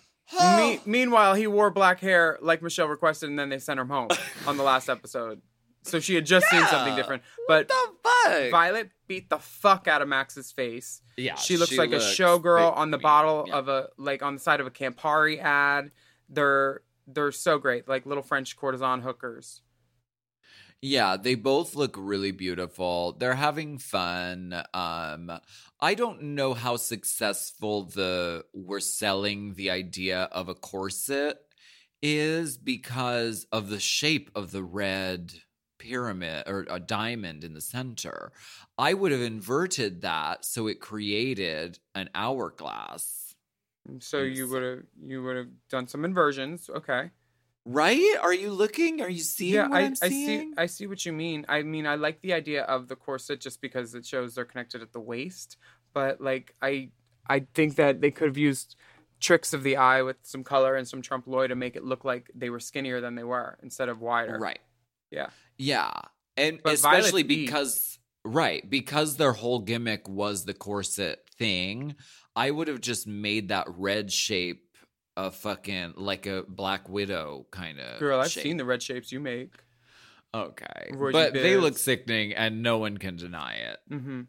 Me- 0.56 0.80
meanwhile, 0.84 1.34
he 1.34 1.46
wore 1.46 1.70
black 1.70 2.00
hair 2.00 2.38
like 2.42 2.62
Michelle 2.62 2.88
requested, 2.88 3.28
and 3.30 3.38
then 3.38 3.48
they 3.48 3.58
sent 3.58 3.78
him 3.78 3.88
home 3.88 4.08
on 4.46 4.56
the 4.56 4.62
last 4.64 4.88
episode. 4.88 5.40
So 5.82 6.00
she 6.00 6.16
had 6.16 6.26
just 6.26 6.48
seen 6.48 6.64
something 6.66 6.96
different. 6.96 7.22
But 7.46 7.68
the 7.68 7.92
fuck? 8.02 8.50
Violet 8.50 8.90
beat 9.06 9.30
the 9.30 9.38
fuck 9.38 9.86
out 9.86 10.02
of 10.02 10.08
Max's 10.08 10.50
face. 10.50 11.00
yeah, 11.16 11.36
she 11.36 11.56
looks 11.56 11.76
like 11.78 11.90
looks 11.90 12.18
a 12.18 12.22
showgirl 12.22 12.72
the 12.72 12.74
on 12.80 12.90
the 12.90 12.96
queen. 12.98 13.02
bottle 13.02 13.44
Yeah. 13.46 13.54
of 13.54 13.68
a 13.68 13.88
like 13.96 14.20
on 14.22 14.34
the 14.34 14.40
side 14.40 14.58
of 14.60 14.66
a 14.66 14.70
Campari 14.70 15.40
ad. 15.40 15.92
They're 16.28 16.80
they're 17.06 17.30
so 17.30 17.58
great, 17.58 17.86
like 17.86 18.04
little 18.04 18.24
French 18.24 18.56
courtesan 18.56 19.02
hookers. 19.02 19.60
Yeah, 20.82 21.16
they 21.16 21.34
both 21.34 21.74
look 21.74 21.96
really 21.98 22.32
beautiful. 22.32 23.12
They're 23.18 23.34
having 23.34 23.78
fun. 23.78 24.62
Um 24.74 25.32
I 25.80 25.94
don't 25.94 26.22
know 26.22 26.54
how 26.54 26.76
successful 26.76 27.84
the 27.84 28.44
we're 28.54 28.80
selling 28.80 29.54
the 29.54 29.70
idea 29.70 30.24
of 30.24 30.48
a 30.48 30.54
corset 30.54 31.38
is 32.02 32.58
because 32.58 33.46
of 33.52 33.68
the 33.68 33.80
shape 33.80 34.30
of 34.34 34.52
the 34.52 34.62
red 34.62 35.34
pyramid 35.78 36.44
or 36.46 36.66
a 36.70 36.80
diamond 36.80 37.44
in 37.44 37.54
the 37.54 37.60
center. 37.60 38.32
I 38.78 38.94
would 38.94 39.12
have 39.12 39.20
inverted 39.20 40.02
that 40.02 40.44
so 40.44 40.66
it 40.66 40.80
created 40.80 41.78
an 41.94 42.10
hourglass. 42.14 43.34
So 44.00 44.22
you 44.22 44.48
would 44.48 44.62
have 44.62 44.82
you 45.04 45.22
would 45.22 45.36
have 45.36 45.48
done 45.70 45.86
some 45.86 46.04
inversions, 46.04 46.68
okay? 46.68 47.10
Right? 47.68 48.16
Are 48.22 48.32
you 48.32 48.52
looking? 48.52 49.02
Are 49.02 49.10
you 49.10 49.20
seeing 49.20 49.54
yeah, 49.54 49.66
what 49.66 49.82
I, 49.82 49.92
I 50.00 50.08
see. 50.08 50.52
I 50.56 50.66
see 50.66 50.86
what 50.86 51.04
you 51.04 51.12
mean. 51.12 51.44
I 51.48 51.62
mean, 51.62 51.84
I 51.84 51.96
like 51.96 52.20
the 52.20 52.32
idea 52.32 52.62
of 52.62 52.86
the 52.86 52.94
corset 52.94 53.40
just 53.40 53.60
because 53.60 53.92
it 53.96 54.06
shows 54.06 54.36
they're 54.36 54.44
connected 54.44 54.82
at 54.82 54.92
the 54.92 55.00
waist. 55.00 55.56
But 55.92 56.20
like, 56.20 56.54
I 56.62 56.90
I 57.28 57.46
think 57.54 57.74
that 57.76 58.00
they 58.00 58.12
could 58.12 58.28
have 58.28 58.38
used 58.38 58.76
tricks 59.18 59.52
of 59.52 59.64
the 59.64 59.76
eye 59.78 60.02
with 60.02 60.16
some 60.22 60.44
color 60.44 60.76
and 60.76 60.86
some 60.86 61.02
trompe 61.02 61.26
l'oeil 61.26 61.48
to 61.48 61.56
make 61.56 61.74
it 61.74 61.82
look 61.82 62.04
like 62.04 62.30
they 62.34 62.50
were 62.50 62.60
skinnier 62.60 63.00
than 63.00 63.16
they 63.16 63.24
were 63.24 63.58
instead 63.62 63.88
of 63.88 64.00
wider. 64.00 64.38
Right. 64.38 64.60
Yeah. 65.10 65.30
Yeah. 65.58 65.92
And 66.36 66.60
But 66.62 66.74
especially 66.74 67.24
beat. 67.24 67.46
because 67.46 67.98
right 68.24 68.68
because 68.68 69.16
their 69.16 69.32
whole 69.32 69.60
gimmick 69.60 70.08
was 70.08 70.44
the 70.44 70.54
corset 70.54 71.20
thing. 71.38 71.96
I 72.34 72.50
would 72.50 72.68
have 72.68 72.80
just 72.80 73.06
made 73.06 73.48
that 73.48 73.66
red 73.68 74.12
shape 74.12 74.65
a 75.16 75.30
fucking 75.30 75.94
like 75.96 76.26
a 76.26 76.44
Black 76.46 76.88
Widow 76.88 77.46
kind 77.50 77.78
of. 77.80 77.98
Girl, 77.98 78.20
I've 78.20 78.30
shape. 78.30 78.42
seen 78.42 78.56
the 78.56 78.64
red 78.64 78.82
shapes 78.82 79.12
you 79.12 79.20
make. 79.20 79.54
Okay, 80.34 80.90
Roy 80.92 81.12
but 81.12 81.32
they 81.32 81.56
look 81.56 81.78
sickening, 81.78 82.34
and 82.34 82.62
no 82.62 82.78
one 82.78 82.98
can 82.98 83.16
deny 83.16 83.54
it. 83.54 83.78
Mm-hmm. 83.90 84.22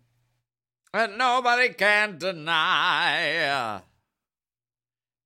And 0.93 1.17
nobody 1.17 1.73
can 1.73 2.17
deny. 2.17 3.81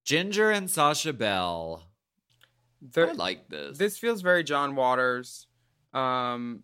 Ginger 0.03 0.49
and 0.49 0.70
Sasha 0.70 1.14
Belle. 1.14 1.84
I 2.97 3.12
like 3.12 3.47
this. 3.47 3.78
This 3.78 3.97
feels 3.99 4.22
very 4.24 4.43
John 4.43 4.76
Waters, 4.76 5.45
um, 5.93 6.64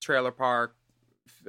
Trailer 0.00 0.30
Park, 0.30 0.76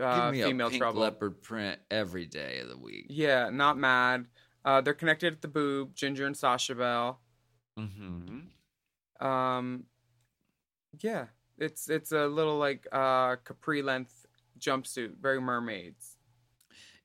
uh, 0.02 0.32
Give 0.32 0.40
me 0.40 0.44
female 0.44 0.68
a 0.68 0.70
pink 0.72 0.82
trouble. 0.82 1.02
leopard 1.02 1.42
print 1.42 1.80
every 1.92 2.26
day 2.26 2.60
of 2.60 2.70
the 2.70 2.78
week. 2.78 3.08
Yeah, 3.10 3.50
not 3.52 3.78
mad. 3.78 4.26
Uh, 4.68 4.82
they're 4.82 4.94
connected 4.94 5.32
at 5.32 5.42
the 5.42 5.48
boob, 5.48 5.96
Ginger 5.96 6.26
and 6.26 6.36
Sasha 6.36 6.76
Belle. 6.76 7.22
Mm-hmm. 7.80 9.26
Um, 9.26 9.86
yeah, 11.00 11.28
it's 11.58 11.90
it's 11.90 12.12
a 12.12 12.28
little 12.28 12.58
like 12.58 12.86
uh 12.92 13.38
capri 13.46 13.82
length 13.82 14.26
jumpsuit, 14.60 15.20
very 15.22 15.40
mermaids. 15.40 16.18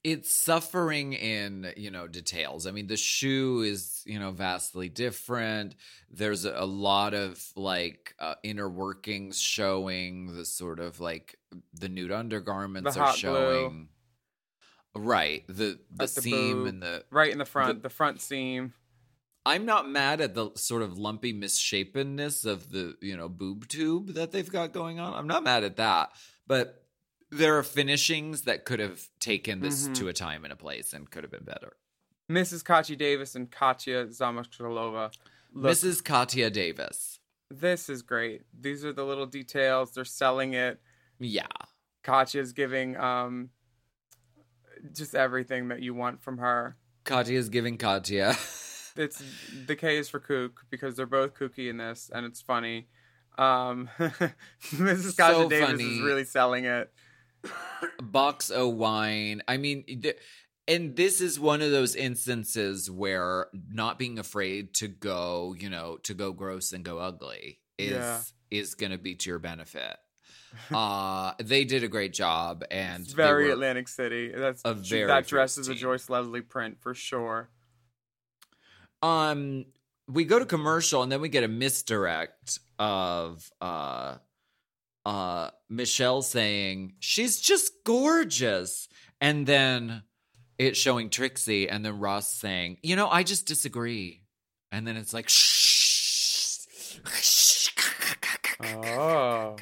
It's 0.03 0.35
suffering 0.35 1.13
in, 1.13 1.73
you 1.77 1.93
know, 1.93 2.09
details. 2.09 2.67
I 2.67 2.73
mean, 2.73 2.89
the 2.89 2.97
shoe 2.97 3.61
is, 3.61 4.03
you 4.05 4.19
know, 4.19 4.33
vastly 4.33 4.89
different. 4.89 5.77
There's 6.11 6.45
a, 6.45 6.65
lot 6.65 7.15
of 7.15 7.41
like 7.55 8.13
uh, 8.19 8.35
inner 8.43 8.69
workings 8.69 9.41
showing 9.41 10.35
the 10.35 10.45
sort 10.45 10.81
of 10.81 10.99
like 10.99 11.39
the 11.73 11.89
nude 11.89 12.11
undergarments 12.11 12.97
The 12.97 13.01
are 13.01 13.15
showing. 13.15 13.89
Right. 14.95 15.45
The 15.49 15.55
the 15.55 15.78
the 15.90 16.09
seam 16.09 16.59
boob, 16.59 16.66
and 16.66 16.82
the 16.82 17.05
right 17.11 17.30
in 17.32 17.38
the 17.38 17.45
front, 17.45 17.82
the, 17.82 17.88
front 17.90 18.20
seam. 18.20 18.74
I'm 19.45 19.64
not 19.64 19.88
mad 19.88 20.20
at 20.20 20.34
the 20.34 20.51
sort 20.55 20.82
of 20.82 20.99
lumpy 20.99 21.32
misshapenness 21.32 22.45
of 22.45 22.70
the, 22.70 22.95
you 23.01 23.16
know, 23.16 23.28
boob 23.28 23.66
tube 23.66 24.14
that 24.14 24.30
they've 24.30 24.49
got 24.51 24.72
going 24.72 25.01
on. 25.01 25.14
I'm 25.14 25.26
not 25.26 25.43
mad 25.43 25.64
at 25.64 25.76
that. 25.76 26.11
But 26.47 26.84
there 27.30 27.59
are 27.59 27.62
finishings 27.64 28.43
that 28.43 28.64
could 28.64 28.78
have 28.78 29.09
taken 29.18 29.61
this 29.61 29.88
Mhm. 29.88 29.95
to 29.97 30.09
a 30.09 30.12
time 30.12 30.45
and 30.45 30.53
a 30.53 30.57
place 30.57 30.93
and 30.93 31.11
could 31.11 31.24
have 31.24 31.30
been 31.32 31.45
better. 31.45 31.72
Mrs. 32.30 32.62
Kasha 32.64 32.95
Davis 32.95 33.34
and 33.34 33.51
Katya 33.51 34.07
Zamolodchikova. 34.07 35.11
Mrs. 35.57 36.05
Kasha 36.05 36.51
Davis. 36.51 37.18
this 37.51 37.88
is 37.90 38.01
great. 38.03 38.43
These 38.59 38.82
are 38.84 38.93
the 38.95 39.05
little 39.05 39.26
details. 39.26 39.93
They're 39.93 40.05
selling 40.07 40.55
it. 40.55 40.80
Yeah. 41.18 41.47
Katya's 42.03 42.53
giving 42.53 42.97
um 42.97 43.51
just 44.95 45.14
everything 45.14 45.68
that 45.68 45.80
you 45.83 45.95
want 45.95 46.22
from 46.22 46.39
her. 46.39 46.76
Katya 47.05 47.39
is 47.39 47.49
giving 47.49 47.78
Katya. 47.78 48.37
It's 48.95 49.22
the 49.66 49.74
K 49.74 49.97
is 49.97 50.11
for 50.11 50.20
kook 50.20 50.66
because 50.68 50.97
they're 50.97 51.07
both 51.07 51.33
kooky 51.33 51.70
in 51.70 51.78
this, 51.78 52.11
and 52.14 52.26
it's 52.26 52.43
funny. 52.43 52.89
Um, 53.39 53.89
Mrs. 53.99 55.16
Katya 55.16 55.35
So 55.45 55.49
Davis 55.49 55.70
funny. 55.70 55.85
is 55.85 56.01
really 56.03 56.24
selling 56.24 56.66
it. 56.66 56.93
box 58.03 58.51
o 58.51 58.68
wine. 58.68 59.41
I 59.49 59.57
mean, 59.57 59.85
th- 60.03 60.18
and 60.68 60.95
this 60.95 61.22
is 61.22 61.41
one 61.41 61.62
of 61.62 61.70
those 61.70 61.97
instances 61.97 62.91
where 62.91 63.47
not 63.70 63.99
being 63.99 64.18
afraid 64.18 64.74
to 64.74 64.89
go, 64.89 65.55
you 65.59 65.70
know, 65.70 65.97
to 66.03 66.12
go 66.12 66.33
gross 66.33 66.72
and 66.74 66.85
go 66.85 66.99
ugly 66.99 67.61
is 67.78 67.93
Yeah. 67.93 68.20
is 68.51 68.74
going 68.74 68.93
to 68.93 68.99
be 68.99 69.14
to 69.14 69.30
your 69.30 69.39
benefit. 69.39 69.97
uh 70.75 71.33
they 71.39 71.65
did 71.65 71.83
a 71.85 71.89
great 71.89 72.13
job 72.13 72.65
and 72.71 73.05
It's 73.05 73.13
very 73.13 73.51
Atlantic 73.51 73.89
City. 73.89 74.33
That's 74.35 74.63
a 74.65 74.75
very 74.75 75.07
that 75.07 75.27
dress 75.27 75.59
is 75.59 75.69
a. 75.69 75.75
Joyce 75.75 76.09
Leslie 76.11 76.41
print 76.43 76.79
for 76.81 76.95
sure. 76.95 77.49
um 79.03 79.65
we 80.09 80.25
go 80.25 80.39
to 80.39 80.45
commercial 80.47 81.03
and 81.03 81.11
then 81.11 81.21
we 81.21 81.29
get 81.29 81.45
a 81.45 81.49
misdirect 81.49 82.59
of 82.79 83.51
uh 83.61 84.17
uh 85.07 85.51
Michelle 85.69 86.23
saying 86.23 86.95
she's 87.01 87.41
just 87.41 87.73
gorgeous 87.85 88.89
and 89.21 89.47
then 89.47 90.03
it's 90.59 90.79
showing 90.79 91.09
Trixie 91.11 91.69
and 91.69 91.85
then 91.85 91.99
Ross 91.99 92.33
saying 92.33 92.79
you 92.83 92.95
know 92.97 93.09
I 93.09 93.23
just 93.23 93.47
disagree 93.47 94.23
and 94.71 94.87
then 94.87 94.97
it's 94.97 95.13
like 95.15 95.29
shh 95.29 96.59
Oh, 98.65 99.57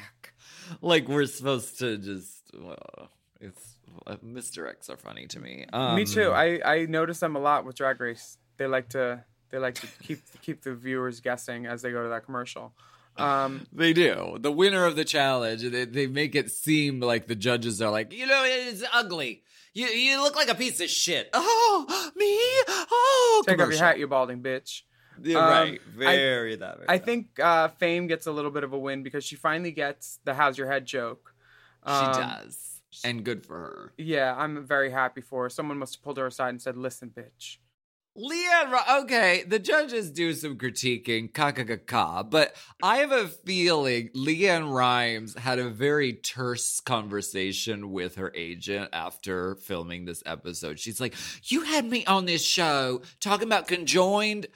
like 0.81 1.07
we're 1.07 1.25
supposed 1.25 1.79
to 1.79 1.97
just 1.97 2.51
uh, 2.55 3.05
it's 3.39 3.75
uh, 4.07 4.15
misdirects 4.23 4.89
are 4.89 4.97
funny 4.97 5.27
to 5.27 5.39
me 5.39 5.65
um, 5.73 5.95
me 5.95 6.05
too. 6.05 6.31
I 6.31 6.59
I 6.63 6.85
notice 6.85 7.19
them 7.19 7.35
a 7.35 7.39
lot 7.39 7.65
with 7.65 7.75
Drag 7.75 7.99
Race. 7.99 8.37
They 8.57 8.67
like 8.67 8.89
to 8.89 9.23
they 9.49 9.57
like 9.57 9.75
to 9.75 9.87
keep 10.03 10.19
keep 10.41 10.61
the 10.63 10.73
viewers 10.73 11.19
guessing 11.19 11.65
as 11.65 11.81
they 11.81 11.91
go 11.91 12.03
to 12.03 12.09
that 12.09 12.25
commercial. 12.25 12.73
Um, 13.17 13.67
They 13.73 13.91
do. 13.91 14.37
The 14.39 14.51
winner 14.53 14.85
of 14.85 14.95
the 14.95 15.03
challenge, 15.03 15.63
they, 15.63 15.83
they 15.83 16.07
make 16.07 16.33
it 16.33 16.49
seem 16.49 17.01
like 17.01 17.27
the 17.27 17.35
judges 17.35 17.81
are 17.81 17.91
like, 17.91 18.13
you 18.13 18.25
know, 18.25 18.43
it's 18.45 18.83
ugly. 18.93 19.43
You 19.73 19.87
you 19.87 20.21
look 20.21 20.35
like 20.37 20.47
a 20.49 20.55
piece 20.55 20.79
of 20.79 20.89
shit. 20.89 21.29
Oh, 21.35 22.11
me? 22.15 22.39
Oh, 22.69 23.43
take 23.45 23.59
off 23.61 23.69
your 23.69 23.77
hat, 23.77 23.99
you 23.99 24.07
balding 24.07 24.41
bitch. 24.41 24.83
Yeah, 25.23 25.37
Um, 25.39 25.49
right. 25.51 25.81
I- 25.81 25.89
Very 25.97 26.55
that. 26.57 26.75
Very 26.77 26.89
I 26.89 26.97
that. 26.97 27.05
think 27.05 27.39
uh, 27.39 27.67
Fame 27.69 28.07
gets 28.07 28.27
a 28.27 28.31
little 28.31 28.51
bit 28.51 28.63
of 28.63 28.73
a 28.73 28.79
win 28.79 29.03
because 29.03 29.23
she 29.23 29.35
finally 29.35 29.71
gets 29.71 30.19
the 30.23 30.33
"How's 30.33 30.57
your 30.57 30.67
head" 30.67 30.85
joke. 30.85 31.33
she 31.85 31.91
Um, 31.93 32.13
does, 32.13 32.81
and 33.03 33.23
good 33.23 33.45
for 33.45 33.57
her. 33.57 33.93
Yeah, 33.97 34.35
I'm 34.37 34.65
very 34.65 34.91
happy 34.91 35.21
for 35.21 35.43
her. 35.43 35.49
Someone 35.49 35.77
must 35.77 35.95
have 35.95 36.03
pulled 36.03 36.17
her 36.17 36.27
aside 36.27 36.49
and 36.49 36.61
said, 36.61 36.77
"Listen, 36.77 37.09
bitch." 37.09 37.57
LeAnn, 38.17 38.69
Ri- 38.73 39.03
okay, 39.03 39.43
the 39.47 39.57
judges 39.57 40.11
do 40.11 40.33
some 40.33 40.57
critiquing, 40.57 41.33
ka 41.33 41.53
ka 41.53 41.63
ka 41.63 41.77
ka, 41.85 42.23
but 42.23 42.53
I 42.83 42.97
have 42.97 43.13
a 43.13 43.29
feeling 43.29 44.09
LeAnn 44.09 44.69
Rimes 44.69 45.37
had 45.37 45.59
a 45.59 45.69
very 45.69 46.11
terse 46.11 46.81
conversation 46.81 47.89
with 47.93 48.15
her 48.15 48.33
agent 48.35 48.89
after 48.91 49.55
filming 49.55 50.03
this 50.03 50.21
episode. 50.25 50.77
She's 50.77 50.99
like, 50.99 51.15
You 51.45 51.61
had 51.61 51.85
me 51.85 52.05
on 52.05 52.25
this 52.25 52.43
show 52.45 53.01
talking 53.21 53.47
about 53.47 53.67
conjoined. 53.69 54.47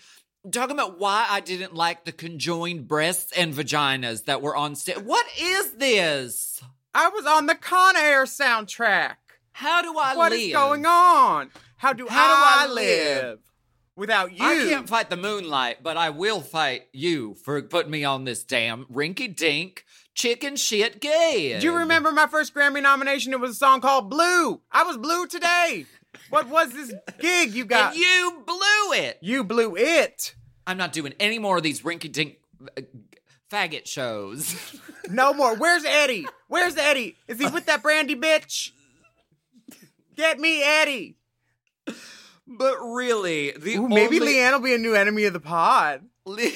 Talking 0.51 0.75
about 0.75 0.99
why 0.99 1.25
I 1.29 1.39
didn't 1.39 1.73
like 1.73 2.05
the 2.05 2.11
conjoined 2.11 2.87
breasts 2.87 3.31
and 3.35 3.53
vaginas 3.53 4.25
that 4.25 4.41
were 4.41 4.55
on 4.55 4.75
stage. 4.75 4.97
What 4.99 5.25
is 5.39 5.71
this? 5.71 6.61
I 6.93 7.09
was 7.09 7.25
on 7.25 7.45
the 7.47 7.55
Con 7.55 7.97
Air 7.97 8.25
soundtrack. 8.25 9.15
How 9.53 9.81
do 9.81 9.97
I 9.97 10.15
What 10.15 10.31
live? 10.31 10.39
is 10.41 10.53
going 10.53 10.85
on? 10.85 11.49
How 11.77 11.93
do 11.93 12.07
How 12.07 12.27
do 12.27 12.33
I, 12.33 12.65
I 12.69 12.73
live? 12.73 13.23
live? 13.23 13.39
without 13.95 14.31
you? 14.37 14.45
I 14.45 14.55
can't 14.69 14.87
fight 14.89 15.09
the 15.09 15.17
moonlight, 15.17 15.77
but 15.81 15.97
I 15.97 16.09
will 16.09 16.41
fight 16.41 16.83
you 16.93 17.33
for 17.35 17.61
putting 17.61 17.91
me 17.91 18.03
on 18.03 18.25
this 18.25 18.43
damn 18.43 18.85
rinky 18.85 19.33
dink 19.33 19.85
chicken 20.13 20.55
shit 20.55 21.01
gay. 21.01 21.57
Do 21.59 21.65
you 21.65 21.75
remember 21.75 22.11
my 22.11 22.27
first 22.27 22.53
Grammy 22.53 22.81
nomination? 22.81 23.33
It 23.33 23.39
was 23.39 23.51
a 23.51 23.55
song 23.55 23.81
called 23.81 24.09
Blue. 24.09 24.61
I 24.71 24.83
was 24.83 24.97
blue 24.97 25.27
today. 25.27 25.85
What 26.29 26.47
was 26.47 26.71
this 26.71 26.93
gig 27.19 27.53
you 27.53 27.65
got? 27.65 27.93
And 27.93 27.99
you 28.01 28.43
blew 28.45 28.93
it. 28.93 29.17
You 29.21 29.43
blew 29.43 29.75
it. 29.77 30.35
I'm 30.67 30.77
not 30.77 30.91
doing 30.93 31.13
any 31.19 31.37
more 31.39 31.57
of 31.57 31.63
these 31.63 31.81
rinky 31.81 32.11
dink 32.11 32.37
uh, 32.77 32.81
faggot 33.51 33.85
shows. 33.87 34.55
No 35.07 35.35
more. 35.35 35.53
Where's 35.55 35.85
Eddie? 35.85 36.25
Where's 36.47 36.75
Eddie? 36.77 37.15
Is 37.27 37.37
he 37.39 37.45
with 37.47 37.67
that 37.67 37.83
Brandi 37.83 38.19
bitch? 38.19 38.71
Get 40.15 40.39
me 40.39 40.63
Eddie. 40.63 41.15
but 42.47 42.77
really, 42.81 43.51
the 43.51 43.75
Ooh, 43.75 43.87
maybe 43.87 44.19
only- 44.19 44.33
LeAnn 44.33 44.51
will 44.53 44.59
be 44.61 44.73
a 44.73 44.79
new 44.79 44.95
enemy 44.95 45.25
of 45.25 45.33
the 45.33 45.39
pod. 45.39 46.01
Le- 46.25 46.41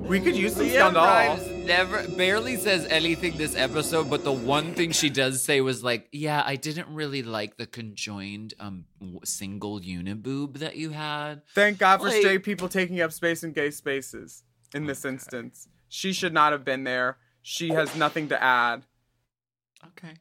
We 0.00 0.18
could 0.20 0.34
use 0.34 0.54
some 0.56 0.64
LeAnn. 0.66 0.94
Rimes 0.94 1.66
never 1.66 2.08
barely 2.16 2.56
says 2.56 2.84
anything 2.86 3.36
this 3.36 3.54
episode, 3.54 4.10
but 4.10 4.24
the 4.24 4.32
one 4.32 4.74
thing 4.74 4.90
she 4.92 5.08
does 5.10 5.42
say 5.42 5.60
was 5.60 5.84
like, 5.84 6.08
"Yeah, 6.10 6.42
I 6.44 6.56
didn't 6.56 6.92
really 6.92 7.22
like 7.22 7.56
the 7.58 7.66
conjoined 7.66 8.54
um 8.58 8.86
w- 9.00 9.20
single 9.24 9.78
uniboob 9.78 10.58
that 10.58 10.76
you 10.76 10.90
had." 10.90 11.42
Thank 11.54 11.78
God 11.78 11.98
for 11.98 12.08
Like- 12.08 12.20
straight 12.20 12.42
people 12.42 12.68
taking 12.68 13.00
up 13.00 13.12
space 13.12 13.44
in 13.44 13.52
gay 13.52 13.70
spaces 13.70 14.42
in 14.74 14.86
this 14.86 15.04
instance. 15.04 15.68
She 15.88 16.12
should 16.12 16.32
not 16.32 16.52
have 16.52 16.64
been 16.64 16.84
there. 16.84 17.18
She 17.42 17.68
has 17.68 17.94
nothing 17.94 18.28
to 18.30 18.42
add. 18.42 18.84
Okay. 19.86 20.14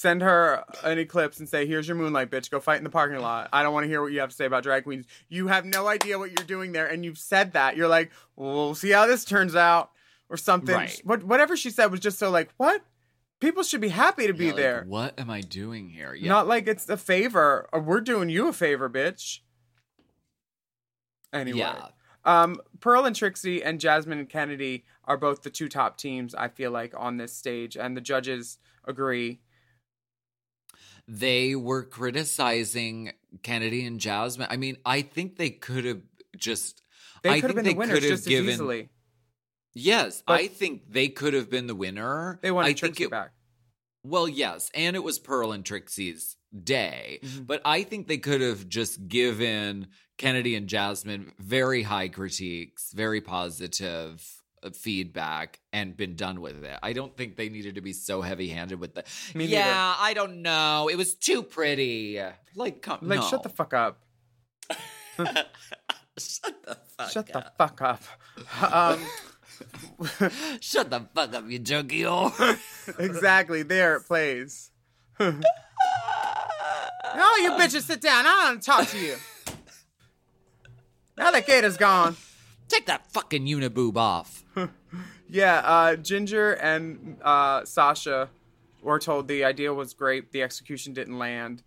Send 0.00 0.22
her 0.22 0.64
an 0.82 0.98
eclipse 0.98 1.38
and 1.40 1.46
say, 1.46 1.66
"Here's 1.66 1.86
your 1.86 1.94
moonlight, 1.94 2.30
bitch. 2.30 2.50
Go 2.50 2.58
fight 2.58 2.78
in 2.78 2.84
the 2.84 2.90
parking 2.90 3.18
lot." 3.20 3.50
I 3.52 3.62
don't 3.62 3.74
want 3.74 3.84
to 3.84 3.88
hear 3.88 4.00
what 4.00 4.12
you 4.12 4.20
have 4.20 4.30
to 4.30 4.34
say 4.34 4.46
about 4.46 4.62
drag 4.62 4.84
queens. 4.84 5.04
You 5.28 5.48
have 5.48 5.66
no 5.66 5.88
idea 5.88 6.18
what 6.18 6.30
you're 6.30 6.46
doing 6.46 6.72
there, 6.72 6.86
and 6.86 7.04
you've 7.04 7.18
said 7.18 7.52
that. 7.52 7.76
You're 7.76 7.86
like, 7.86 8.10
well, 8.34 8.54
"We'll 8.54 8.74
see 8.74 8.92
how 8.92 9.06
this 9.06 9.26
turns 9.26 9.54
out," 9.54 9.90
or 10.30 10.38
something. 10.38 10.74
Right. 10.74 10.98
What 11.04 11.22
whatever 11.24 11.54
she 11.54 11.68
said 11.68 11.90
was 11.90 12.00
just 12.00 12.18
so 12.18 12.30
like, 12.30 12.48
"What? 12.56 12.82
People 13.40 13.62
should 13.62 13.82
be 13.82 13.90
happy 13.90 14.26
to 14.26 14.32
be 14.32 14.46
Yeah, 14.46 14.52
like, 14.52 14.62
there." 14.62 14.84
what 14.88 15.20
am 15.20 15.28
I 15.28 15.42
doing 15.42 15.90
here? 15.90 16.14
Yeah. 16.14 16.30
Not 16.30 16.46
like 16.48 16.66
it's 16.66 16.88
a 16.88 16.96
favor, 16.96 17.68
or 17.70 17.80
we're 17.80 18.00
doing 18.00 18.30
you 18.30 18.48
a 18.48 18.54
favor, 18.54 18.88
bitch. 18.88 19.40
Anyway. 21.30 21.58
Yeah. 21.58 21.88
Um, 22.24 22.60
Pearl 22.80 23.04
and 23.04 23.14
Trixie 23.16 23.62
and 23.62 23.78
Jasmine 23.80 24.18
and 24.18 24.28
Kennedy 24.28 24.84
are 25.04 25.16
both 25.18 25.42
the 25.42 25.50
two 25.50 25.68
top 25.68 25.98
teams, 25.98 26.34
I 26.34 26.48
feel 26.48 26.70
like, 26.70 26.94
on 26.96 27.18
this 27.18 27.34
stage, 27.34 27.76
and 27.76 27.94
the 27.96 28.00
judges 28.00 28.58
agree. 28.86 29.40
They 31.08 31.54
were 31.56 31.82
criticizing 31.84 33.12
Kennedy 33.42 33.84
and 33.84 34.00
Jasmine. 34.00 34.48
I 34.50 34.56
mean, 34.56 34.76
I 34.84 35.02
think 35.02 35.36
they 35.36 35.50
could 35.50 35.84
have 35.84 36.00
just. 36.36 36.82
They 37.22 37.30
I 37.30 37.40
could 37.40 37.50
have 37.50 37.56
think 37.56 37.56
been 37.56 37.64
they 37.64 37.72
the 37.72 37.78
winners 37.78 37.94
could 37.94 38.02
have 38.04 38.12
just 38.12 38.28
given. 38.28 38.48
as 38.48 38.54
easily. 38.54 38.88
Yes, 39.74 40.22
But- 40.26 40.40
I 40.40 40.46
think 40.48 40.90
they 40.92 41.08
could 41.08 41.34
have 41.34 41.48
been 41.50 41.66
the 41.66 41.74
winner. 41.74 42.38
They 42.42 42.50
wanted 42.50 42.66
I 42.66 42.68
think 42.70 42.78
Trixie 42.78 43.04
it, 43.04 43.10
back. 43.10 43.32
Well, 44.02 44.28
yes, 44.28 44.70
and 44.74 44.96
it 44.96 45.00
was 45.04 45.18
Pearl 45.18 45.52
and 45.52 45.64
Trixie's 45.64 46.36
day, 46.64 47.20
Mhm. 47.22 47.46
but 47.46 47.60
I 47.64 47.82
think 47.82 48.08
they 48.08 48.18
could 48.18 48.40
have 48.40 48.68
just 48.68 49.06
given 49.08 49.88
Kennedy 50.16 50.54
and 50.54 50.68
Jasmine 50.68 51.32
very 51.38 51.82
high 51.82 52.08
critiques, 52.08 52.92
very 52.92 53.20
positive 53.20 54.39
feedback, 54.74 55.60
and 55.72 55.96
been 55.96 56.16
done 56.16 56.40
with 56.40 56.62
it. 56.64 56.78
I 56.82 56.92
don't 56.92 57.16
think 57.16 57.36
they 57.36 57.48
needed 57.48 57.76
to 57.76 57.80
be 57.80 57.92
so 57.92 58.20
heavy-handed 58.20 58.78
with 58.78 58.94
the. 58.94 59.02
Me 59.34 59.44
neither. 59.46 59.56
yeah, 59.56 59.94
I 59.98 60.12
don't 60.14 60.42
know. 60.42 60.88
It 60.90 60.96
was 60.96 61.14
too 61.14 61.42
pretty. 61.42 62.20
Like, 62.54 62.82
come, 62.82 62.98
Like, 63.02 63.20
no. 63.20 63.26
shut 63.26 63.42
the 63.42 63.48
fuck 63.48 63.72
up. 63.74 64.00
shut 66.18 66.62
the 66.64 66.76
fuck 66.98 67.10
Shut 67.10 67.34
up. 67.34 67.44
the 67.44 67.52
fuck 67.58 67.80
up. 67.82 68.02
Um, 68.72 69.00
Shut 70.60 70.88
the 70.90 71.06
fuck 71.14 71.34
up, 71.34 71.44
you 71.48 71.58
junkie 71.58 72.00
whore. 72.02 72.58
exactly. 72.98 73.62
There 73.62 73.96
it 73.96 74.06
plays. 74.06 74.70
oh, 75.18 75.32
you 77.42 77.50
bitches, 77.52 77.82
sit 77.82 78.00
down. 78.00 78.26
I 78.26 78.28
don't 78.30 78.44
want 78.44 78.62
to 78.62 78.66
talk 78.66 78.88
to 78.88 78.98
you. 78.98 79.16
Now 81.18 81.30
the 81.30 81.42
Gator's 81.42 81.76
gone. 81.76 82.16
Take 82.70 82.86
that 82.86 83.12
fucking 83.12 83.44
uniboob 83.46 83.96
off. 83.96 84.44
Yeah, 85.32 85.58
uh, 85.64 85.94
Ginger 85.94 86.54
and 86.54 87.16
uh, 87.22 87.64
Sasha 87.64 88.28
were 88.82 88.98
told 88.98 89.28
the 89.28 89.44
idea 89.44 89.72
was 89.72 89.94
great, 89.94 90.32
the 90.32 90.42
execution 90.42 90.92
didn't 90.92 91.20
land. 91.20 91.62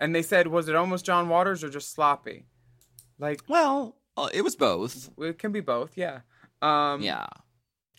And 0.00 0.14
they 0.14 0.22
said, 0.22 0.46
was 0.46 0.66
it 0.70 0.74
almost 0.74 1.04
John 1.04 1.28
Waters 1.28 1.62
or 1.62 1.68
just 1.68 1.92
sloppy? 1.92 2.46
Like, 3.18 3.42
Well, 3.48 3.96
uh, 4.16 4.30
it 4.32 4.40
was 4.40 4.56
both. 4.56 5.10
it 5.18 5.38
can 5.38 5.52
be 5.52 5.60
both, 5.60 5.92
yeah. 5.98 6.20
Um, 6.62 7.02
Yeah. 7.02 7.26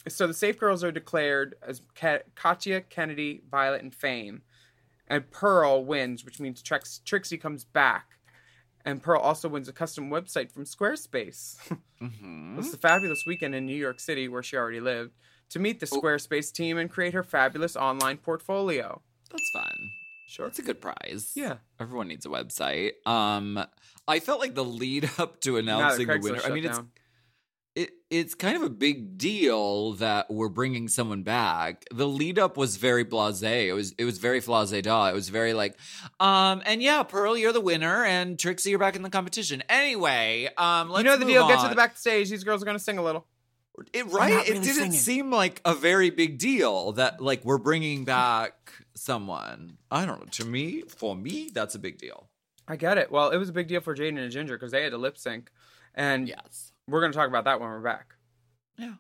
So 0.08 0.26
the 0.26 0.34
Safe 0.34 0.58
Girls 0.58 0.84
are 0.84 0.92
declared 0.92 1.54
as 1.62 1.84
Ka- 1.94 2.24
Katya, 2.34 2.82
Kennedy, 2.82 3.44
Violet, 3.52 3.84
and 3.84 3.94
Fame. 3.94 4.42
And 5.08 5.30
Pearl 5.30 5.86
wins, 5.86 6.26
which 6.26 6.40
means 6.40 6.64
Trix- 6.64 7.02
Trixie 7.06 7.38
comes 7.38 7.64
back. 7.66 8.13
And 8.86 9.02
Pearl 9.02 9.22
also 9.22 9.48
wins 9.48 9.68
a 9.70 9.74
custom 9.74 10.10
website 10.10 10.52
from 10.52 10.66
Squarespace. 10.66 11.58
hmm 12.00 12.54
It 12.54 12.58
was 12.58 12.74
a 12.74 12.78
fabulous 12.78 13.24
weekend 13.26 13.56
in 13.56 13.66
New 13.66 13.76
York 13.76 14.00
City, 14.00 14.28
where 14.28 14.44
she 14.44 14.58
already 14.58 14.80
lived, 14.82 15.14
to 15.50 15.60
meet 15.60 15.80
the 15.80 15.86
Squarespace 15.86 16.52
team 16.52 16.78
and 16.78 16.90
create 16.90 17.14
her 17.14 17.24
fabulous 17.24 17.76
online 17.76 18.18
portfolio. 18.18 19.02
That's 19.32 19.50
fun. 19.54 19.74
Sure. 20.28 20.48
It's 20.48 20.60
a 20.60 20.64
good 20.64 20.82
prize. 20.82 21.32
Yeah. 21.36 21.58
Everyone 21.80 22.08
needs 22.08 22.26
a 22.26 22.30
website. 22.30 22.94
Um, 23.06 23.64
I 24.08 24.20
felt 24.20 24.40
like 24.40 24.56
the 24.56 24.64
lead 24.64 25.10
up 25.18 25.40
to 25.42 25.58
announcing 25.58 26.08
the 26.08 26.20
winner. 26.20 26.42
I 26.44 26.50
mean, 26.50 26.66
it's 26.66 26.78
down. 26.78 26.90
It, 28.14 28.18
it's 28.18 28.36
kind 28.36 28.56
of 28.56 28.64
a 28.64 28.70
big 28.70 29.18
deal 29.18 29.94
that 29.94 30.30
we're 30.30 30.50
bringing 30.50 30.88
someone 30.88 31.24
back. 31.24 31.86
The 31.92 32.08
lead 32.08 32.40
up 32.40 32.58
was 32.58 32.78
very 32.78 33.06
blasé. 33.06 33.68
It 33.68 33.74
was 33.74 33.94
it 33.98 34.06
was 34.06 34.18
very 34.18 34.40
flase 34.40 34.82
da. 34.82 35.08
It 35.08 35.14
was 35.14 35.30
very 35.30 35.54
like, 35.54 35.78
um, 36.20 36.62
and 36.66 36.82
yeah, 36.82 37.04
Pearl, 37.04 37.38
you're 37.38 37.54
the 37.54 37.62
winner, 37.62 38.04
and 38.04 38.40
Trixie, 38.40 38.70
you're 38.70 38.80
back 38.80 38.96
in 38.96 39.02
the 39.02 39.10
competition. 39.10 39.64
Anyway, 39.70 40.50
um, 40.58 40.90
let's 40.90 41.04
you 41.04 41.10
know 41.10 41.18
the 41.18 41.26
move 41.26 41.34
deal. 41.34 41.48
Get 41.48 41.56
to 41.56 41.64
on. 41.64 41.70
the 41.70 41.76
backstage. 41.76 42.30
These 42.30 42.44
girls 42.44 42.62
are 42.62 42.66
going 42.66 42.78
to 42.78 42.84
sing 42.84 42.98
a 42.98 43.04
little. 43.04 43.26
It, 43.92 44.06
not 44.06 44.14
right? 44.14 44.48
It 44.48 44.54
didn't 44.54 44.64
singing. 44.66 44.92
seem 44.92 45.32
like 45.32 45.60
a 45.66 45.74
very 45.74 46.12
big 46.12 46.38
deal 46.38 46.92
that 46.94 47.22
like 47.22 47.44
we're 47.44 47.58
bringing 47.58 48.06
back 48.06 48.72
someone. 48.96 49.78
I 49.90 50.06
don't 50.06 50.20
know. 50.20 50.28
To 50.32 50.46
me, 50.46 50.84
for 50.88 51.16
me, 51.16 51.50
that's 51.54 51.76
a 51.76 51.80
big 51.80 51.98
deal. 51.98 52.30
I 52.68 52.76
get 52.76 52.98
it. 52.98 53.12
Well, 53.12 53.32
it 53.32 53.38
was 53.38 53.50
a 53.50 53.54
big 53.54 53.68
deal 53.68 53.82
for 53.82 53.96
Jaidynn 53.96 54.20
and 54.20 54.32
Ginger 54.32 54.56
because 54.56 54.72
they 54.72 54.84
had 54.84 54.92
to 54.92 54.98
lip 54.98 55.18
sync. 55.18 55.50
And 55.96 56.28
Yes. 56.28 56.73
We're 56.88 57.00
going 57.00 57.12
to 57.12 57.18
talk 57.18 57.28
about 57.28 57.46
that 57.46 57.60
when 57.60 57.70
we're 57.70 57.80
back. 57.80 58.16
Yeah. 58.78 58.94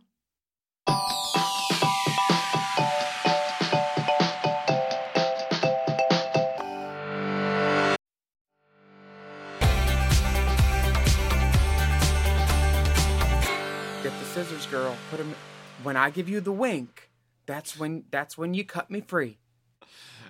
Get 14.01 14.19
the 14.19 14.25
scissors, 14.25 14.65
girl. 14.67 14.95
Put 15.09 15.17
them. 15.17 15.35
When 15.81 15.97
I 15.97 16.09
give 16.09 16.29
you 16.29 16.39
the 16.39 16.51
wink, 16.51 17.09
that's 17.45 17.77
when 17.77 18.05
that's 18.11 18.37
when 18.37 18.53
you 18.53 18.63
cut 18.63 18.89
me 18.89 19.01
free. 19.01 19.39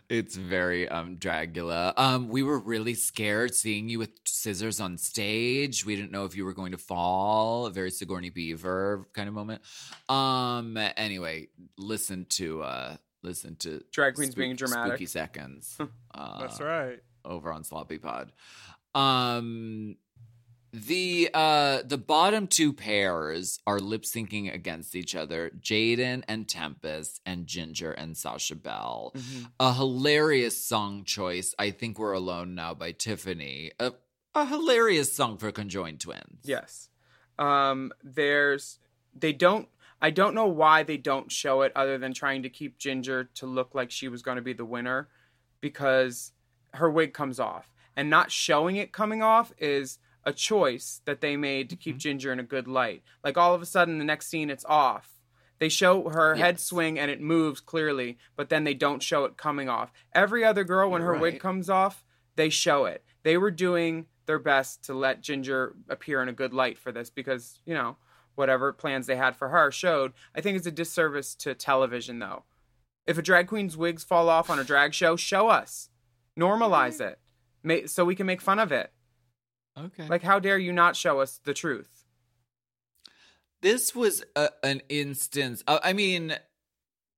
It's 0.09 0.35
very 0.35 0.87
um 0.89 1.17
Dragula. 1.17 1.93
Um, 1.97 2.29
we 2.29 2.43
were 2.43 2.59
really 2.59 2.93
scared 2.93 3.55
seeing 3.55 3.89
you 3.89 3.99
with 3.99 4.11
scissors 4.25 4.79
on 4.79 4.97
stage. 4.97 5.85
We 5.85 5.95
didn't 5.95 6.11
know 6.11 6.25
if 6.25 6.35
you 6.35 6.45
were 6.45 6.53
going 6.53 6.71
to 6.73 6.77
fall. 6.77 7.65
A 7.65 7.71
very 7.71 7.91
Sigourney 7.91 8.29
Beaver 8.29 9.07
kind 9.13 9.27
of 9.27 9.33
moment. 9.33 9.61
Um, 10.09 10.77
anyway, 10.77 11.47
listen 11.77 12.25
to 12.29 12.63
uh 12.63 12.97
listen 13.21 13.55
to 13.57 13.83
Drag 13.91 14.15
queens 14.15 14.35
being 14.35 14.55
dramatic. 14.55 14.93
Spooky 14.93 15.05
seconds. 15.05 15.77
uh, 16.13 16.39
That's 16.39 16.59
right. 16.59 16.99
over 17.25 17.51
on 17.51 17.63
Sloppy 17.63 17.97
Pod. 17.97 18.31
Um 18.93 19.95
the 20.74 21.30
uh 21.36 21.84
the 21.86 21.99
bottom 21.99 22.47
two 22.47 22.74
pairs 22.74 23.59
are 23.67 23.80
lip 23.80 24.03
syncing 24.03 24.53
against 24.53 24.95
each 24.95 25.15
other, 25.15 25.51
Jaidynn 25.61 26.24
and 26.28 26.47
Tempest 26.47 27.21
and 27.26 27.45
Ginger 27.45 27.91
and 27.91 28.17
Sasha 28.17 28.55
Belle. 28.55 29.13
A 29.59 29.74
hilarious 29.74 30.65
song 30.65 31.03
choice. 31.03 31.53
I 31.59 31.69
think 31.69 31.99
we're 31.99 32.13
alone 32.13 32.55
now 32.55 32.74
by 32.74 32.91
Tiffany. 32.91 33.71
A, 33.80 33.93
a 34.34 34.45
hilarious 34.47 35.13
song 35.13 35.38
for 35.38 35.51
conjoined 35.51 35.99
twins. 35.99 36.41
Yes. 36.43 36.89
Um, 37.38 37.91
there's 38.03 38.80
they 39.15 39.32
don't 39.32 39.67
I 40.01 40.09
don't 40.09 40.34
know 40.34 40.47
why 40.47 40.84
they 40.84 40.97
don't 40.97 41.32
show 41.32 41.61
it 41.61 41.71
other 41.76 41.97
than 41.99 42.13
trying 42.13 42.43
to 42.43 42.49
keep 42.49 42.80
Ginger 42.80 43.26
to 43.36 43.45
look 43.45 43.76
like 43.76 43.91
she 43.91 44.07
was 44.07 44.21
going 44.21 44.38
to 44.38 44.41
be 44.41 44.53
the 44.53 44.65
winner 44.65 45.07
because 45.61 46.34
her 46.74 46.89
wig 46.89 47.13
comes 47.13 47.39
off. 47.39 47.69
And 47.95 48.09
not 48.09 48.32
showing 48.32 48.76
it 48.78 48.91
coming 48.91 49.21
off 49.21 49.53
is 49.59 49.99
a 50.26 50.34
choice 50.34 51.01
that 51.05 51.21
they 51.21 51.36
made 51.38 51.69
to 51.69 51.76
keep 51.76 51.93
mm-hmm. 51.93 51.99
Ginger 51.99 52.34
in 52.34 52.39
a 52.39 52.43
good 52.43 52.67
light. 52.67 53.03
Like 53.24 53.38
all 53.38 53.53
of 53.53 53.61
a 53.61 53.65
sudden 53.65 53.97
the 53.97 54.05
next 54.05 54.28
scene 54.28 54.49
it's 54.49 54.65
off. 54.65 55.09
They 55.59 55.69
show 55.69 56.09
her 56.09 56.36
head 56.36 56.59
swing 56.59 56.99
and 56.99 57.09
it 57.09 57.21
moves 57.21 57.61
clearly, 57.61 58.17
but 58.36 58.49
then 58.49 58.63
they 58.63 58.74
don't 58.74 59.01
show 59.01 59.24
it 59.26 59.38
coming 59.38 59.69
off. 59.69 59.93
Every 60.13 60.43
other 60.43 60.63
girl 60.63 60.89
when 60.89 61.01
her 61.01 61.17
wig 61.17 61.39
comes 61.39 61.69
off, 61.69 62.03
they 62.36 62.49
show 62.49 62.86
it. 62.86 63.03
They 63.24 63.38
were 63.38 63.51
doing 63.51 64.07
their 64.26 64.39
best 64.39 64.84
to 64.86 64.93
let 64.93 65.21
Ginger 65.21 65.76
appear 65.88 66.21
in 66.21 66.28
a 66.28 66.34
good 66.34 66.53
light 66.53 66.78
for 66.78 66.91
this 66.91 67.09
because, 67.09 67.59
you 67.65 67.74
know, 67.74 67.97
whatever 68.36 68.74
plans 68.74 69.07
they 69.07 69.15
had 69.15 69.36
for 69.36 69.49
her 69.49 69.71
showed. 69.71 70.13
I 70.36 70.41
think 70.41 70.57
it's 70.57 70.67
a 70.67 70.71
disservice 70.71 71.36
to 71.36 71.53
television 71.53 72.19
though. 72.19 72.43
If 73.05 73.17
a 73.17 73.21
drag 73.21 73.47
queen's 73.47 73.78
wigs 73.78 74.03
fall 74.03 74.30
off 74.30 74.49
on 74.49 74.59
a 74.59 74.63
drag 74.63 74.93
show, 74.93 75.15
show 75.15 75.49
us. 75.49 75.89
Normalize 76.38 76.99
mm-hmm. 76.99 77.69
it. 77.71 77.89
So 77.89 78.03
we 78.03 78.15
can 78.15 78.26
make 78.26 78.41
fun 78.41 78.59
of 78.59 78.71
it. 78.71 78.91
Okay. 79.78 80.07
Like 80.07 80.21
how 80.24 80.39
dare 80.39 80.57
you 80.57 80.71
not 80.71 80.95
show 80.95 81.19
us 81.19 81.39
the 81.43 81.53
truth? 81.53 82.05
This 83.61 83.95
was 83.95 84.24
a, 84.36 84.49
an 84.61 84.82
instance. 84.89 85.63
uh, 85.67 85.80
I 85.84 85.93
mean, 85.93 86.36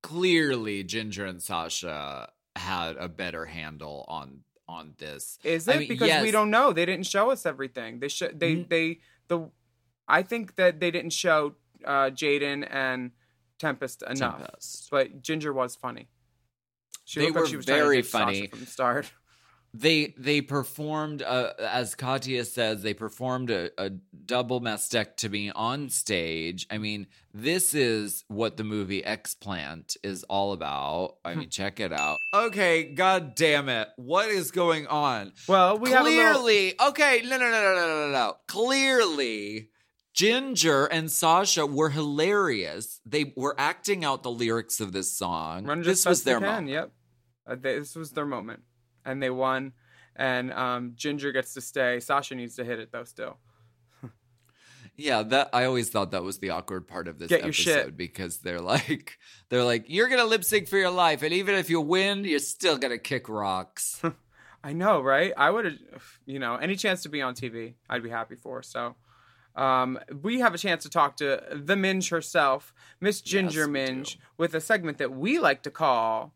clearly 0.03 0.84
Ginger 0.84 1.26
and 1.26 1.41
Sasha 1.41 2.30
had 2.56 2.95
a 2.97 3.10
better 3.10 3.45
handle 3.45 4.06
on 4.08 4.41
on 4.68 4.93
this. 4.97 5.38
Is 5.43 5.68
I 5.68 5.74
it 5.74 5.80
mean, 5.80 5.88
because 5.89 6.22
we 6.22 6.32
don't 6.32 6.49
know? 6.49 6.72
They 6.74 6.86
didn't 6.86 7.06
show 7.08 7.30
us 7.32 7.45
everything. 7.45 7.99
They 7.99 8.08
should. 8.08 8.39
They 8.39 8.56
Mm. 8.58 8.70
they 8.70 8.99
the. 9.28 9.49
I 10.08 10.22
think 10.22 10.56
that 10.56 10.80
they 10.80 10.91
didn't 10.91 11.14
show 11.14 11.56
uh, 11.84 12.10
Jaidynn 12.12 12.68
and 12.70 13.12
Tempest 13.60 14.03
enough. 14.03 14.38
Tempest. 14.39 14.89
But 14.91 15.22
Ginger 15.22 15.51
was 15.53 15.76
funny. 15.76 16.10
She 17.06 17.20
They 17.20 17.26
looked 17.28 17.36
like 17.36 17.43
were 17.43 17.49
she 17.49 17.58
was 17.58 17.66
very 17.66 17.97
take 17.97 18.06
Sasha 18.06 18.26
funny. 18.26 18.47
from 18.47 18.60
the 18.60 18.66
start. 18.68 19.12
They 19.78 20.13
they 20.17 20.39
performed 20.39 21.21
uh, 21.21 21.51
as 21.59 21.95
Katya 21.95 22.45
says 22.45 22.82
they 22.82 22.93
performed 22.93 23.49
a, 23.49 23.71
a 23.78 23.89
double 23.89 24.61
mastectomy 24.61 25.51
on 25.53 25.89
stage. 25.89 26.65
I 26.71 26.78
mean, 26.78 27.07
this 27.34 27.73
is 27.73 28.23
what 28.30 28.55
the 28.55 28.63
movie 28.63 29.01
Explant 29.01 29.97
is 30.01 30.23
all 30.23 30.53
about. 30.53 31.17
I 31.26 31.36
mean, 31.36 31.49
check 31.49 31.82
it 31.82 31.91
out. 31.91 32.19
Okay, 32.34 32.84
god 32.93 33.36
damn 33.36 33.67
it. 33.67 33.89
What 33.97 34.30
is 34.30 34.51
going 34.51 34.88
on? 34.88 35.34
Well, 35.47 35.78
we 35.78 35.91
have 35.91 36.01
a 36.05 36.09
little- 36.09 36.34
Clearly, 36.41 36.73
okay, 36.88 37.21
no 37.26 37.38
no 37.38 37.49
no 37.51 37.61
no 37.61 37.76
no 37.76 38.07
no 38.07 38.11
no. 38.11 38.38
Clearly 38.47 39.69
Ginger 40.13 40.86
and 40.86 41.11
Sasha 41.11 41.65
were 41.65 41.89
hilarious. 41.89 43.01
They 43.05 43.34
were 43.36 43.55
acting 43.57 44.05
out 44.05 44.23
the 44.23 44.32
lyrics 44.32 44.80
of 44.80 44.93
this 44.93 45.11
song. 45.11 45.65
Run 45.65 45.82
this 45.82 46.05
was 46.05 46.23
their 46.23 46.39
moment. 46.39 46.69
Yep. 46.69 46.91
Uh, 47.45 47.55
this 47.59 47.95
was 47.95 48.11
their 48.11 48.26
moment, 48.26 48.61
and 49.06 49.22
they 49.22 49.30
won. 49.30 49.74
And 50.16 50.53
um, 50.53 50.93
Ginger 50.95 51.32
gets 51.32 51.53
to 51.56 51.62
stay. 51.62 51.99
Sasha 51.99 52.36
needs 52.36 52.56
to 52.56 52.64
hit 52.64 52.80
it 52.80 52.91
though. 52.91 53.03
Still, 53.03 53.38
Yeah, 54.97 55.24
that 55.24 55.49
I 55.51 55.66
always 55.66 55.89
thought 55.89 56.12
that 56.12 56.24
was 56.24 56.39
the 56.39 56.51
awkward 56.51 56.88
part 56.88 57.08
of 57.08 57.20
this 57.20 57.28
Get 57.28 57.43
episode 57.43 57.97
because 57.97 58.38
they're 58.38 58.62
like 58.62 59.18
they're 59.49 59.64
like 59.64 59.86
you're 59.88 60.08
gonna 60.08 60.26
lip 60.26 60.43
sync 60.43 60.68
for 60.68 60.78
your 60.78 60.91
life, 60.91 61.22
and 61.22 61.34
even 61.34 61.56
if 61.56 61.70
you 61.70 61.82
win, 61.82 62.24
you're 62.24 62.39
still 62.39 62.78
gonna 62.78 62.97
kick 62.97 63.28
rocks. 63.28 64.01
I 64.64 64.74
know, 64.74 64.99
right? 64.99 65.32
I 65.38 65.51
would 65.51 65.66
have, 65.66 65.80
you 66.26 66.39
know, 66.39 66.56
any 66.56 66.76
chance 66.76 67.03
to 67.03 67.10
be 67.10 67.22
on 67.22 67.36
TV, 67.36 67.76
I'd 67.88 68.01
be 68.01 68.10
happy 68.10 68.36
for. 68.36 68.64
So, 68.64 68.95
um, 69.56 69.99
we 70.24 70.39
have 70.39 70.56
a 70.56 70.58
chance 70.58 70.82
to 70.84 70.89
talk 70.89 71.18
to 71.18 71.43
the 71.51 71.76
Minj 71.76 72.10
herself, 72.10 72.74
Miss 72.99 73.22
Ginger 73.22 73.70
Yes, 73.72 73.89
Minj, 73.89 74.18
with 74.38 74.56
a 74.56 74.62
segment 74.62 74.97
that 74.97 75.12
we 75.12 75.38
like 75.38 75.62
to 75.64 75.72
call 75.72 76.34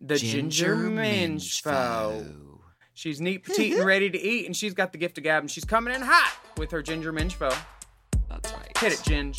the 0.00 0.16
Ginger, 0.16 0.76
Minj 0.76 1.60
Foe. 1.60 2.60
She's 2.94 3.20
neat, 3.20 3.44
petite, 3.44 3.74
and 3.74 3.84
ready 3.84 4.10
to 4.10 4.18
eat, 4.20 4.46
and 4.46 4.56
she's 4.56 4.74
got 4.74 4.92
the 4.92 4.98
gift 4.98 5.18
of 5.18 5.24
gab, 5.24 5.42
and 5.42 5.50
she's 5.50 5.64
coming 5.64 5.94
in 5.94 6.02
hot 6.02 6.32
with 6.56 6.70
her 6.72 6.82
Ginger 6.82 7.12
Minj 7.12 7.32
Foe. 7.32 7.52
That's 8.28 8.52
right. 8.52 8.76
Hit 8.78 8.92
it, 8.92 8.98
Ginge. 9.00 9.38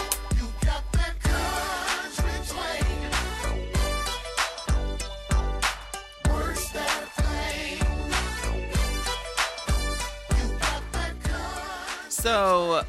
So, 12.09 12.83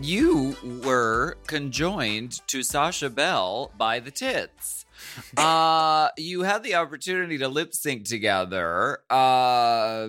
you 0.00 0.56
were 0.82 1.36
conjoined 1.46 2.46
to 2.48 2.62
Sasha 2.62 3.10
Belle 3.10 3.70
by 3.76 4.00
the 4.00 4.10
tits. 4.10 4.83
Uh, 5.36 6.08
you 6.16 6.42
had 6.42 6.62
the 6.62 6.74
opportunity 6.74 7.38
to 7.38 7.48
lip 7.48 7.74
sync 7.74 8.04
together. 8.04 8.98
Uh, 9.10 10.08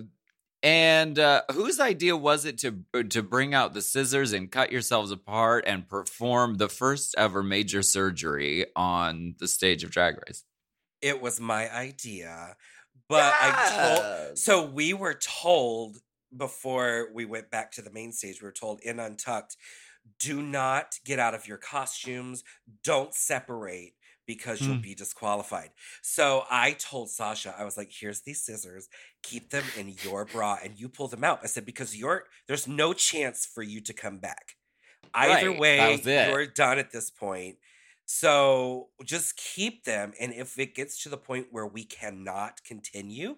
and 0.63 1.19
uh, 1.19 1.43
whose 1.51 1.79
idea 1.79 2.17
was 2.17 2.45
it 2.45 2.57
to 2.59 2.83
to 3.09 3.21
bring 3.21 3.53
out 3.53 3.73
the 3.73 3.81
scissors 3.81 4.33
and 4.33 4.51
cut 4.51 4.71
yourselves 4.71 5.11
apart 5.11 5.63
and 5.67 5.87
perform 5.87 6.55
the 6.55 6.69
first 6.69 7.13
ever 7.17 7.43
major 7.43 7.83
surgery 7.83 8.65
on 8.75 9.35
the 9.39 9.47
stage 9.47 9.83
of 9.83 9.91
Drag 9.91 10.15
Race? 10.27 10.43
It 11.01 11.21
was 11.21 11.39
my 11.39 11.71
idea. 11.71 12.55
But 13.07 13.33
I 13.39 14.25
told 14.25 14.37
so 14.39 14.65
we 14.65 14.93
were 14.93 15.13
told 15.13 15.97
before 16.35 17.09
we 17.13 17.25
went 17.25 17.51
back 17.51 17.71
to 17.73 17.81
the 17.81 17.91
main 17.91 18.11
stage, 18.11 18.41
we 18.41 18.47
were 18.47 18.51
told 18.51 18.81
in 18.81 18.99
Untucked, 18.99 19.57
do 20.19 20.41
not 20.41 20.99
get 21.05 21.19
out 21.19 21.33
of 21.33 21.47
your 21.47 21.57
costumes, 21.57 22.43
don't 22.83 23.13
separate 23.13 23.93
because 24.25 24.65
you'll 24.65 24.75
be 24.77 24.95
disqualified. 24.95 25.71
So 26.01 26.45
I 26.49 26.73
told 26.73 27.09
Sasha, 27.09 27.55
I 27.57 27.63
was 27.63 27.77
like, 27.77 27.91
here's 27.97 28.21
these 28.21 28.43
scissors, 28.43 28.89
keep 29.23 29.49
them 29.51 29.69
in 29.75 29.89
your 29.89 30.25
bra 30.25 30.57
and 30.63 30.79
you 30.79 30.89
pull 30.89 31.07
them 31.07 31.23
out. 31.23 31.39
I 31.43 31.47
said, 31.47 31.65
because 31.65 31.95
you're 31.97 32.25
there's 32.47 32.67
no 32.67 32.93
chance 32.93 33.45
for 33.45 33.63
you 33.63 33.81
to 33.81 33.93
come 33.93 34.19
back. 34.19 34.55
Either 35.13 35.51
Right, 35.51 35.57
way, 35.59 36.09
you're 36.13 36.45
done 36.47 36.77
at 36.79 36.91
this 36.91 37.09
point. 37.09 37.57
So 38.05 38.89
just 39.03 39.37
keep 39.37 39.85
them. 39.85 40.13
And 40.19 40.33
if 40.33 40.59
it 40.59 40.75
gets 40.75 41.01
to 41.03 41.09
the 41.09 41.17
point 41.17 41.47
where 41.51 41.65
we 41.67 41.85
cannot 41.85 42.63
continue 42.63 43.37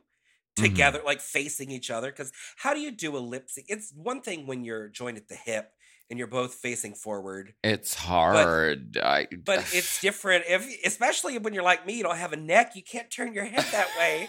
together, 0.55 1.01
like 1.05 1.21
facing 1.21 1.71
each 1.71 1.91
other, 1.91 2.11
because 2.11 2.31
how 2.57 2.73
do 2.73 2.79
you 2.79 2.91
do 2.91 3.15
a 3.15 3.19
lip 3.19 3.49
sync? 3.49 3.67
It's 3.69 3.93
one 3.95 4.21
thing 4.21 4.47
when 4.47 4.63
you're 4.65 4.89
joined 4.89 5.17
at 5.17 5.27
the 5.27 5.35
hip 5.35 5.71
and 6.09 6.17
you're 6.17 6.27
both 6.27 6.53
facing 6.53 6.93
forward. 6.93 7.53
It's 7.63 7.93
hard. 7.93 8.97
I, 8.97 9.27
But 9.45 9.59
it's 9.73 10.01
different 10.01 10.45
if 10.47 10.67
especially 10.85 11.37
when 11.37 11.53
you're 11.53 11.63
like 11.63 11.85
me, 11.85 11.97
you 11.97 12.03
don't 12.03 12.17
have 12.17 12.33
a 12.33 12.37
neck, 12.37 12.75
you 12.75 12.83
can't 12.83 13.11
turn 13.11 13.33
your 13.33 13.45
head 13.45 13.65
that 13.71 13.89
way. 13.97 14.27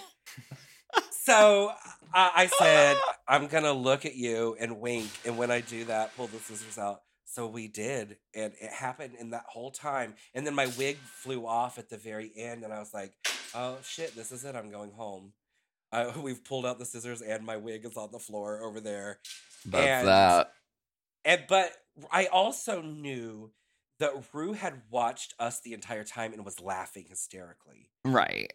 so 1.10 1.72
I, 2.12 2.30
I 2.36 2.46
said, 2.46 2.96
I'm 3.28 3.46
gonna 3.48 3.72
look 3.72 4.04
at 4.04 4.14
you 4.14 4.56
and 4.58 4.80
wink, 4.80 5.08
and 5.24 5.38
when 5.38 5.50
I 5.50 5.60
do 5.60 5.84
that, 5.84 6.16
pull 6.16 6.26
the 6.26 6.38
scissors 6.38 6.78
out. 6.78 7.02
So 7.24 7.46
we 7.46 7.68
did, 7.68 8.16
and 8.34 8.54
it 8.58 8.72
happened 8.72 9.14
in 9.20 9.30
that 9.30 9.44
whole 9.46 9.70
time. 9.70 10.14
And 10.34 10.46
then 10.46 10.54
my 10.54 10.66
wig 10.78 10.96
flew 10.96 11.46
off 11.46 11.78
at 11.78 11.90
the 11.90 11.98
very 11.98 12.32
end, 12.34 12.64
and 12.64 12.72
I 12.72 12.78
was 12.78 12.94
like, 12.94 13.12
"Oh 13.54 13.76
shit, 13.82 14.16
this 14.16 14.32
is 14.32 14.44
it. 14.44 14.56
I'm 14.56 14.70
going 14.70 14.92
home." 14.92 15.32
Uh, 15.92 16.12
we've 16.22 16.42
pulled 16.44 16.66
out 16.66 16.78
the 16.78 16.86
scissors, 16.86 17.20
and 17.22 17.44
my 17.44 17.56
wig 17.56 17.84
is 17.84 17.96
on 17.96 18.10
the 18.12 18.18
floor 18.18 18.62
over 18.62 18.80
there. 18.80 19.20
that's 19.66 19.86
and- 19.86 20.08
that. 20.08 20.52
And 21.28 21.44
but 21.46 21.76
I 22.10 22.26
also 22.26 22.80
knew 22.80 23.52
that 23.98 24.32
Rue 24.32 24.54
had 24.54 24.82
watched 24.90 25.34
us 25.38 25.60
the 25.60 25.74
entire 25.74 26.04
time 26.04 26.32
and 26.32 26.42
was 26.44 26.58
laughing 26.58 27.04
hysterically. 27.06 27.90
Right. 28.04 28.52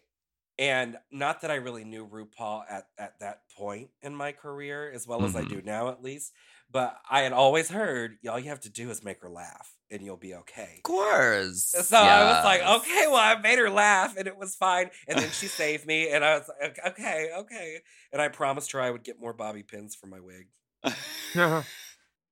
And 0.58 0.98
not 1.10 1.40
that 1.40 1.50
I 1.50 1.56
really 1.56 1.84
knew 1.84 2.06
RuPaul 2.06 2.64
at, 2.68 2.86
at 2.96 3.18
that 3.20 3.42
point 3.56 3.90
in 4.02 4.14
my 4.14 4.30
career, 4.32 4.90
as 4.90 5.06
well 5.06 5.24
as 5.24 5.34
I 5.34 5.42
Mhm. 5.42 5.48
do 5.48 5.62
now 5.62 5.88
at 5.88 6.02
least. 6.02 6.32
But 6.70 7.00
I 7.08 7.22
had 7.22 7.32
always 7.32 7.70
heard 7.70 8.18
all 8.28 8.38
you 8.38 8.50
have 8.50 8.60
to 8.60 8.70
do 8.70 8.90
is 8.90 9.02
make 9.04 9.20
her 9.22 9.28
laugh 9.30 9.76
and 9.90 10.02
you'll 10.02 10.16
be 10.16 10.34
okay. 10.34 10.74
Of 10.78 10.82
course. 10.84 11.64
So 11.66 11.96
I 11.96 12.24
was 12.24 12.44
like, 12.44 12.62
okay, 12.62 13.06
well, 13.08 13.16
I 13.16 13.34
made 13.40 13.58
her 13.58 13.70
laugh 13.70 14.16
and 14.16 14.28
it 14.28 14.36
was 14.36 14.54
fine. 14.56 14.90
And 15.08 15.20
then 15.20 15.32
she 15.32 15.48
saved 15.48 15.86
me. 15.86 16.08
And 16.10 16.24
I 16.24 16.38
was 16.38 16.48
like, 16.60 16.78
okay, 16.86 17.30
okay. 17.36 17.80
And 18.12 18.22
I 18.22 18.28
promised 18.28 18.72
her 18.72 18.80
I 18.80 18.90
would 18.90 19.04
get 19.04 19.20
more 19.20 19.32
bobby 19.32 19.62
pins 19.64 19.94
for 19.96 20.06
my 20.06 20.20
wig. 20.20 20.48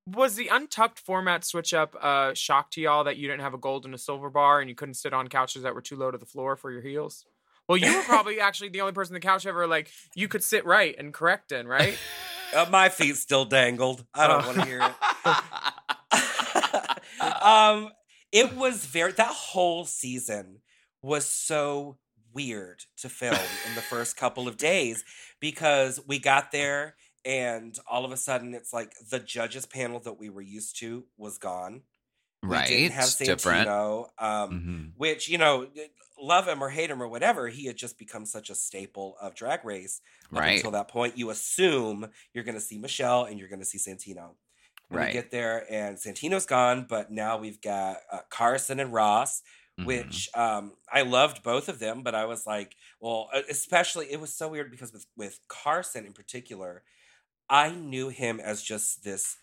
Was 0.07 0.34
the 0.34 0.48
untucked 0.48 0.98
format 0.98 1.44
switch 1.44 1.72
up 1.72 1.94
uh 2.00 2.34
shock 2.34 2.70
to 2.72 2.80
y'all 2.80 3.05
that 3.05 3.16
you 3.16 3.28
didn't 3.28 3.42
have 3.42 3.55
a 3.55 3.59
gold 3.59 3.84
and 3.84 3.94
a 3.94 3.98
silver 3.98 4.30
bar 4.30 4.61
and 4.61 4.68
you 4.68 4.74
couldn't 4.74 4.94
sit 4.94 5.12
on 5.12 5.28
couches 5.28 5.62
that 5.62 5.74
were 5.74 5.80
too 5.82 5.96
low 5.96 6.11
to 6.11 6.18
the 6.18 6.26
floor 6.26 6.57
for 6.57 6.72
your 6.72 6.82
heels? 6.82 7.24
Well, 7.68 7.78
you 7.78 7.96
were 7.96 8.03
probably 8.03 8.40
actually 8.48 8.70
the 8.70 8.80
only 8.80 8.92
person 8.92 9.14
on 9.14 9.20
the 9.20 9.26
couch 9.26 9.46
ever 9.46 9.66
like 9.66 9.90
you 10.16 10.26
could 10.26 10.42
sit 10.42 10.64
right 10.66 10.94
and 10.98 11.14
correct 11.14 11.53
in, 11.53 11.66
right? 11.66 11.96
Uh, 12.55 12.66
my 12.70 12.90
feet 12.90 13.16
still 13.16 13.46
dangled. 13.46 14.05
I 14.12 14.26
don't 14.26 14.42
Oh. 14.44 14.46
want 14.48 14.59
to 14.59 14.64
hear 14.66 14.82
it. 14.82 14.92
um, 17.42 17.90
it 18.30 18.55
was 18.55 18.84
very 18.84 19.12
that 19.12 19.26
whole 19.32 19.86
season 19.86 20.59
was 21.03 21.24
so 21.24 21.96
weird 22.34 22.84
to 22.98 23.09
film 23.09 23.38
in 23.68 23.74
the 23.74 23.80
first 23.80 24.18
couple 24.18 24.48
of 24.48 24.59
days 24.59 25.03
because 25.40 25.98
we 26.07 26.18
got 26.18 26.53
there 26.53 26.94
and 27.24 27.78
all 27.86 28.04
of 28.04 28.12
a 28.12 28.16
sudden 28.16 28.54
it's 28.54 28.72
like 28.72 28.94
the 29.10 29.18
judges 29.20 29.66
panel 29.66 30.00
that 30.00 30.18
we 30.18 30.30
were 30.30 30.42
used 30.42 30.78
to 30.80 31.06
was 31.16 31.38
gone. 31.38 31.82
right. 32.42 32.68
We 32.68 32.76
didn't 32.76 32.92
have 32.94 33.16
Different. 33.18 33.68
Santino, 33.68 34.08
um, 34.18 34.50
Mhm. 34.50 34.92
which 34.96 35.28
you 35.28 35.38
know, 35.38 35.70
love 36.20 36.46
him 36.48 36.62
or 36.62 36.70
hate 36.70 36.90
him 36.90 37.02
or 37.02 37.08
whatever, 37.08 37.48
he 37.48 37.66
had 37.66 37.76
just 37.76 37.98
become 37.98 38.26
such 38.26 38.50
a 38.50 38.54
staple 38.54 39.16
of 39.20 39.34
Drag 39.34 39.64
Race. 39.64 40.00
Up 40.34 40.40
Right. 40.40 40.56
until 40.56 40.72
that 40.72 40.88
point, 40.88 41.16
you 41.18 41.30
assume 41.30 42.10
you're 42.34 42.44
going 42.44 42.54
to 42.56 42.60
see 42.60 42.78
Michelle 42.78 43.24
and 43.24 43.38
you're 43.38 43.48
going 43.48 43.60
to 43.60 43.64
see 43.66 43.78
Santino. 43.78 44.36
And 44.90 44.98
Right. 44.98 45.06
We 45.08 45.12
get 45.12 45.30
there 45.30 45.70
and 45.72 45.96
Santino's 45.98 46.46
gone, 46.46 46.86
but 46.88 47.10
now 47.10 47.38
we've 47.38 47.60
got 47.60 47.98
uh, 48.10 48.20
Carson 48.28 48.80
and 48.80 48.92
Ross, 48.92 49.42
Mhm. 49.80 49.86
which 49.86 50.28
um, 50.34 50.76
I 50.90 51.02
loved 51.02 51.42
both 51.42 51.68
of 51.68 51.78
them, 51.78 52.02
but 52.02 52.14
I 52.14 52.26
was 52.26 52.46
like, 52.46 52.76
well, 53.00 53.30
especially 53.48 54.10
it 54.12 54.20
was 54.20 54.34
so 54.34 54.48
weird 54.48 54.70
because 54.70 54.92
with 54.92 55.06
with 55.16 55.38
Carson 55.48 56.04
in 56.06 56.12
particular, 56.12 56.84
I 57.53 57.70
knew 57.72 58.11
him 58.11 58.40
as 58.40 58.62
just 58.64 59.05
this 59.05 59.38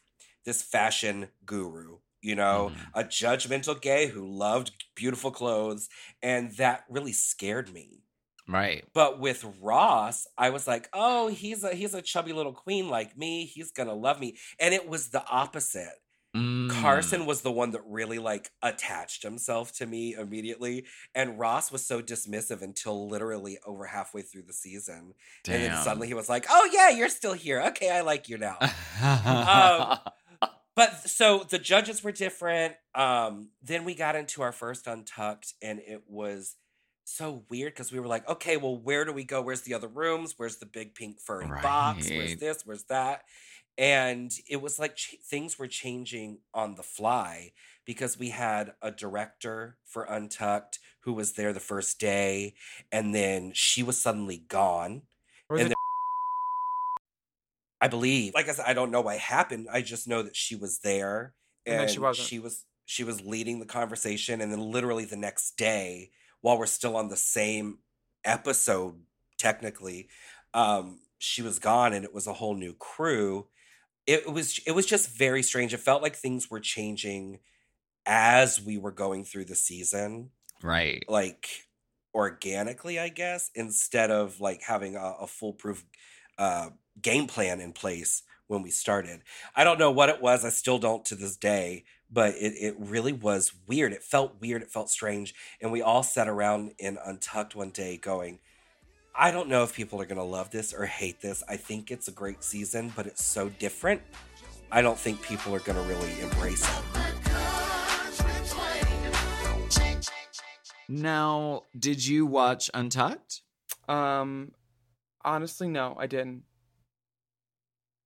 this 0.45 0.63
fashion 0.63 1.31
guru, 1.45 1.99
you 2.21 2.35
know, 2.35 2.73
Mhm. 2.73 2.93
a 2.95 3.03
judgmental 3.05 3.81
gay 3.81 4.07
who 4.07 4.27
loved 4.27 4.85
beautiful 4.95 5.31
clothes, 5.31 5.89
and 6.21 6.51
that 6.57 6.85
really 6.89 7.13
scared 7.13 7.71
me. 7.73 8.03
Right. 8.47 8.85
But 8.93 9.19
with 9.19 9.43
Ross, 9.61 10.27
I 10.37 10.49
was 10.51 10.67
like, 10.67 10.89
oh, 10.93 11.27
he's 11.27 11.63
a 11.63 11.75
he's 11.75 11.93
a 11.93 12.01
chubby 12.01 12.33
little 12.33 12.53
queen 12.53 12.89
like 12.89 13.17
me. 13.17 13.45
He's 13.45 13.71
gonna 13.71 13.93
love 13.93 14.19
me. 14.19 14.37
And 14.59 14.73
it 14.73 14.87
was 14.87 15.09
the 15.11 15.25
opposite. 15.27 15.99
Mm. 16.35 16.69
Carson 16.69 17.25
was 17.25 17.41
the 17.41 17.51
one 17.51 17.71
that 17.71 17.81
really 17.87 18.19
like 18.19 18.51
attached 18.61 19.23
himself 19.23 19.71
to 19.73 19.85
me 19.85 20.13
immediately. 20.13 20.85
And 21.15 21.39
Ross 21.39 21.71
was 21.71 21.83
so 21.85 22.01
dismissive 22.01 22.61
until 22.61 23.09
literally 23.09 23.57
over 23.65 23.85
halfway 23.85 24.21
through 24.21 24.43
the 24.43 24.53
season. 24.53 25.13
And 25.47 25.63
then 25.63 25.83
suddenly 25.83 26.07
he 26.07 26.13
was 26.13 26.29
like, 26.29 26.45
Oh 26.49 26.69
yeah, 26.71 26.89
you're 26.89 27.09
still 27.09 27.33
here. 27.33 27.61
Okay, 27.69 27.89
I 27.89 28.01
like 28.01 28.29
you 28.29 28.37
now. 28.37 28.57
Um, 29.01 30.49
but 30.75 31.09
so 31.09 31.45
the 31.49 31.57
judges 31.57 32.03
were 32.03 32.11
different. 32.11 32.75
Um, 32.93 33.49
then 33.63 33.83
we 33.83 33.95
got 33.95 34.15
into 34.15 34.43
our 34.43 34.51
first 34.51 34.85
Untucked, 34.85 35.53
and 35.63 35.79
it 35.79 36.03
was 36.07 36.55
so 37.05 37.43
weird 37.49 37.73
because 37.73 37.91
we 37.91 37.99
were 37.99 38.07
like, 38.07 38.27
okay, 38.29 38.57
well, 38.57 38.77
where 38.77 39.03
do 39.03 39.11
we 39.11 39.23
go? 39.23 39.41
Where's 39.41 39.61
the 39.61 39.73
other 39.73 39.87
rooms? 39.87 40.35
Where's 40.37 40.57
the 40.57 40.65
big 40.65 40.93
pink 40.93 41.19
furry 41.19 41.47
box? 41.61 42.09
Where's 42.09 42.37
this? 42.37 42.61
Where's 42.65 42.83
that? 42.83 43.23
And 43.79 44.31
it 44.49 44.57
was 44.61 44.77
like 44.77 44.97
ch- 44.97 45.15
things 45.23 45.57
were 45.57 45.67
changing 45.67 46.39
on 46.53 46.75
the 46.75 46.83
fly 46.83 47.53
because 47.85 48.19
we 48.19 48.29
had 48.29 48.73
a 48.81 48.91
director 48.91 49.77
for 49.85 50.03
Untucked 50.03 50.79
who 51.01 51.13
was 51.13 51.33
there 51.33 51.53
the 51.53 51.61
first 51.61 51.99
day, 51.99 52.55
and 52.91 53.15
then 53.15 53.53
she 53.53 53.81
was 53.81 53.99
suddenly 53.99 54.37
gone. 54.49 55.03
Was 55.49 55.61
And 55.61 55.71
it- 55.71 55.77
I 57.81 57.87
believe. 57.87 58.33
Like 58.33 58.49
I 58.49 58.53
said, 58.53 58.65
I 58.67 58.73
don't 58.73 58.91
know 58.91 59.01
what 59.01 59.17
happened. 59.19 59.67
I 59.71 59.81
just 59.81 60.07
know 60.07 60.21
that 60.23 60.35
she 60.35 60.55
was 60.55 60.79
there 60.79 61.33
And 61.65 61.81
and, 61.81 61.89
she 61.89 61.99
wasn't. 61.99 62.27
She 62.27 62.39
was 62.39 62.65
she 62.85 63.03
was 63.03 63.21
leading 63.21 63.59
the 63.59 63.65
conversation, 63.65 64.41
and 64.41 64.51
then 64.51 64.59
literally 64.59 65.05
the 65.05 65.15
next 65.15 65.57
day, 65.57 66.11
while 66.41 66.57
we're 66.57 66.65
still 66.65 66.97
on 66.97 67.07
the 67.09 67.15
same 67.17 67.79
episode, 68.25 69.03
technically, 69.37 70.09
um, 70.53 70.99
she 71.19 71.41
was 71.41 71.59
gone, 71.59 71.93
and 71.93 72.03
it 72.03 72.13
was 72.13 72.27
a 72.27 72.33
whole 72.33 72.55
new 72.55 72.73
crew. 72.73 73.47
It 74.09 74.31
was 74.31 74.59
it 74.65 74.71
was 74.71 74.85
just 74.85 75.15
very 75.15 75.43
strange. 75.43 75.73
It 75.73 75.79
felt 75.79 76.01
like 76.01 76.15
things 76.15 76.49
were 76.49 76.59
changing 76.59 77.39
as 78.05 78.59
we 78.59 78.77
were 78.77 78.91
going 78.91 79.23
through 79.23 79.45
the 79.45 79.55
season 79.55 80.31
right. 80.63 81.03
like 81.07 81.67
organically, 82.13 82.99
I 82.99 83.09
guess, 83.09 83.51
instead 83.53 84.09
of 84.09 84.41
like 84.41 84.63
having 84.63 84.95
a, 84.95 85.13
a 85.21 85.27
foolproof 85.27 85.85
uh, 86.37 86.69
game 87.01 87.27
plan 87.27 87.59
in 87.61 87.73
place 87.73 88.23
when 88.47 88.63
we 88.63 88.71
started. 88.71 89.21
I 89.55 89.63
don't 89.63 89.77
know 89.77 89.91
what 89.91 90.09
it 90.09 90.21
was. 90.21 90.43
I 90.43 90.49
still 90.49 90.79
don't 90.79 91.05
to 91.05 91.15
this 91.15 91.37
day, 91.37 91.85
but 92.09 92.33
it, 92.35 92.53
it 92.59 92.75
really 92.79 93.13
was 93.13 93.53
weird. 93.67 93.93
It 93.93 94.03
felt 94.03 94.41
weird. 94.41 94.63
It 94.63 94.71
felt 94.71 94.89
strange. 94.89 95.35
And 95.61 95.71
we 95.71 95.83
all 95.83 96.01
sat 96.01 96.27
around 96.27 96.73
in 96.79 96.97
Untucked 97.05 97.55
one 97.55 97.69
day 97.69 97.97
going, 97.97 98.39
I 99.21 99.31
don't 99.31 99.49
know 99.49 99.63
if 99.63 99.75
people 99.75 100.01
are 100.01 100.05
going 100.05 100.17
to 100.17 100.23
love 100.23 100.49
this 100.49 100.73
or 100.73 100.85
hate 100.85 101.19
this. 101.19 101.43
I 101.49 101.57
think 101.57 101.91
it's 101.91 102.07
a 102.07 102.11
great 102.11 102.41
season, 102.41 102.93
but 102.95 103.05
it's 103.05 103.21
so 103.21 103.49
different. 103.49 104.01
I 104.71 104.81
don't 104.81 104.97
think 104.97 105.21
people 105.21 105.53
are 105.53 105.59
going 105.59 105.77
to 105.77 105.83
really 105.83 106.21
embrace 106.21 106.63
it. 106.63 106.83
Now, 110.87 111.63
did 111.77 112.05
you 112.05 112.25
watch 112.25 112.71
Untucked? 112.73 113.41
Um, 113.89 114.53
honestly, 115.25 115.67
no, 115.67 115.97
I 115.99 116.07
didn't. 116.07 116.43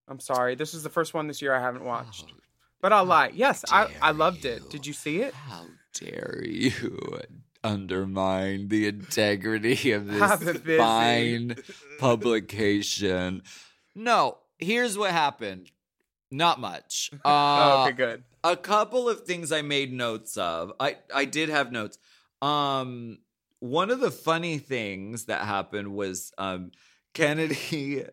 I'm 0.07 0.20
sorry. 0.20 0.55
This 0.55 0.74
is 0.74 0.82
the 0.82 0.89
first 0.89 1.14
one 1.14 1.28
this 1.28 1.43
year 1.43 1.53
I 1.53 1.61
haven't 1.61 1.86
watched. 1.86 2.34
But 2.82 2.91
I'll 2.91 3.05
lie. 3.05 3.30
Yes, 3.36 3.64
I, 3.70 3.88
I 4.01 4.11
loved 4.11 4.45
it. 4.45 4.68
Did 4.72 4.88
you 4.88 4.93
see 4.93 5.22
it? 5.22 5.36
How 5.36 5.68
dare 5.93 6.41
you 6.43 7.20
undermine 7.64 8.68
the 8.68 8.88
integrity 8.88 9.91
of 9.91 10.07
this 10.07 10.78
fine 10.78 11.55
publication? 11.99 13.43
No, 13.95 14.38
here's 14.59 14.97
what 14.97 15.11
happened. 15.11 15.72
Not 16.32 16.59
much. 16.59 17.11
Uh, 17.26 17.84
okay, 17.88 17.95
good. 17.95 18.24
a 18.43 18.57
couple 18.57 19.07
of 19.07 19.22
things 19.22 19.51
I 19.51 19.61
made 19.61 19.93
notes 19.93 20.36
of. 20.38 20.74
I 20.80 20.97
I 21.14 21.26
did 21.26 21.49
have 21.49 21.72
notes. 21.72 21.97
Um 22.41 23.20
one 23.59 23.89
of 23.91 23.99
the 24.01 24.11
funny 24.11 24.57
things 24.57 25.26
that 25.26 25.41
happened 25.41 25.93
was 25.93 26.32
um 26.38 26.72
Kennedy 27.14 28.03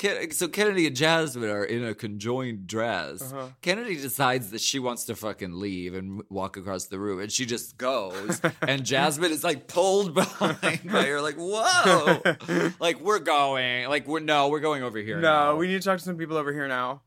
Ken- 0.00 0.30
so 0.30 0.48
Kennedy 0.48 0.86
and 0.86 0.96
Jasmine 0.96 1.50
are 1.50 1.62
in 1.62 1.84
a 1.84 1.94
conjoined 1.94 2.66
dress. 2.66 3.20
Uh-huh. 3.20 3.48
Kennedy 3.60 3.96
decides 3.96 4.50
that 4.50 4.62
she 4.62 4.78
wants 4.78 5.04
to 5.04 5.14
fucking 5.14 5.52
leave 5.52 5.92
and 5.92 6.22
walk 6.30 6.56
across 6.56 6.86
the 6.86 6.98
room, 6.98 7.20
and 7.20 7.30
she 7.30 7.44
just 7.44 7.76
goes. 7.76 8.40
and 8.66 8.82
Jasmine 8.82 9.30
is 9.30 9.44
like 9.44 9.66
pulled 9.66 10.14
behind 10.14 10.90
by 10.90 11.04
her, 11.04 11.20
like, 11.20 11.36
"Whoa!" 11.36 12.72
like 12.80 12.98
we're 13.00 13.18
going, 13.18 13.90
like 13.90 14.08
we're 14.08 14.20
no, 14.20 14.48
we're 14.48 14.60
going 14.60 14.82
over 14.82 14.96
here. 14.98 15.20
No, 15.20 15.52
now. 15.52 15.56
we 15.56 15.66
need 15.66 15.82
to 15.82 15.86
talk 15.86 15.98
to 15.98 16.04
some 16.04 16.16
people 16.16 16.38
over 16.38 16.50
here 16.50 16.66
now. 16.66 17.02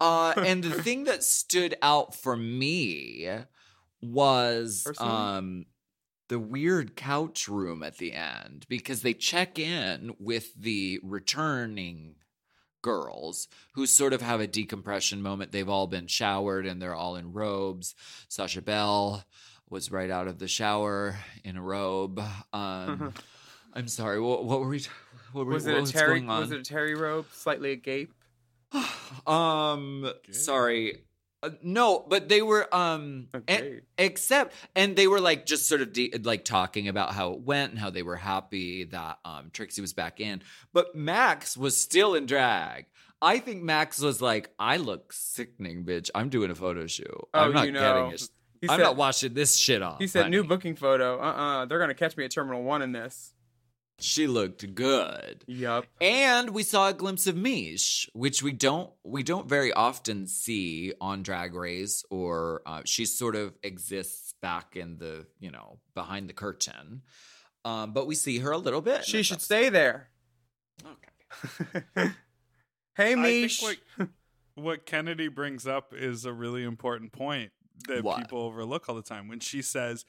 Uh, 0.00 0.32
and 0.38 0.64
the 0.64 0.82
thing 0.82 1.04
that 1.04 1.22
stood 1.22 1.74
out 1.82 2.14
for 2.14 2.34
me 2.34 3.28
was 4.00 4.84
Personally? 4.86 5.12
um 5.12 5.66
the 6.34 6.40
weird 6.40 6.96
couch 6.96 7.46
room 7.46 7.84
at 7.84 7.98
the 7.98 8.12
end 8.12 8.66
because 8.68 9.02
they 9.02 9.14
check 9.14 9.56
in 9.56 10.12
with 10.18 10.52
the 10.60 10.98
returning 11.04 12.16
girls 12.82 13.46
who 13.74 13.86
sort 13.86 14.12
of 14.12 14.20
have 14.20 14.40
a 14.40 14.48
decompression 14.48 15.22
moment. 15.22 15.52
They've 15.52 15.68
all 15.68 15.86
been 15.86 16.08
showered 16.08 16.66
and 16.66 16.82
they're 16.82 16.92
all 16.92 17.14
in 17.14 17.32
robes. 17.32 17.94
Sasha 18.28 18.60
Belle 18.62 19.22
was 19.70 19.92
right 19.92 20.10
out 20.10 20.26
of 20.26 20.40
the 20.40 20.48
shower 20.48 21.20
in 21.44 21.56
a 21.56 21.62
robe. 21.62 22.20
Um 22.52 23.14
I'm 23.74 23.86
sorry. 23.86 24.20
What, 24.20 24.44
what 24.44 24.58
were 24.58 24.68
we? 24.68 24.82
What 25.30 25.46
were, 25.46 25.52
Was 25.52 25.66
what 25.66 25.74
it 25.74 25.78
a 25.78 25.80
was 25.82 25.92
terry? 25.92 26.18
going 26.18 26.30
on? 26.30 26.40
Was 26.40 26.50
it 26.50 26.58
a 26.58 26.64
terry 26.64 26.96
robe, 26.96 27.26
slightly 27.32 27.70
agape? 27.70 28.12
um 29.28 30.10
sorry 30.32 31.04
Uh, 31.44 31.50
no 31.62 32.04
but 32.08 32.28
they 32.30 32.40
were 32.40 32.74
um 32.74 33.28
Okay. 33.34 33.80
except 33.98 34.54
and 34.74 34.96
they 34.96 35.06
were 35.06 35.20
like 35.20 35.44
just 35.44 35.68
sort 35.68 35.82
of 35.82 35.92
de- 35.92 36.10
like 36.22 36.44
talking 36.44 36.88
about 36.88 37.12
how 37.12 37.32
it 37.34 37.40
went 37.40 37.72
and 37.72 37.78
how 37.78 37.90
they 37.90 38.02
were 38.02 38.16
happy 38.16 38.84
that 38.84 39.18
um 39.26 39.50
trixie 39.52 39.82
was 39.82 39.92
back 39.92 40.20
in 40.20 40.40
but 40.72 40.94
max 40.94 41.54
was 41.56 41.76
still 41.76 42.14
in 42.14 42.24
drag 42.24 42.86
i 43.20 43.38
think 43.38 43.62
max 43.62 44.00
was 44.00 44.22
like 44.22 44.48
i 44.58 44.78
look 44.78 45.12
sickening 45.12 45.84
bitch 45.84 46.08
i'm 46.14 46.30
doing 46.30 46.50
a 46.50 46.54
photo 46.54 46.86
shoot 46.86 47.06
Oh, 47.12 47.26
i'm 47.40 47.52
not 47.52 47.66
you 47.66 47.72
know. 47.72 47.80
getting 47.80 48.12
it 48.12 48.22
He 48.62 48.68
i'm 48.70 48.78
said- 48.78 48.84
not 48.84 48.96
washing 48.96 49.34
this 49.34 49.54
shit 49.56 49.82
off 49.82 49.98
He 49.98 50.06
said, 50.06 50.30
"New 50.30 50.44
booking 50.44 50.76
photo. 50.76 51.18
Uh, 51.20 51.24
uh-uh, 51.24 51.64
They're 51.66 51.78
gonna 51.78 51.92
catch 51.94 52.16
me 52.16 52.24
at 52.24 52.30
Terminal 52.30 52.62
One 52.62 52.80
in 52.80 52.92
this." 52.92 53.33
She 54.00 54.26
looked 54.26 54.74
good 54.74 55.44
Yep. 55.46 55.86
And 56.00 56.50
we 56.50 56.62
saw 56.64 56.88
a 56.88 56.92
glimpse 56.92 57.26
of 57.26 57.36
Mish, 57.36 58.08
which 58.12 58.42
we 58.42 58.52
don't 58.52 58.90
we 59.04 59.22
don't 59.22 59.48
very 59.48 59.72
often 59.72 60.26
see 60.26 60.92
on 61.00 61.22
Drag 61.22 61.54
Race, 61.54 62.04
or 62.10 62.62
uh, 62.66 62.82
she 62.84 63.04
sort 63.06 63.36
of 63.36 63.54
exists 63.62 64.34
back 64.42 64.76
in 64.76 64.98
the 64.98 65.26
you 65.38 65.50
know 65.50 65.78
behind 65.94 66.28
the 66.28 66.32
curtain. 66.34 67.02
Um, 67.64 67.92
but 67.92 68.06
we 68.06 68.14
see 68.14 68.38
her 68.40 68.50
a 68.50 68.58
little 68.58 68.82
bit. 68.82 69.04
She 69.04 69.22
should 69.22 69.36
episode. 69.36 69.44
stay 69.44 69.68
there. 69.70 70.08
Okay. 70.84 72.10
hey, 72.94 73.12
I 73.12 73.14
Mish. 73.14 73.60
think 73.60 73.78
what, 73.96 74.08
what 74.54 74.86
Kennedy 74.86 75.28
brings 75.28 75.66
up 75.66 75.92
is 75.94 76.24
a 76.24 76.32
really 76.32 76.62
important 76.64 77.12
point 77.12 77.52
that 77.88 78.04
What? 78.04 78.18
people 78.18 78.40
overlook 78.42 78.88
all 78.88 78.94
the 78.94 79.02
time. 79.02 79.28
When 79.28 79.40
she 79.40 79.62
says, 79.62 80.04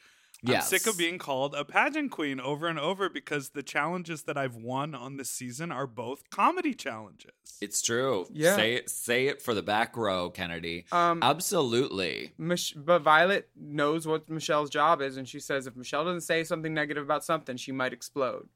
I'm 0.47 0.61
sick 0.61 0.87
of 0.87 0.97
being 0.97 1.17
called 1.17 1.55
a 1.55 1.65
pageant 1.65 2.11
queen 2.11 2.39
over 2.39 2.67
and 2.67 2.79
over 2.79 3.09
because 3.09 3.49
the 3.49 3.63
challenges 3.63 4.23
that 4.23 4.37
I've 4.37 4.55
won 4.55 4.93
on 4.93 5.17
this 5.17 5.29
season 5.29 5.71
are 5.71 5.87
both 5.87 6.29
comedy 6.29 6.73
challenges. 6.73 7.31
It's 7.61 7.81
true. 7.81 8.27
Yeah. 8.31 8.55
Say 8.55 8.73
it. 8.75 8.89
Say 8.89 9.27
it 9.27 9.41
for 9.41 9.53
the 9.53 9.63
back 9.63 9.95
row, 9.97 10.29
Kennedy. 10.29 10.85
Um, 10.91 11.19
Absolutely. 11.21 12.33
Mich- 12.37 12.75
but 12.75 13.01
Violet 13.01 13.49
knows 13.55 14.07
what 14.07 14.29
Michelle's 14.29 14.69
job 14.69 15.01
is, 15.01 15.17
and 15.17 15.27
she 15.27 15.39
says 15.39 15.67
if 15.67 15.75
Michelle 15.75 16.05
doesn't 16.05 16.21
say 16.21 16.43
something 16.43 16.73
negative 16.73 17.03
about 17.03 17.23
something, 17.23 17.57
she 17.57 17.71
might 17.71 17.93
explode. 17.93 18.47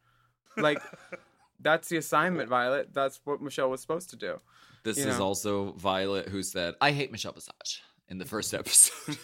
Like, 0.57 0.81
that's 1.59 1.89
the 1.89 1.97
assignment, 1.97 2.49
Violet. 2.49 2.93
That's 2.93 3.19
what 3.23 3.41
Michelle 3.41 3.69
was 3.69 3.81
supposed 3.81 4.09
to 4.11 4.15
do. 4.15 4.37
This 4.83 4.97
you 4.97 5.07
is 5.07 5.17
know. 5.19 5.25
also 5.25 5.71
Violet 5.73 6.29
who 6.29 6.41
said, 6.43 6.75
"I 6.79 6.91
hate 6.91 7.11
Michelle 7.11 7.33
Visage" 7.33 7.83
in 8.07 8.17
the 8.17 8.25
first 8.25 8.53
episode. 8.53 9.17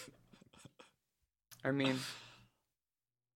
I 1.64 1.70
mean, 1.72 1.98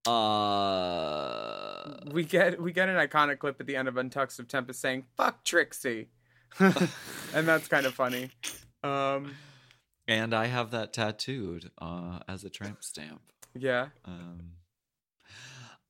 uh, 0.07 1.95
we 2.13 2.25
get 2.25 2.61
we 2.61 2.73
get 2.73 2.89
an 2.89 2.97
iconic 2.97 3.39
clip 3.39 3.61
at 3.61 3.67
the 3.67 3.77
end 3.77 3.89
of 3.89 3.97
Untucked 3.97 4.39
of 4.39 4.49
Tempest 4.49 4.81
saying 4.81 5.05
"fuck 5.17 5.45
Trixie," 5.45 6.09
and 6.59 7.47
that's 7.47 7.69
kind 7.69 7.87
of 7.87 7.95
funny. 7.95 8.31
Um, 8.83 9.35
And 10.09 10.35
I 10.35 10.47
have 10.47 10.71
that 10.73 10.93
tattooed 10.93 11.71
uh, 11.81 12.21
as 12.29 12.45
a 12.45 12.51
tramp 12.51 12.83
stamp. 12.83 13.21
yeah. 13.55 13.89
Um, 14.05 14.53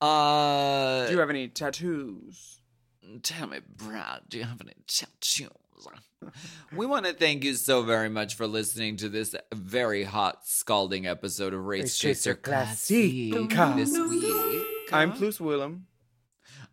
uh, 0.00 1.06
Do 1.06 1.12
you 1.12 1.18
have 1.20 1.30
any 1.30 1.48
tattoos? 1.48 2.59
Tell 3.18 3.48
me, 3.48 3.58
Brad, 3.76 4.20
do 4.28 4.38
you 4.38 4.44
have 4.44 4.60
any 4.60 4.74
tattoos? 4.86 5.50
we 6.76 6.86
want 6.86 7.06
to 7.06 7.12
thank 7.12 7.44
you 7.44 7.54
so 7.54 7.82
very 7.82 8.08
much 8.08 8.34
for 8.34 8.46
listening 8.46 8.96
to 8.98 9.08
this 9.08 9.34
very 9.52 10.04
hot, 10.04 10.46
scalding 10.46 11.06
episode 11.06 11.54
of 11.54 11.64
Race 11.64 11.82
Race 11.82 11.98
Chaser 11.98 12.34
Chaser 12.34 12.34
Classic 12.34 13.32
Classica. 13.32 13.76
this 13.76 13.98
week. 13.98 14.92
I'm 14.92 15.12
Plus 15.12 15.38
Willam. 15.38 15.82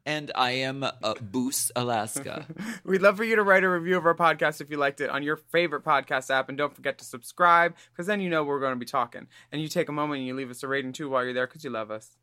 And 0.06 0.32
I 0.36 0.52
am 0.52 0.84
uh, 0.84 0.92
Boos 1.22 1.72
Alaska. 1.76 2.46
We'd 2.86 3.02
love 3.02 3.18
for 3.18 3.24
you 3.24 3.36
to 3.36 3.44
write 3.44 3.64
a 3.64 3.70
review 3.70 3.98
of 3.98 4.06
our 4.06 4.16
podcast 4.16 4.62
if 4.62 4.70
you 4.70 4.78
liked 4.78 5.02
it 5.02 5.10
on 5.10 5.24
your 5.24 5.36
favorite 5.36 5.84
podcast 5.84 6.30
app. 6.30 6.50
And 6.50 6.58
don't 6.58 6.74
forget 6.74 6.98
to 7.00 7.06
subscribe 7.06 7.76
because 7.92 8.08
then 8.08 8.22
you 8.22 8.30
know 8.30 8.44
we're 8.44 8.60
going 8.60 8.74
to 8.74 8.80
be 8.80 8.86
talking. 8.86 9.28
And 9.52 9.62
you 9.62 9.68
take 9.68 9.90
a 9.90 9.94
moment 9.94 10.20
and 10.20 10.28
you 10.28 10.34
leave 10.34 10.50
us 10.52 10.64
a 10.64 10.68
rating 10.68 10.94
too 10.94 11.10
while 11.10 11.24
you're 11.24 11.34
there 11.34 11.48
because 11.48 11.64
you 11.64 11.72
love 11.72 11.92
us. 11.92 12.16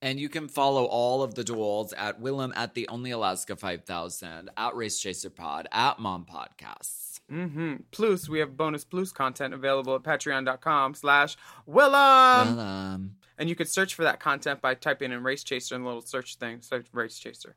And 0.00 0.20
you 0.20 0.28
can 0.28 0.46
follow 0.48 0.84
all 0.84 1.22
of 1.22 1.34
the 1.34 1.42
duels 1.42 1.92
at 1.92 2.20
Willam 2.20 2.52
at 2.54 2.74
the 2.74 2.86
Only 2.88 3.10
Alaska 3.10 3.56
5000, 3.56 4.48
at 4.56 4.76
Race 4.76 5.00
Chaser 5.00 5.30
Pod, 5.30 5.66
at 5.72 5.98
Mom 5.98 6.24
Podcasts. 6.24 7.18
Mm-hmm. 7.30 7.74
Plus, 7.90 8.28
we 8.28 8.38
have 8.38 8.56
bonus 8.56 8.84
plus 8.84 9.10
content 9.12 9.52
available 9.54 9.94
at 9.96 10.02
patreon.com 10.02 10.94
slash 10.94 11.36
Willam. 11.68 12.56
well, 12.56 12.60
um, 12.60 13.16
and 13.38 13.48
you 13.48 13.56
could 13.56 13.68
search 13.68 13.94
for 13.94 14.04
that 14.04 14.20
content 14.20 14.60
by 14.62 14.74
typing 14.74 15.12
in 15.12 15.22
Race 15.24 15.42
Chaser 15.44 15.74
in 15.74 15.82
the 15.82 15.86
little 15.88 16.00
search 16.02 16.36
thing. 16.36 16.62
Search 16.62 16.86
Race 16.92 17.18
Chaser. 17.18 17.56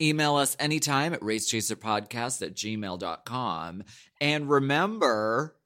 email 0.00 0.36
us 0.36 0.56
anytime 0.60 1.12
at 1.14 1.20
racechaserpodcast 1.20 2.42
at 2.46 2.54
gmail.com. 2.54 3.82
And 4.20 4.48
remember, 4.50 5.56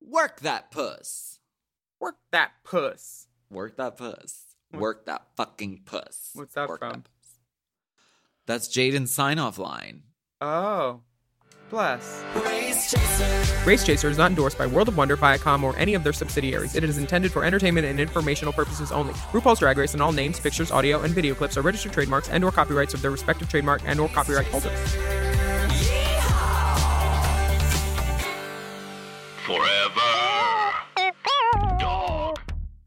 work 0.00 0.40
that 0.40 0.70
puss. 0.70 1.40
Work 2.00 2.16
that 2.30 2.52
puss. 2.64 3.26
Work 3.50 3.76
that 3.76 3.96
puss. 3.96 4.44
Work 4.72 5.06
that 5.06 5.22
fucking 5.36 5.82
puss. 5.86 6.30
What's 6.34 6.54
that 6.54 6.68
Work 6.68 6.80
from? 6.80 7.02
puss. 7.02 7.38
That's 8.46 8.68
Jaidynn's 8.68 9.10
sign 9.10 9.38
off 9.38 9.58
line. 9.58 10.02
Oh. 10.40 11.00
Bless. 11.70 12.24
Race 12.34 12.90
Chaser. 12.90 13.66
Race 13.66 13.84
Chaser 13.84 14.08
is 14.08 14.16
not 14.16 14.30
endorsed 14.30 14.56
by 14.56 14.66
World 14.66 14.88
of 14.88 14.96
Wonder, 14.96 15.18
Viacom, 15.18 15.62
or 15.62 15.76
any 15.76 15.92
of 15.94 16.02
their 16.02 16.14
subsidiaries. 16.14 16.74
It 16.74 16.82
is 16.82 16.96
intended 16.96 17.30
for 17.30 17.44
entertainment 17.44 17.86
and 17.86 18.00
informational 18.00 18.54
purposes 18.54 18.90
only. 18.90 19.12
RuPaul's 19.32 19.58
Drag 19.58 19.76
Race 19.76 19.92
and 19.92 20.02
all 20.02 20.12
names, 20.12 20.40
pictures, 20.40 20.70
audio, 20.70 21.02
and 21.02 21.14
video 21.14 21.34
clips 21.34 21.58
are 21.58 21.62
registered 21.62 21.92
trademarks 21.92 22.30
and/or 22.30 22.52
copyrights 22.52 22.94
of 22.94 23.02
their 23.02 23.10
respective 23.10 23.50
trademark 23.50 23.82
and/or 23.84 24.08
copyright 24.08 24.46
holders. 24.46 24.78
Forever. 29.44 30.07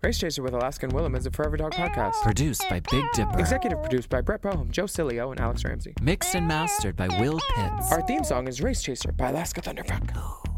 Race 0.04 0.18
Chaser 0.18 0.42
with 0.42 0.56
Alaska 0.56 0.88
and 0.88 0.94
Willam 0.96 1.16
is 1.16 1.28
a 1.28 1.32
Forever 1.32 1.58
Dog 1.58 1.74
podcast. 1.74 2.14
Produced 2.24 2.68
by 2.72 2.80
Big 2.90 3.06
Dipper. 3.14 3.38
Executive 3.40 3.80
produced 3.84 4.10
by 4.10 4.20
Brett 4.20 4.42
Boehm, 4.42 4.72
Joe 4.72 4.86
Cilio, 4.86 5.30
and 5.30 5.40
Alex 5.40 5.64
Ramsey. 5.64 5.94
Mixed 6.02 6.34
and 6.34 6.48
mastered 6.48 6.96
by 6.96 7.08
Will 7.20 7.40
Pitts. 7.56 7.92
Our 7.92 8.02
theme 8.08 8.24
song 8.24 8.48
is 8.48 8.62
Race 8.62 8.82
Chaser 8.82 9.12
by 9.12 9.30
Alaska 9.30 9.62
Thunderfuck. 9.62 10.51